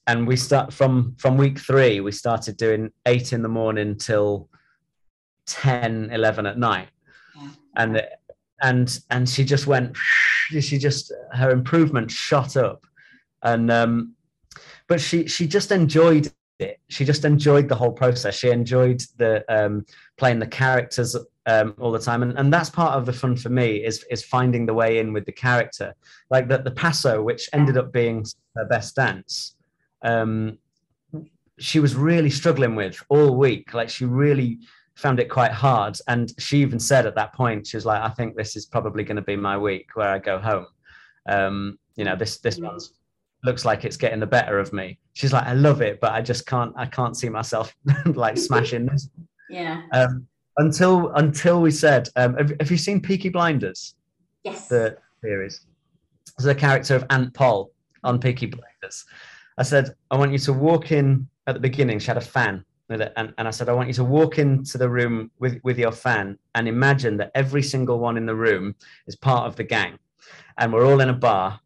and 0.06 0.26
we 0.26 0.36
start 0.36 0.72
from 0.72 1.14
from 1.18 1.36
week 1.36 1.58
three 1.58 2.00
we 2.00 2.12
started 2.12 2.56
doing 2.56 2.90
eight 3.06 3.32
in 3.32 3.42
the 3.42 3.48
morning 3.48 3.96
till 3.96 4.48
10 5.46 6.10
11 6.10 6.46
at 6.46 6.58
night 6.58 6.88
yeah. 7.36 7.48
and 7.76 8.02
and 8.62 8.98
and 9.10 9.28
she 9.28 9.44
just 9.44 9.66
went 9.66 9.96
she 9.96 10.78
just 10.78 11.12
her 11.32 11.50
improvement 11.50 12.10
shot 12.10 12.56
up 12.56 12.84
and 13.42 13.70
um 13.70 14.14
but 14.88 15.00
she 15.00 15.26
she 15.26 15.46
just 15.46 15.72
enjoyed 15.72 16.30
she 16.88 17.04
just 17.04 17.24
enjoyed 17.24 17.68
the 17.68 17.74
whole 17.74 17.92
process. 17.92 18.34
She 18.36 18.50
enjoyed 18.50 19.02
the 19.16 19.44
um 19.48 19.84
playing 20.16 20.38
the 20.38 20.46
characters 20.46 21.16
um, 21.46 21.74
all 21.78 21.92
the 21.92 21.98
time. 21.98 22.22
And, 22.22 22.38
and 22.38 22.52
that's 22.52 22.70
part 22.70 22.96
of 22.96 23.04
the 23.04 23.12
fun 23.12 23.36
for 23.36 23.50
me 23.50 23.84
is 23.84 24.04
is 24.10 24.24
finding 24.24 24.66
the 24.66 24.74
way 24.74 24.98
in 24.98 25.12
with 25.12 25.26
the 25.26 25.32
character. 25.32 25.94
Like 26.30 26.48
the, 26.48 26.58
the 26.58 26.70
paso 26.70 27.22
which 27.22 27.48
ended 27.52 27.76
up 27.76 27.92
being 27.92 28.24
her 28.56 28.64
best 28.64 28.96
dance 28.96 29.56
um, 30.04 30.58
she 31.58 31.80
was 31.80 31.96
really 31.96 32.30
struggling 32.30 32.76
with 32.76 33.02
all 33.08 33.36
week. 33.36 33.74
Like 33.74 33.88
she 33.88 34.04
really 34.04 34.60
found 34.94 35.18
it 35.18 35.28
quite 35.28 35.50
hard. 35.50 35.96
And 36.06 36.32
she 36.38 36.58
even 36.58 36.78
said 36.78 37.06
at 37.06 37.16
that 37.16 37.34
point 37.34 37.66
she 37.66 37.76
was 37.76 37.86
like 37.86 38.00
i 38.00 38.08
think 38.10 38.36
this 38.36 38.54
is 38.54 38.66
probably 38.66 39.02
going 39.02 39.16
to 39.16 39.22
be 39.22 39.34
my 39.34 39.58
week 39.58 39.88
where 39.94 40.10
i 40.10 40.18
go 40.18 40.38
home. 40.38 40.66
Um, 41.26 41.78
you 41.96 42.04
know 42.04 42.16
this 42.16 42.38
this 42.38 42.58
one's 42.58 42.92
looks 43.44 43.64
like 43.64 43.84
it's 43.84 43.96
getting 43.96 44.20
the 44.20 44.26
better 44.26 44.58
of 44.58 44.72
me 44.72 44.98
she's 45.12 45.32
like 45.32 45.46
i 45.46 45.52
love 45.52 45.82
it 45.82 46.00
but 46.00 46.12
i 46.12 46.20
just 46.20 46.46
can't 46.46 46.72
i 46.76 46.86
can't 46.86 47.16
see 47.16 47.28
myself 47.28 47.74
like 48.06 48.36
smashing 48.36 48.86
this 48.86 49.08
yeah 49.50 49.82
um, 49.92 50.26
until 50.56 51.12
until 51.14 51.60
we 51.60 51.70
said, 51.70 52.08
um, 52.16 52.36
have, 52.36 52.52
have, 52.60 52.70
you 52.70 52.76
seen 52.76 53.00
Peaky 53.00 53.28
Blinders? 53.28 53.94
Yes. 54.44 54.68
The 54.68 54.96
series. 55.22 55.66
There's 56.36 56.46
a 56.46 56.54
character 56.54 56.94
of 56.94 57.04
Aunt 57.10 57.32
Pol 57.34 57.70
on 58.02 58.18
Peaky 58.18 58.46
Blinders. 58.46 59.04
I 59.58 59.62
said, 59.62 59.94
I 60.10 60.16
want 60.16 60.32
you 60.32 60.38
to 60.38 60.52
walk 60.52 60.92
in 60.92 61.28
at 61.46 61.54
the 61.54 61.60
beginning. 61.60 61.98
She 61.98 62.08
had 62.08 62.16
a 62.16 62.22
fan 62.22 62.64
with 62.88 63.00
it, 63.00 63.12
and, 63.16 63.32
and 63.38 63.48
I 63.48 63.50
said, 63.50 63.68
I 63.68 63.72
want 63.72 63.88
you 63.88 63.94
to 63.94 64.04
walk 64.04 64.38
into 64.38 64.78
the 64.78 64.88
room 64.88 65.30
with, 65.38 65.58
with 65.62 65.78
your 65.78 65.92
fan 65.92 66.38
and 66.54 66.68
imagine 66.68 67.16
that 67.18 67.30
every 67.34 67.62
single 67.62 67.98
one 67.98 68.16
in 68.16 68.26
the 68.26 68.34
room 68.34 68.74
is 69.06 69.16
part 69.16 69.46
of 69.46 69.56
the 69.56 69.64
gang, 69.64 69.98
and 70.58 70.72
we're 70.72 70.86
all 70.86 71.00
in 71.00 71.08
a 71.08 71.14
bar. 71.14 71.60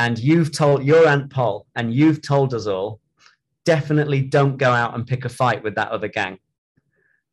And 0.00 0.18
you've 0.18 0.50
told 0.50 0.82
your 0.82 1.06
Aunt 1.06 1.30
Pol, 1.30 1.66
and 1.76 1.94
you've 1.94 2.22
told 2.22 2.54
us 2.54 2.66
all, 2.66 2.98
definitely 3.64 4.22
don't 4.22 4.56
go 4.56 4.72
out 4.72 4.96
and 4.96 5.06
pick 5.06 5.24
a 5.24 5.28
fight 5.28 5.62
with 5.62 5.76
that 5.76 5.90
other 5.90 6.08
gang 6.08 6.38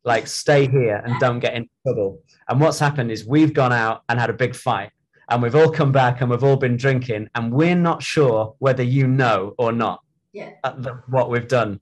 like 0.08 0.26
stay 0.26 0.66
here 0.66 1.02
and 1.04 1.20
don't 1.20 1.38
get 1.38 1.54
in 1.54 1.68
trouble. 1.84 2.22
And 2.48 2.60
what's 2.60 2.78
happened 2.78 3.10
is 3.10 3.26
we've 3.26 3.52
gone 3.52 3.72
out 3.72 4.02
and 4.08 4.18
had 4.18 4.30
a 4.30 4.32
big 4.32 4.56
fight 4.56 4.90
and 5.28 5.42
we've 5.42 5.54
all 5.54 5.70
come 5.70 5.92
back 5.92 6.20
and 6.20 6.30
we've 6.30 6.44
all 6.44 6.56
been 6.56 6.76
drinking 6.76 7.28
and 7.34 7.52
we're 7.52 7.76
not 7.76 8.02
sure 8.02 8.54
whether 8.58 8.82
you 8.82 9.06
know 9.06 9.54
or 9.58 9.70
not 9.70 10.00
yeah. 10.32 10.50
Uh, 10.64 10.72
the, 10.78 10.92
what 11.08 11.30
we've 11.30 11.48
done. 11.48 11.80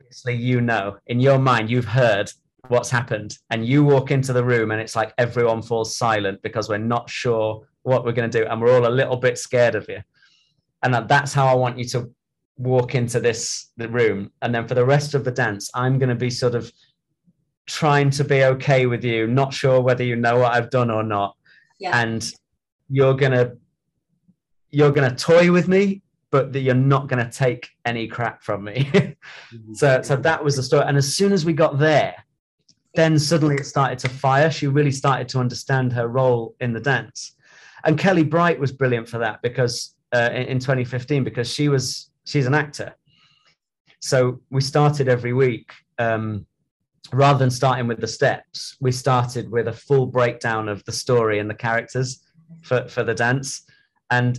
Obviously, 0.00 0.36
you 0.36 0.60
know 0.60 0.98
in 1.06 1.20
your 1.20 1.38
mind, 1.38 1.70
you've 1.70 1.86
heard 1.86 2.30
what's 2.68 2.90
happened 2.90 3.36
and 3.50 3.66
you 3.66 3.82
walk 3.82 4.10
into 4.10 4.32
the 4.32 4.44
room 4.44 4.70
and 4.70 4.80
it's 4.80 4.94
like 4.94 5.12
everyone 5.18 5.62
falls 5.62 5.96
silent 5.96 6.40
because 6.42 6.68
we're 6.68 6.78
not 6.78 7.10
sure 7.10 7.66
what 7.82 8.04
we're 8.04 8.12
going 8.12 8.30
to 8.30 8.38
do 8.40 8.46
and 8.46 8.60
we're 8.60 8.74
all 8.74 8.86
a 8.86 8.90
little 8.90 9.16
bit 9.16 9.38
scared 9.38 9.74
of 9.74 9.86
you. 9.88 10.02
And 10.82 10.94
that, 10.94 11.08
that's 11.08 11.32
how 11.32 11.46
I 11.46 11.54
want 11.54 11.78
you 11.78 11.84
to 11.86 12.10
walk 12.56 12.94
into 12.94 13.20
this 13.20 13.70
the 13.76 13.88
room. 13.88 14.30
And 14.42 14.54
then 14.54 14.66
for 14.66 14.74
the 14.74 14.84
rest 14.84 15.14
of 15.14 15.24
the 15.24 15.30
dance 15.30 15.70
i'm 15.74 15.98
going 15.98 16.08
to 16.08 16.14
be 16.14 16.30
sort 16.30 16.54
of 16.54 16.70
trying 17.66 18.10
to 18.10 18.24
be 18.24 18.44
okay 18.44 18.86
with 18.86 19.04
you 19.04 19.26
not 19.26 19.54
sure 19.54 19.80
whether 19.80 20.02
you 20.02 20.16
know 20.16 20.38
what 20.38 20.52
i've 20.52 20.70
done 20.70 20.90
or 20.90 21.02
not. 21.02 21.36
Yeah. 21.78 22.00
and 22.00 22.30
you're 22.88 23.14
going 23.14 23.32
to 23.32 23.56
you're 24.70 24.92
going 24.92 25.10
to 25.10 25.16
toy 25.16 25.50
with 25.50 25.68
me 25.68 26.02
but 26.30 26.52
that 26.52 26.60
you're 26.60 26.74
not 26.74 27.08
going 27.08 27.24
to 27.24 27.30
take 27.30 27.68
any 27.84 28.06
crap 28.08 28.42
from 28.42 28.64
me. 28.64 28.90
So 29.74 30.00
so 30.02 30.16
that 30.16 30.42
was 30.42 30.56
the 30.56 30.62
story. 30.62 30.84
And 30.86 30.96
as 30.96 31.14
soon 31.14 31.32
as 31.32 31.44
we 31.44 31.52
got 31.52 31.78
there 31.78 32.14
then 32.94 33.18
suddenly 33.18 33.56
it 33.56 33.66
started 33.66 33.98
to 34.00 34.08
fire. 34.08 34.50
She 34.50 34.66
really 34.66 34.90
started 34.90 35.28
to 35.30 35.38
understand 35.38 35.92
her 35.92 36.08
role 36.08 36.54
in 36.60 36.72
the 36.72 36.80
dance 36.80 37.34
and 37.84 37.98
Kellie 37.98 38.24
Bright 38.24 38.58
was 38.58 38.72
brilliant 38.72 39.08
for 39.08 39.18
that 39.18 39.42
because 39.42 39.94
uh, 40.12 40.30
in, 40.32 40.42
in 40.44 40.58
2015 40.58 41.24
because 41.24 41.52
she 41.52 41.68
was 41.68 42.10
she's 42.24 42.46
an 42.46 42.54
actor. 42.54 42.94
So 44.00 44.40
we 44.50 44.60
started 44.60 45.08
every 45.08 45.32
week. 45.32 45.72
Um, 45.98 46.46
rather 47.12 47.38
than 47.38 47.50
starting 47.50 47.86
with 47.86 48.00
the 48.00 48.06
steps, 48.06 48.76
we 48.80 48.92
started 48.92 49.50
with 49.50 49.68
a 49.68 49.72
full 49.72 50.06
breakdown 50.06 50.68
of 50.68 50.84
the 50.84 50.92
story 50.92 51.38
and 51.38 51.48
the 51.48 51.54
characters 51.54 52.22
for, 52.62 52.88
for 52.88 53.04
the 53.04 53.14
dance. 53.14 53.62
And 54.10 54.38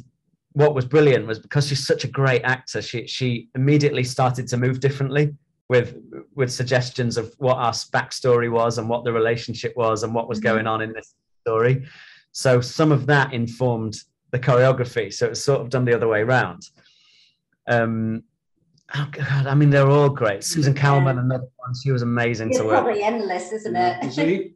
what 0.54 0.76
was 0.76 0.86
brilliant 0.86 1.28
was 1.28 1.40
because 1.40 1.68
she's 1.68 1.86
such 1.86 2.04
a 2.04 2.08
great 2.08 2.44
actor, 2.44 2.82
she 2.82 3.08
she 3.08 3.50
immediately 3.56 4.04
started 4.04 4.48
to 4.48 4.58
move 4.58 4.80
differently 4.80 5.36
with 5.70 5.98
with 6.36 6.52
suggestions 6.52 7.18
of 7.18 7.34
what 7.38 7.58
our 7.58 7.72
backstory 7.72 8.52
was 8.52 8.78
and 8.78 8.88
what 8.88 9.04
the 9.04 9.12
relationship 9.12 9.74
was 9.76 10.04
and 10.04 10.14
what 10.14 10.28
was 10.30 10.40
mm-hmm. 10.40 10.56
going 10.56 10.68
on 10.68 10.82
in 10.82 10.94
this 10.94 11.16
story. 11.42 11.86
So 12.34 12.60
some 12.62 12.92
of 12.92 13.06
that 13.06 13.32
informed 13.32 13.96
the 14.32 14.40
choreography. 14.40 15.14
So 15.14 15.28
it's 15.28 15.42
sort 15.42 15.62
of 15.62 15.70
done 15.70 15.86
the 15.86 15.96
other 15.96 16.08
way 16.08 16.22
around. 16.22 16.68
Um, 17.68 18.24
oh 18.94 19.08
God, 19.12 19.48
I 19.48 19.54
mean, 19.54 19.70
they're 19.70 19.90
all 19.90 20.10
great. 20.10 20.44
Susan 20.44 20.74
Calman, 20.74 21.20
another 21.20 21.48
one, 21.58 21.74
she 21.82 21.92
was 21.92 22.02
amazing 22.02 22.50
it's 22.50 22.58
to 22.58 22.66
work. 22.66 22.84
Probably 22.84 23.04
endless, 23.04 23.52
isn't 23.52 23.76
it? 23.76 24.12
See, 24.12 24.56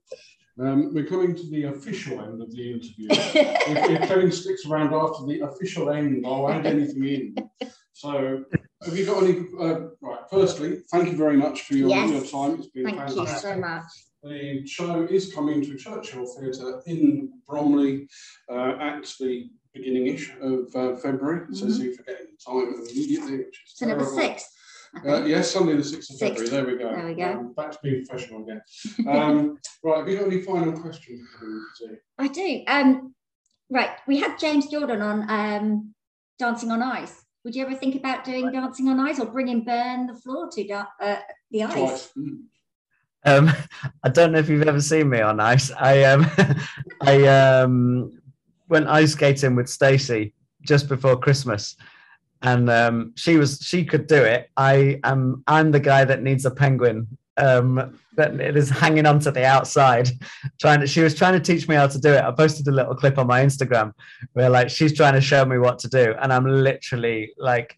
um, 0.60 0.92
we're 0.94 1.06
coming 1.06 1.36
to 1.36 1.50
the 1.52 1.66
official 1.66 2.20
end 2.20 2.42
of 2.42 2.52
the 2.52 2.74
interview. 2.74 3.08
if, 3.12 4.02
if 4.02 4.08
Kevin 4.08 4.32
sticks 4.32 4.66
around 4.66 4.92
after 4.94 5.26
the 5.28 5.42
official 5.42 5.92
end, 5.92 6.26
I'll 6.26 6.50
add 6.50 6.66
anything 6.66 7.04
in. 7.06 7.70
So, 7.94 8.44
have 8.84 8.98
you 8.98 9.06
got 9.06 9.24
any? 9.24 9.46
Uh, 9.60 9.90
right. 10.02 10.20
Firstly, 10.32 10.80
thank 10.92 11.12
you 11.12 11.18
very 11.18 11.38
much 11.38 11.62
for 11.64 11.76
your, 11.76 11.90
yes. 11.90 12.10
your 12.10 12.22
time. 12.22 12.60
It's 12.60 12.68
been 12.68 12.86
thank 12.86 12.98
fantastic. 12.98 13.28
you 13.28 13.40
so 13.40 13.58
much. 13.58 13.84
The 14.24 14.66
show 14.66 15.04
is 15.04 15.34
coming 15.34 15.62
to 15.62 15.78
Churchill 15.78 16.26
Theatre 16.26 16.82
in 16.86 17.32
Bromley 17.48 18.10
uh, 18.52 18.76
at 18.80 19.06
the 19.20 19.50
beginning-ish 19.74 20.34
of 20.42 20.76
uh, 20.76 20.96
February. 20.96 21.42
Mm-hmm. 21.42 21.54
So 21.54 21.70
see 21.70 21.88
if 21.88 21.98
you're 21.98 22.06
getting 22.06 22.28
the 22.32 22.52
time 22.52 22.74
immediately, 22.90 23.38
which 23.38 23.62
is 23.66 23.74
so 23.76 23.86
terrible. 23.86 24.06
sixth. 24.06 24.48
Uh, 25.06 25.26
yes, 25.26 25.52
Sunday 25.52 25.74
the 25.74 25.82
6th 25.82 26.10
of 26.12 26.20
February. 26.20 26.50
There 26.50 26.66
we 26.66 26.78
go. 26.78 26.96
There 26.96 27.08
we 27.08 27.14
go. 27.16 27.32
Um, 27.40 27.54
back 27.54 27.72
to 27.72 27.78
being 27.84 28.06
professional 28.06 28.44
again. 28.44 28.62
Um, 29.08 29.58
right, 29.84 30.00
have 30.00 30.10
you 30.10 30.18
got 30.18 30.28
any 30.28 30.42
final 30.42 30.74
questions? 30.74 31.28
I 32.18 32.28
do. 32.28 32.64
Um, 32.68 33.14
right, 33.70 33.92
we 34.08 34.20
had 34.20 34.40
James 34.40 34.68
Jordan 34.68 35.02
on 35.02 35.30
um, 35.30 35.94
Dancing 36.40 36.72
on 36.72 36.82
Ice. 36.82 37.26
Would 37.44 37.56
you 37.56 37.66
ever 37.66 37.76
think 37.76 37.96
about 37.96 38.24
doing 38.24 38.52
Dancing 38.52 38.90
on 38.90 39.00
Ice 39.00 39.20
or 39.20 39.28
bringing 39.28 39.64
Burn 39.64 40.08
the 40.08 40.16
Floor 40.16 40.50
to 40.52 40.68
da- 40.68 40.86
uh, 41.02 41.18
the 41.52 41.64
ice? 41.64 41.74
Twice. 41.74 42.10
Mm. 42.18 42.40
Um, 43.26 43.52
I 44.04 44.10
don't 44.10 44.32
know 44.32 44.40
if 44.40 44.50
you've 44.50 44.68
ever 44.68 44.82
seen 44.82 45.10
me 45.10 45.22
on 45.22 45.40
ice. 45.40 45.72
I 45.72 46.04
um, 46.04 46.26
I 47.02 47.28
um, 47.28 48.20
went 48.70 48.88
ice 48.88 49.14
skating 49.14 49.56
with 49.56 49.70
Stacey 49.70 50.34
just 50.62 50.88
before 50.88 51.18
Christmas, 51.18 51.76
and 52.42 52.70
um, 52.70 53.14
she 53.16 53.38
was 53.38 53.60
she 53.62 53.86
could 53.86 54.08
do 54.08 54.24
it. 54.24 54.50
I 54.58 55.00
am 55.04 55.44
I'm 55.48 55.72
the 55.72 55.80
guy 55.80 56.06
that 56.06 56.24
needs 56.24 56.46
a 56.46 56.52
penguin 56.52 57.08
um, 57.38 57.98
that 58.16 58.40
it 58.40 58.58
is 58.58 58.70
hanging 58.70 59.06
onto 59.06 59.32
the 59.32 59.46
outside. 59.46 60.10
Trying 60.60 60.82
to 60.82 60.88
she 60.88 61.02
was 61.02 61.16
trying 61.16 61.34
to 61.34 61.40
teach 61.40 61.68
me 61.68 61.76
how 61.76 61.88
to 61.88 62.00
do 62.00 62.14
it. 62.14 62.24
I 62.24 62.32
posted 62.32 62.68
a 62.68 62.72
little 62.72 62.96
clip 62.96 63.18
on 63.18 63.28
my 63.28 63.44
Instagram 63.44 63.94
where 64.34 64.50
like 64.50 64.70
she's 64.70 64.96
trying 64.96 65.14
to 65.14 65.22
show 65.22 65.46
me 65.46 65.58
what 65.58 65.80
to 65.80 65.88
do, 65.88 66.16
and 66.22 66.34
I'm 66.34 66.46
literally 66.46 67.34
like 67.38 67.78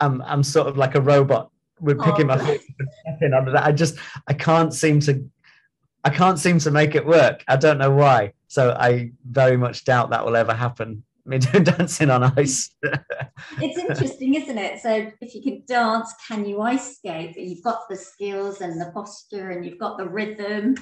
I'm 0.00 0.20
I'm 0.22 0.42
sort 0.42 0.66
of 0.66 0.76
like 0.76 0.94
a 0.94 1.00
robot 1.00 1.50
with 1.80 1.98
oh, 2.00 2.04
picking 2.04 2.30
oh. 2.30 2.36
my 2.36 2.38
feet 2.38 2.62
under 3.32 3.52
that. 3.52 3.64
I 3.64 3.72
just 3.72 3.96
I 4.26 4.34
can't 4.34 4.72
seem 4.72 5.00
to 5.00 5.28
I 6.04 6.10
can't 6.10 6.38
seem 6.38 6.58
to 6.60 6.70
make 6.70 6.94
it 6.94 7.06
work. 7.06 7.42
I 7.48 7.56
don't 7.56 7.78
know 7.78 7.90
why. 7.90 8.34
So 8.48 8.76
I 8.78 9.12
very 9.28 9.56
much 9.56 9.84
doubt 9.84 10.10
that 10.10 10.24
will 10.24 10.36
ever 10.36 10.54
happen. 10.54 11.04
Me 11.26 11.38
doing 11.38 11.64
dancing 11.64 12.10
on 12.10 12.22
ice. 12.38 12.76
it's 13.62 13.78
interesting, 13.78 14.34
isn't 14.34 14.58
it? 14.58 14.78
So 14.82 15.10
if 15.22 15.34
you 15.34 15.42
could 15.42 15.64
dance, 15.64 16.12
can 16.28 16.44
you 16.44 16.60
ice 16.60 16.98
skate? 16.98 17.34
You've 17.34 17.64
got 17.64 17.88
the 17.88 17.96
skills 17.96 18.60
and 18.60 18.78
the 18.78 18.90
posture, 18.92 19.48
and 19.50 19.64
you've 19.64 19.78
got 19.78 19.96
the 19.96 20.06
rhythm. 20.06 20.74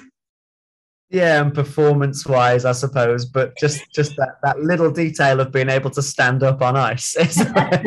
Yeah, 1.13 1.41
and 1.43 1.53
performance-wise, 1.53 2.65
I 2.65 2.71
suppose, 2.71 3.23
but 3.23 3.55
just 3.55 3.83
just 3.93 4.15
that, 4.17 4.37
that 4.41 4.59
little 4.61 4.89
detail 4.89 5.39
of 5.39 5.51
being 5.51 5.69
able 5.69 5.91
to 5.91 6.01
stand 6.01 6.41
up 6.41 6.63
on 6.63 6.75
ice. 6.75 7.13
just 7.19 7.37
that 7.45 7.83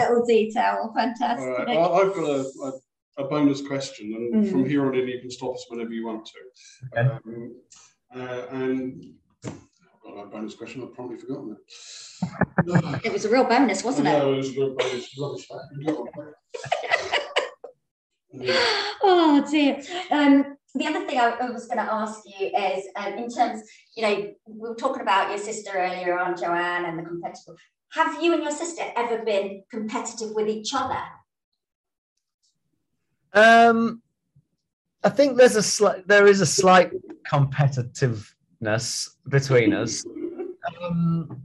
little 0.00 0.26
detail, 0.26 0.92
fantastic. 0.94 1.48
All 1.48 1.64
right. 1.64 1.76
Well, 1.78 1.94
I've 1.94 2.14
got 2.14 2.24
a, 2.24 2.44
a 2.64 2.72
a 3.16 3.24
bonus 3.24 3.66
question, 3.66 4.12
and 4.14 4.44
mm. 4.44 4.50
from 4.50 4.68
here 4.68 4.86
on 4.86 4.94
in, 4.94 5.08
you 5.08 5.20
can 5.20 5.30
stop 5.30 5.54
us 5.54 5.64
whenever 5.68 5.92
you 5.92 6.06
want 6.06 6.26
to. 6.26 7.00
Okay. 7.00 7.08
Um, 7.08 7.54
uh, 8.14 8.42
and 8.50 9.04
I've 9.46 9.54
got 10.02 10.22
a 10.24 10.26
bonus 10.26 10.54
question. 10.54 10.82
I've 10.82 10.94
probably 10.94 11.16
forgotten 11.16 11.56
it. 11.56 13.04
it 13.04 13.12
was 13.12 13.24
a 13.24 13.30
real 13.30 13.44
bonus, 13.44 13.84
wasn't 13.84 14.08
it? 14.08 14.22
it 14.22 14.36
was 14.36 14.50
a 14.50 14.60
real 14.60 14.74
bonus. 14.76 15.16
Rubbish. 15.18 15.48
oh 19.02 19.46
dear. 19.50 19.80
Um, 20.10 20.56
the 20.74 20.86
other 20.86 21.06
thing 21.06 21.18
I, 21.18 21.50
was 21.50 21.66
going 21.66 21.78
to 21.78 21.92
ask 21.92 22.20
you 22.26 22.48
is, 22.48 22.86
um, 22.96 23.12
in 23.14 23.30
terms, 23.30 23.62
you 23.96 24.02
know, 24.02 24.34
we 24.46 24.68
were 24.68 24.74
talking 24.74 25.02
about 25.02 25.30
your 25.30 25.38
sister 25.38 25.70
earlier 25.74 26.18
on, 26.18 26.36
Joanne, 26.36 26.84
and 26.84 26.98
the 26.98 27.04
competitive. 27.04 27.54
Have 27.92 28.20
you 28.20 28.32
and 28.34 28.42
your 28.42 28.50
sister 28.50 28.82
ever 28.96 29.24
been 29.24 29.62
competitive 29.70 30.30
with 30.34 30.48
each 30.48 30.74
other? 30.74 30.98
Um, 33.34 34.02
I 35.04 35.10
think 35.10 35.36
there's 35.36 35.54
a 35.54 35.62
slight, 35.62 36.08
there 36.08 36.26
is 36.26 36.40
a 36.40 36.46
slight 36.46 36.90
competitiveness 37.30 39.10
between 39.28 39.72
us. 39.72 40.04
Um, 40.82 41.42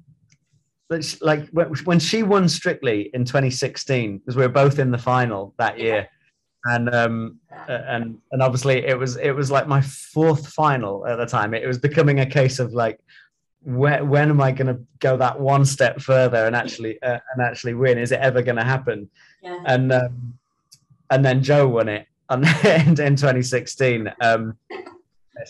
like 1.20 1.50
when 1.50 2.00
she 2.00 2.24
won 2.24 2.48
Strictly 2.48 3.10
in 3.14 3.26
2016, 3.26 4.20
because 4.20 4.38
we 4.38 4.44
were 4.44 4.48
both 4.48 4.80
in 4.80 4.92
the 4.92 4.98
final 4.98 5.54
that 5.58 5.78
year, 5.78 6.08
and 6.66 6.94
um, 6.94 7.40
and 7.68 8.18
and 8.32 8.42
obviously 8.42 8.86
it 8.86 8.98
was 8.98 9.18
it 9.18 9.32
was 9.32 9.50
like 9.50 9.68
my 9.68 9.82
fourth 9.82 10.48
final 10.50 11.06
at 11.08 11.18
the 11.18 11.26
time. 11.26 11.54
It 11.54 11.68
was 11.68 11.78
becoming 11.78 12.20
a 12.20 12.26
case 12.26 12.60
of 12.60 12.74
like, 12.74 13.00
when 13.62 14.10
when 14.10 14.30
am 14.30 14.42
I 14.42 14.52
going 14.52 14.74
to 14.76 14.82
go 15.00 15.18
that 15.18 15.40
one 15.40 15.66
step 15.66 16.02
further 16.02 16.46
and 16.46 16.56
actually 16.56 17.02
uh, 17.02 17.20
and 17.34 17.42
actually 17.42 17.74
win? 17.76 17.98
Is 17.98 18.12
it 18.12 18.20
ever 18.20 18.42
going 18.42 18.58
to 18.58 18.64
happen? 18.64 19.10
Yeah. 19.42 19.60
And 19.66 19.92
um, 19.92 20.34
and 21.10 21.26
then 21.26 21.42
Joe 21.42 21.68
won 21.68 21.90
it 21.90 22.08
in, 22.32 22.90
in 23.00 23.16
2016. 23.16 24.12
Um, 24.22 24.58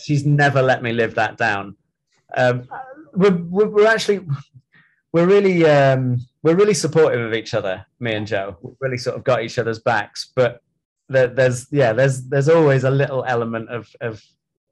she's 0.02 0.24
never 0.24 0.62
let 0.62 0.82
me 0.82 0.92
live 0.92 1.14
that 1.16 1.36
down. 1.36 1.76
Um, 2.36 2.68
we're, 3.12 3.36
we're 3.36 3.86
actually 3.86 4.20
we're 5.12 5.26
really 5.26 5.66
um, 5.66 6.18
we're 6.42 6.54
really 6.54 6.74
supportive 6.74 7.20
of 7.20 7.34
each 7.34 7.54
other. 7.54 7.84
Me 7.98 8.14
and 8.14 8.26
Joe, 8.26 8.56
we 8.62 8.72
really 8.80 8.98
sort 8.98 9.16
of 9.16 9.24
got 9.24 9.42
each 9.42 9.58
other's 9.58 9.80
backs, 9.80 10.30
but 10.34 10.62
there's 11.10 11.66
yeah 11.70 11.92
there's 11.92 12.22
there's 12.28 12.48
always 12.48 12.84
a 12.84 12.90
little 12.90 13.24
element 13.26 13.68
of 13.68 13.88
of 14.00 14.22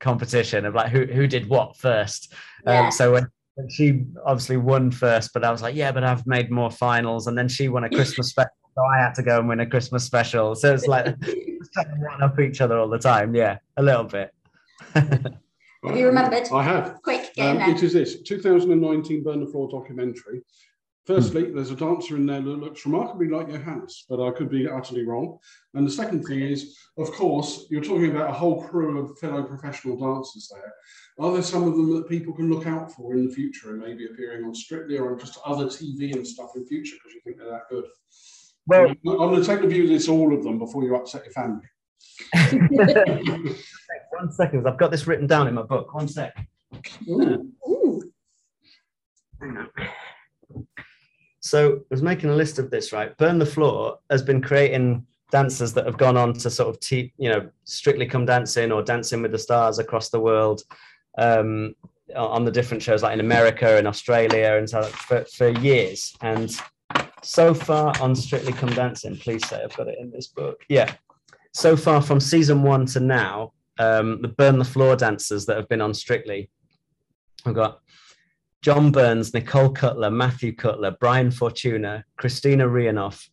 competition 0.00 0.64
of 0.64 0.74
like 0.74 0.90
who 0.90 1.06
who 1.06 1.26
did 1.26 1.48
what 1.48 1.76
first. 1.76 2.32
Um, 2.66 2.74
yeah. 2.74 2.84
um, 2.84 2.90
so 2.90 3.12
when, 3.12 3.26
when, 3.54 3.68
she 3.68 4.04
obviously 4.24 4.56
won 4.56 4.92
first 4.92 5.32
but 5.34 5.44
i 5.44 5.50
was 5.50 5.62
like 5.62 5.74
yeah 5.74 5.90
but 5.90 6.04
i've 6.04 6.26
made 6.26 6.50
more 6.50 6.70
finals. 6.70 7.26
And 7.26 7.36
then 7.36 7.48
she 7.48 7.68
won 7.68 7.84
a 7.84 7.90
christmas 7.90 8.28
special 8.30 8.50
so 8.74 8.82
i 8.84 8.98
had 8.98 9.14
to 9.14 9.22
go 9.22 9.38
and 9.38 9.48
win 9.48 9.60
a 9.60 9.66
christmas 9.66 10.04
special. 10.04 10.54
So 10.54 10.72
it's 10.72 10.86
like 10.86 11.06
one 11.98 12.22
up 12.22 12.38
each 12.38 12.60
other 12.60 12.78
all 12.78 12.88
the 12.88 12.98
time. 12.98 13.34
Yeah 13.34 13.58
a 13.76 13.82
little 13.82 14.04
bit. 14.04 14.32
Have 14.94 15.96
you 15.96 16.06
remembered? 16.06 16.48
I 16.52 16.62
have. 16.62 17.00
Quick 17.02 17.30
um, 17.38 17.60
it 17.60 17.82
is 17.82 17.92
this. 17.92 18.20
2019 18.22 19.22
burn 19.22 19.40
the 19.40 19.46
floor 19.46 19.68
documentary 19.70 20.42
Firstly, 21.08 21.50
there's 21.50 21.70
a 21.70 21.74
dancer 21.74 22.16
in 22.16 22.26
there 22.26 22.42
that 22.42 22.60
looks 22.60 22.84
remarkably 22.84 23.30
like 23.30 23.48
Johannes, 23.48 24.04
but 24.10 24.20
I 24.22 24.30
could 24.30 24.50
be 24.50 24.68
utterly 24.68 25.06
wrong. 25.06 25.38
And 25.72 25.86
the 25.86 25.90
second 25.90 26.24
thing 26.24 26.40
is, 26.40 26.76
of 26.98 27.10
course, 27.12 27.64
you're 27.70 27.82
talking 27.82 28.10
about 28.10 28.28
a 28.28 28.34
whole 28.34 28.62
crew 28.62 28.98
of 28.98 29.18
fellow 29.18 29.42
professional 29.42 29.96
dancers 29.96 30.52
there. 30.52 30.74
Are 31.18 31.32
there 31.32 31.42
some 31.42 31.66
of 31.66 31.76
them 31.76 31.94
that 31.94 32.10
people 32.10 32.34
can 32.34 32.50
look 32.50 32.66
out 32.66 32.92
for 32.92 33.14
in 33.14 33.26
the 33.26 33.34
future 33.34 33.70
and 33.70 33.80
maybe 33.80 34.04
appearing 34.04 34.44
on 34.44 34.54
Strictly 34.54 34.98
or 34.98 35.12
on 35.12 35.18
just 35.18 35.38
other 35.46 35.64
TV 35.64 36.12
and 36.12 36.26
stuff 36.26 36.50
in 36.56 36.66
future 36.66 36.96
because 36.96 37.14
you 37.14 37.22
think 37.24 37.38
they're 37.38 37.52
that 37.52 37.70
good? 37.70 37.86
Well, 38.66 38.90
I'm 38.90 39.30
going 39.30 39.40
to 39.40 39.46
take 39.46 39.62
the 39.62 39.66
view 39.66 39.86
that 39.86 39.94
it's 39.94 40.08
all 40.08 40.34
of 40.34 40.44
them 40.44 40.58
before 40.58 40.84
you 40.84 40.94
upset 40.94 41.24
your 41.24 41.32
family. 41.32 41.64
One 44.10 44.30
second, 44.30 44.68
I've 44.68 44.78
got 44.78 44.90
this 44.90 45.06
written 45.06 45.26
down 45.26 45.48
in 45.48 45.54
my 45.54 45.62
book. 45.62 45.94
One 45.94 46.06
sec. 46.06 46.36
Ooh. 47.08 47.50
Ooh. 47.66 48.02
So 51.48 51.76
I 51.76 51.80
was 51.90 52.02
making 52.02 52.28
a 52.28 52.34
list 52.34 52.58
of 52.58 52.70
this, 52.70 52.92
right? 52.92 53.16
Burn 53.16 53.38
the 53.38 53.46
Floor 53.46 53.98
has 54.10 54.22
been 54.22 54.42
creating 54.42 55.06
dancers 55.30 55.72
that 55.72 55.86
have 55.86 55.96
gone 55.96 56.16
on 56.16 56.34
to 56.34 56.50
sort 56.50 56.68
of, 56.68 56.78
te- 56.80 57.14
you 57.16 57.30
know, 57.30 57.48
strictly 57.64 58.04
come 58.04 58.26
dancing 58.26 58.70
or 58.70 58.82
dancing 58.82 59.22
with 59.22 59.32
the 59.32 59.38
stars 59.38 59.78
across 59.78 60.10
the 60.10 60.20
world 60.20 60.60
um, 61.16 61.74
on 62.14 62.44
the 62.44 62.50
different 62.50 62.82
shows, 62.82 63.02
like 63.02 63.14
in 63.14 63.20
America 63.20 63.78
and 63.78 63.86
Australia 63.86 64.56
and 64.58 64.68
so 64.68 64.82
for, 64.82 65.24
for 65.24 65.48
years. 65.48 66.14
And 66.20 66.54
so 67.22 67.54
far 67.54 67.94
on 68.00 68.14
Strictly 68.14 68.52
Come 68.52 68.74
Dancing, 68.74 69.16
please 69.16 69.46
say 69.48 69.62
I've 69.62 69.76
got 69.76 69.88
it 69.88 69.96
in 69.98 70.10
this 70.10 70.26
book. 70.26 70.60
Yeah. 70.68 70.92
So 71.54 71.76
far 71.76 72.02
from 72.02 72.20
season 72.20 72.62
one 72.62 72.84
to 72.86 73.00
now, 73.00 73.52
um, 73.78 74.20
the 74.20 74.28
Burn 74.28 74.58
the 74.58 74.64
Floor 74.64 74.96
dancers 74.96 75.46
that 75.46 75.56
have 75.56 75.68
been 75.68 75.80
on 75.80 75.94
Strictly, 75.94 76.50
I've 77.46 77.54
got 77.54 77.80
John 78.62 78.90
Burns, 78.90 79.34
Nicole 79.34 79.70
Cutler, 79.70 80.10
Matthew 80.10 80.54
Cutler, 80.54 80.96
Brian 80.98 81.30
Fortuna, 81.30 82.04
Kristina 82.18 82.68
Rihanoff, 82.68 83.28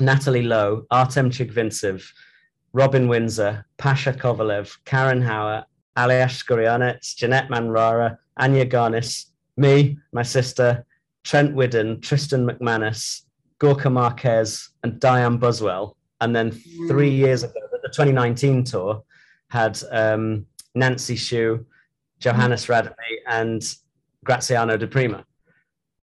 Natalie 0.00 0.42
Lowe, 0.42 0.86
Artem 0.90 1.30
Chigvintsev, 1.30 2.04
Robin 2.72 3.06
Windsor, 3.06 3.66
Pasha 3.76 4.12
Kovalev, 4.12 4.76
Karen 4.84 5.22
Hauer, 5.22 5.64
Aljaž 5.96 6.44
Škorjanec, 6.44 7.14
Janette 7.16 7.50
Manrara, 7.50 8.18
Anya 8.36 8.66
Garnis, 8.66 9.26
me, 9.56 9.98
my 10.12 10.22
sister, 10.22 10.84
Trent 11.22 11.54
Whiddon, 11.54 12.00
Tristan 12.00 12.46
MacManus, 12.46 13.22
Gorka 13.58 13.90
Marquez, 13.90 14.70
and 14.82 14.94
Dianne 14.94 15.38
Buswell. 15.38 15.96
And 16.20 16.34
then 16.34 16.50
three 16.88 17.10
mm. 17.10 17.18
years 17.18 17.42
ago, 17.42 17.60
the 17.82 17.88
2019 17.88 18.64
tour 18.64 19.04
had 19.50 19.80
um, 19.90 20.46
Nancy 20.74 21.16
Xu, 21.16 21.64
Johannes 22.18 22.66
Radebe, 22.66 22.94
and 23.28 23.62
Graziano 24.24 24.76
Di 24.76 24.86
Prima 24.86 25.24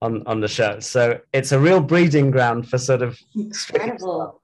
on, 0.01 0.23
on 0.25 0.39
the 0.39 0.47
show. 0.47 0.79
So 0.79 1.19
it's 1.33 1.51
a 1.51 1.59
real 1.59 1.81
breeding 1.81 2.31
ground 2.31 2.69
for 2.69 2.77
sort 2.77 3.01
of 3.01 3.19
incredible. 3.35 4.41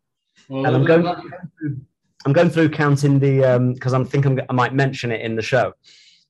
and 0.50 0.68
I'm 0.68 0.86
going, 0.86 1.04
through, 1.04 1.82
I'm 2.26 2.34
going 2.34 2.50
through 2.50 2.70
counting 2.70 3.20
the 3.20 3.72
because 3.74 3.94
um, 3.94 4.02
I'm 4.02 4.08
thinking 4.08 4.40
I 4.50 4.54
might 4.54 4.74
mention 4.74 5.12
it 5.12 5.22
in 5.22 5.36
the 5.36 5.42
show. 5.42 5.74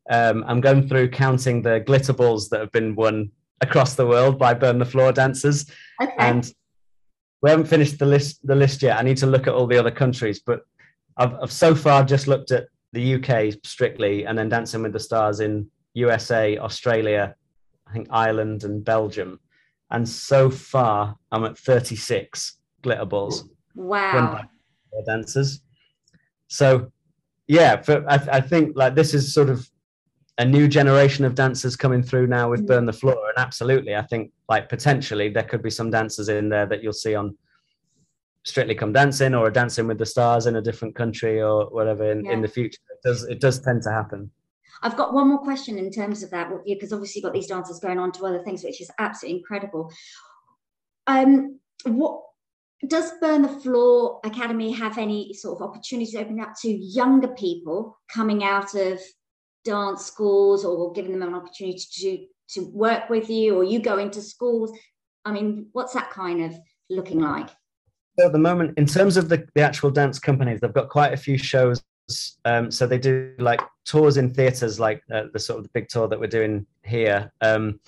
Um, 0.09 0.45
I'm 0.47 0.61
going 0.61 0.87
through 0.87 1.09
counting 1.09 1.61
the 1.61 1.81
glitter 1.81 2.13
balls 2.13 2.49
that 2.49 2.61
have 2.61 2.71
been 2.71 2.95
won 2.95 3.31
across 3.61 3.95
the 3.95 4.07
world 4.07 4.39
by 4.39 4.53
Burn 4.53 4.79
the 4.79 4.85
Floor 4.85 5.11
dancers, 5.11 5.69
okay. 6.01 6.13
and 6.19 6.49
we 7.41 7.49
haven't 7.49 7.65
finished 7.65 7.99
the 7.99 8.05
list 8.05 8.45
the 8.47 8.55
list 8.55 8.81
yet. 8.81 8.97
I 8.97 9.01
need 9.01 9.17
to 9.17 9.27
look 9.27 9.47
at 9.47 9.53
all 9.53 9.67
the 9.67 9.77
other 9.77 9.91
countries, 9.91 10.39
but 10.39 10.61
I've, 11.17 11.33
I've 11.41 11.51
so 11.51 11.75
far 11.75 12.05
just 12.05 12.27
looked 12.27 12.51
at 12.51 12.67
the 12.93 13.15
UK 13.15 13.55
strictly, 13.65 14.25
and 14.25 14.37
then 14.37 14.47
Dancing 14.47 14.83
with 14.83 14.93
the 14.93 14.99
Stars 14.99 15.41
in 15.41 15.69
USA, 15.97 16.57
Australia, 16.57 17.35
I 17.87 17.93
think 17.93 18.07
Ireland 18.11 18.63
and 18.63 18.83
Belgium. 18.83 19.39
And 19.89 20.07
so 20.07 20.49
far, 20.49 21.17
I'm 21.31 21.43
at 21.45 21.57
36 21.57 22.57
glitter 22.81 23.05
balls. 23.05 23.49
Wow. 23.75 24.43
Dancers. 25.05 25.61
So, 26.47 26.91
yeah, 27.47 27.81
for, 27.81 28.03
I, 28.09 28.15
I, 28.31 28.41
think 28.41 28.75
like 28.75 28.95
this 28.95 29.13
is 29.13 29.33
sort 29.33 29.49
of 29.49 29.69
a 30.37 30.45
new 30.45 30.67
generation 30.67 31.23
of 31.23 31.35
dancers 31.35 31.75
coming 31.75 32.01
through 32.01 32.27
now 32.27 32.49
with 32.49 32.63
mm. 32.63 32.67
Burn 32.67 32.85
the 32.85 32.93
Floor. 32.93 33.29
And 33.29 33.37
absolutely, 33.37 33.95
I 33.95 34.01
think 34.01 34.31
like 34.49 34.69
potentially 34.69 35.29
there 35.29 35.43
could 35.43 35.61
be 35.61 35.69
some 35.69 35.91
dancers 35.91 36.29
in 36.29 36.49
there 36.49 36.65
that 36.65 36.81
you'll 36.81 36.93
see 36.93 37.15
on 37.15 37.37
Strictly 38.43 38.75
Come 38.75 38.93
Dancing 38.93 39.35
or 39.35 39.51
Dancing 39.51 39.87
with 39.87 39.99
the 39.99 40.05
Stars 40.05 40.47
in 40.47 40.55
a 40.55 40.61
different 40.61 40.95
country 40.95 41.41
or 41.41 41.65
whatever 41.69 42.11
in, 42.11 42.25
yeah. 42.25 42.31
in 42.31 42.41
the 42.41 42.47
future. 42.47 42.79
It 42.89 43.07
does, 43.07 43.23
it 43.23 43.39
does 43.39 43.59
tend 43.59 43.83
to 43.83 43.91
happen. 43.91 44.31
I've 44.83 44.97
got 44.97 45.13
one 45.13 45.29
more 45.29 45.39
question 45.39 45.77
in 45.77 45.91
terms 45.91 46.23
of 46.23 46.29
that, 46.31 46.51
because 46.65 46.93
obviously 46.93 47.19
you've 47.19 47.25
got 47.25 47.33
these 47.33 47.47
dancers 47.47 47.79
going 47.79 47.99
on 47.99 48.11
to 48.13 48.25
other 48.25 48.43
things, 48.43 48.63
which 48.63 48.81
is 48.81 48.91
absolutely 48.99 49.39
incredible. 49.39 49.91
Um, 51.07 51.59
what 51.85 52.21
does 52.85 53.11
Burn 53.21 53.41
the 53.41 53.47
Floor 53.47 54.19
Academy 54.23 54.71
have 54.71 54.97
any 54.97 55.33
sort 55.33 55.59
of 55.59 55.67
opportunities 55.67 56.15
open 56.15 56.39
up 56.39 56.53
to 56.61 56.69
younger 56.69 57.29
people 57.29 57.97
coming 58.11 58.43
out 58.43 58.75
of 58.75 58.99
dance 59.65 60.05
schools 60.05 60.63
or 60.63 60.93
giving 60.93 61.19
them 61.19 61.27
an 61.27 61.35
opportunity 61.35 61.81
to 61.99 62.27
to 62.49 62.61
work 62.71 63.09
with 63.09 63.29
you 63.29 63.55
or 63.57 63.63
you 63.63 63.79
go 63.79 63.97
into 63.97 64.21
schools? 64.21 64.71
I 65.25 65.31
mean, 65.31 65.67
what's 65.73 65.93
that 65.93 66.09
kind 66.11 66.43
of 66.43 66.57
looking 66.89 67.19
like? 67.19 67.49
So 68.17 68.27
at 68.27 68.31
the 68.31 68.39
moment, 68.39 68.77
in 68.77 68.85
terms 68.85 69.17
of 69.17 69.29
the, 69.29 69.45
the 69.53 69.61
actual 69.61 69.91
dance 69.91 70.17
companies, 70.17 70.59
they've 70.61 70.73
got 70.73 70.89
quite 70.89 71.13
a 71.13 71.17
few 71.17 71.37
shows 71.37 71.83
um, 72.45 72.71
so 72.71 72.87
they 72.87 72.97
do 72.97 73.33
like 73.39 73.61
tours 73.85 74.17
in 74.17 74.33
theaters, 74.33 74.79
like 74.79 75.03
uh, 75.13 75.23
the 75.33 75.39
sort 75.39 75.57
of 75.57 75.63
the 75.63 75.69
big 75.73 75.89
tour 75.89 76.07
that 76.07 76.19
we're 76.19 76.27
doing 76.27 76.65
here. 76.83 77.31
Um, 77.41 77.79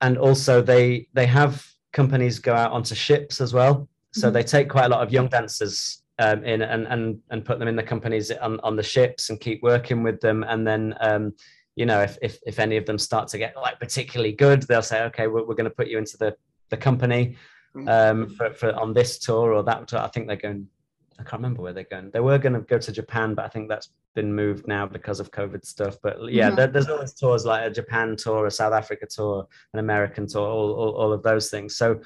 and 0.00 0.18
also 0.18 0.62
they 0.62 1.08
they 1.12 1.26
have 1.26 1.66
companies 1.92 2.38
go 2.38 2.54
out 2.54 2.72
onto 2.72 2.94
ships 2.94 3.40
as 3.40 3.52
well. 3.52 3.88
So 4.12 4.26
mm-hmm. 4.26 4.34
they 4.34 4.42
take 4.42 4.68
quite 4.68 4.86
a 4.86 4.88
lot 4.88 5.02
of 5.02 5.12
young 5.12 5.28
dancers 5.28 6.02
um, 6.18 6.44
in 6.44 6.62
and, 6.62 6.86
and 6.86 7.20
and 7.30 7.44
put 7.44 7.58
them 7.58 7.68
in 7.68 7.76
the 7.76 7.82
companies 7.82 8.30
on, 8.30 8.58
on 8.60 8.76
the 8.76 8.82
ships 8.82 9.30
and 9.30 9.40
keep 9.40 9.62
working 9.62 10.02
with 10.02 10.20
them. 10.20 10.44
And 10.44 10.66
then 10.66 10.94
um, 11.00 11.34
you 11.76 11.86
know 11.86 12.00
if, 12.00 12.18
if 12.22 12.38
if 12.46 12.58
any 12.58 12.76
of 12.76 12.86
them 12.86 12.98
start 12.98 13.28
to 13.28 13.38
get 13.38 13.54
like 13.56 13.78
particularly 13.78 14.32
good, 14.32 14.62
they'll 14.62 14.82
say, 14.82 15.04
okay, 15.04 15.26
we're, 15.26 15.44
we're 15.44 15.54
going 15.54 15.70
to 15.70 15.76
put 15.76 15.88
you 15.88 15.98
into 15.98 16.16
the 16.16 16.36
the 16.70 16.76
company 16.76 17.36
um, 17.86 18.28
for, 18.28 18.52
for 18.54 18.72
on 18.74 18.92
this 18.92 19.18
tour 19.18 19.52
or 19.52 19.62
that 19.62 19.86
tour. 19.86 20.00
I 20.00 20.08
think 20.08 20.26
they're 20.26 20.36
going 20.36 20.66
I 21.20 21.22
can't 21.22 21.42
remember 21.42 21.60
where 21.60 21.74
they're 21.74 21.84
going. 21.84 22.10
They 22.10 22.20
were 22.20 22.38
going 22.38 22.54
to 22.54 22.60
go 22.60 22.78
to 22.78 22.92
Japan, 22.92 23.34
but 23.34 23.44
I 23.44 23.48
think 23.48 23.68
that's 23.68 23.90
been 24.14 24.34
moved 24.34 24.66
now 24.66 24.86
because 24.86 25.20
of 25.20 25.30
COVID 25.30 25.66
stuff. 25.66 25.98
But 26.02 26.16
yeah, 26.32 26.46
mm-hmm. 26.46 26.56
there, 26.56 26.66
there's 26.68 26.88
always 26.88 27.12
tours 27.12 27.44
like 27.44 27.66
a 27.66 27.70
Japan 27.70 28.16
tour, 28.16 28.46
a 28.46 28.50
South 28.50 28.72
Africa 28.72 29.06
tour, 29.06 29.46
an 29.74 29.80
American 29.80 30.26
tour, 30.26 30.48
all, 30.48 30.72
all, 30.72 30.90
all 30.92 31.12
of 31.12 31.22
those 31.22 31.50
things. 31.50 31.76
So, 31.76 32.00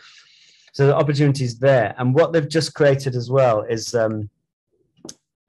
so 0.73 0.89
the 0.89 0.97
opportunities 0.97 1.59
there. 1.61 1.95
And 1.97 2.13
what 2.13 2.33
they've 2.33 2.49
just 2.49 2.75
created 2.75 3.15
as 3.15 3.31
well 3.31 3.63
is 3.63 3.95
um, 3.95 4.29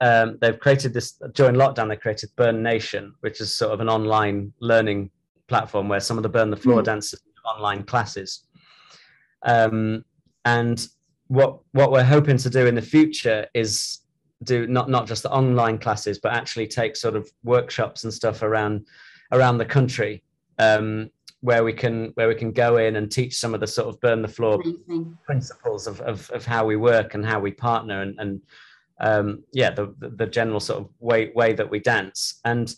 um, 0.00 0.38
they've 0.40 0.60
created 0.60 0.94
this 0.94 1.20
during 1.34 1.56
lockdown. 1.56 1.88
They 1.88 1.96
created 1.96 2.30
Burn 2.36 2.62
Nation, 2.62 3.14
which 3.20 3.40
is 3.40 3.52
sort 3.52 3.72
of 3.72 3.80
an 3.80 3.88
online 3.88 4.52
learning 4.60 5.10
platform 5.48 5.88
where 5.88 6.00
some 6.00 6.16
of 6.16 6.22
the 6.22 6.28
Burn 6.28 6.50
the 6.50 6.56
Floor 6.56 6.82
mm. 6.82 6.84
dancers 6.84 7.20
online 7.44 7.82
classes. 7.82 8.44
Um, 9.42 10.04
and 10.44 10.86
what 11.28 11.58
what 11.72 11.90
we're 11.90 12.04
hoping 12.04 12.36
to 12.38 12.50
do 12.50 12.66
in 12.66 12.74
the 12.74 12.82
future 12.82 13.46
is 13.54 14.00
do 14.42 14.66
not 14.66 14.88
not 14.88 15.06
just 15.06 15.22
the 15.22 15.30
online 15.30 15.78
classes, 15.78 16.18
but 16.18 16.32
actually 16.32 16.66
take 16.66 16.96
sort 16.96 17.16
of 17.16 17.30
workshops 17.42 18.04
and 18.04 18.12
stuff 18.12 18.42
around 18.42 18.86
around 19.32 19.58
the 19.58 19.64
country 19.64 20.22
um, 20.58 21.10
where 21.40 21.64
we 21.64 21.72
can 21.72 22.12
where 22.14 22.28
we 22.28 22.34
can 22.34 22.52
go 22.52 22.76
in 22.78 22.96
and 22.96 23.10
teach 23.10 23.36
some 23.36 23.54
of 23.54 23.60
the 23.60 23.66
sort 23.66 23.88
of 23.88 24.00
burn 24.00 24.22
the 24.22 24.28
floor 24.28 24.60
Amazing. 24.60 25.16
principles 25.24 25.86
of, 25.86 26.00
of, 26.00 26.30
of 26.30 26.44
how 26.44 26.64
we 26.64 26.76
work 26.76 27.14
and 27.14 27.24
how 27.24 27.40
we 27.40 27.50
partner 27.50 28.02
and 28.02 28.18
and 28.18 28.40
um, 29.00 29.42
yeah 29.52 29.70
the 29.70 29.94
the 29.98 30.26
general 30.26 30.60
sort 30.60 30.80
of 30.80 30.88
way 31.00 31.32
way 31.34 31.52
that 31.52 31.68
we 31.68 31.78
dance 31.80 32.40
and 32.44 32.74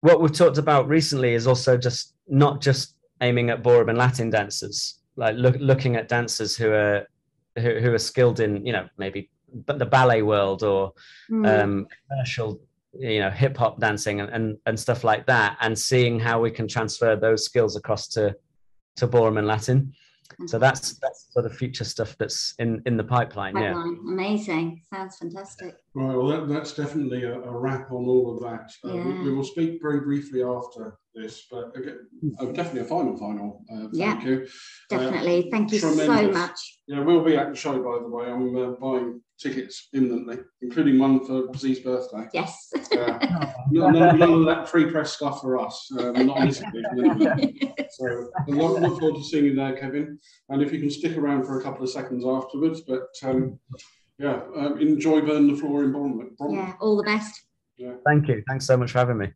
what 0.00 0.20
we've 0.20 0.32
talked 0.32 0.58
about 0.58 0.88
recently 0.88 1.34
is 1.34 1.46
also 1.46 1.76
just 1.76 2.14
not 2.28 2.60
just 2.60 2.94
aiming 3.20 3.50
at 3.50 3.62
ballroom 3.62 3.88
and 3.88 3.98
Latin 3.98 4.30
dancers 4.30 5.00
like 5.16 5.36
look, 5.36 5.56
looking 5.58 5.96
at 5.96 6.08
dancers 6.08 6.56
who 6.56 6.70
are 6.70 7.06
who, 7.58 7.78
who 7.80 7.92
are 7.92 7.98
skilled 7.98 8.40
in 8.40 8.64
you 8.64 8.72
know 8.72 8.88
maybe 8.96 9.30
the 9.66 9.86
ballet 9.86 10.22
world 10.22 10.62
or 10.62 10.92
mm. 11.30 11.46
um, 11.46 11.86
commercial 12.10 12.60
you 12.98 13.20
know 13.20 13.30
hip 13.30 13.56
hop 13.56 13.80
dancing 13.80 14.20
and, 14.20 14.30
and 14.30 14.58
and 14.66 14.78
stuff 14.78 15.04
like 15.04 15.26
that 15.26 15.56
and 15.60 15.78
seeing 15.78 16.18
how 16.18 16.40
we 16.40 16.50
can 16.50 16.66
transfer 16.66 17.16
those 17.16 17.44
skills 17.44 17.76
across 17.76 18.08
to 18.08 18.34
to 18.96 19.06
ballroom 19.06 19.38
and 19.38 19.46
latin 19.46 19.92
so 20.46 20.56
mm-hmm. 20.56 20.58
that's 20.58 20.98
that's 20.98 21.32
sort 21.32 21.46
of 21.46 21.56
future 21.56 21.84
stuff 21.84 22.16
that's 22.18 22.54
in 22.58 22.82
in 22.86 22.96
the 22.96 23.04
pipeline, 23.04 23.54
pipeline. 23.54 23.98
yeah 24.06 24.12
amazing 24.12 24.82
sounds 24.92 25.16
fantastic 25.16 25.76
right 25.94 26.14
well 26.14 26.26
that, 26.26 26.48
that's 26.48 26.74
definitely 26.74 27.24
a, 27.24 27.40
a, 27.40 27.50
wrap 27.50 27.90
on 27.90 28.04
all 28.04 28.34
of 28.34 28.42
that 28.42 28.70
uh, 28.84 28.94
yeah. 28.94 29.04
we, 29.04 29.22
we, 29.22 29.34
will 29.34 29.44
speak 29.44 29.80
very 29.80 30.00
briefly 30.00 30.42
after 30.42 30.98
this 31.14 31.46
but 31.50 31.74
again 31.76 31.98
uh, 32.40 32.46
definitely 32.46 32.80
a 32.80 32.84
final 32.84 33.16
final 33.16 33.64
uh, 33.72 33.88
thank 33.88 33.94
yeah, 33.94 34.22
you 34.22 34.46
definitely 34.90 35.46
uh, 35.46 35.50
thank 35.50 35.72
you 35.72 35.80
tremendous. 35.80 36.06
so 36.06 36.38
much 36.38 36.78
yeah 36.86 37.00
we'll 37.00 37.24
be 37.24 37.36
at 37.36 37.50
the 37.50 37.56
show 37.56 37.72
by 37.82 37.98
the 38.02 38.08
way 38.08 38.26
i'm 38.26 38.56
uh, 38.56 38.70
buying 38.72 39.20
tickets 39.38 39.88
imminently, 39.94 40.38
including 40.62 40.98
one 40.98 41.24
for 41.24 41.52
Z's 41.56 41.80
birthday. 41.80 42.28
Yes. 42.32 42.70
Uh, 42.92 43.18
none, 43.70 43.92
none, 43.92 44.18
none, 44.18 44.32
of 44.32 44.46
that 44.46 44.68
free 44.68 44.90
press 44.90 45.14
stuff 45.14 45.40
for 45.40 45.58
us, 45.58 45.90
um, 45.98 46.26
not 46.26 46.38
on 46.38 46.46
this 46.46 46.60
occasion. 46.60 47.74
So 47.90 48.30
I 48.38 48.50
look, 48.50 48.80
look, 48.80 49.00
forward 49.00 49.16
to 49.16 49.24
seeing 49.24 49.46
you 49.46 49.54
there, 49.54 49.74
Kevin. 49.74 50.18
And 50.50 50.62
if 50.62 50.72
you 50.72 50.78
can 50.78 50.90
stick 50.90 51.16
around 51.16 51.44
for 51.44 51.58
a 51.58 51.62
couple 51.62 51.82
of 51.82 51.90
seconds 51.90 52.24
afterwards, 52.24 52.82
but 52.82 53.08
um, 53.24 53.58
yeah, 54.18 54.40
um, 54.56 54.78
enjoy 54.78 55.22
Burn 55.22 55.48
the 55.48 55.56
Floor 55.56 55.84
in 55.84 55.92
Bournemouth. 55.92 56.34
Yeah, 56.48 56.74
all 56.80 56.96
the 56.96 57.02
best. 57.02 57.42
Yeah. 57.76 57.94
Thank 58.06 58.28
you. 58.28 58.42
Thanks 58.48 58.66
so 58.66 58.76
much 58.76 58.92
for 58.92 58.98
having 58.98 59.18
me. 59.18 59.32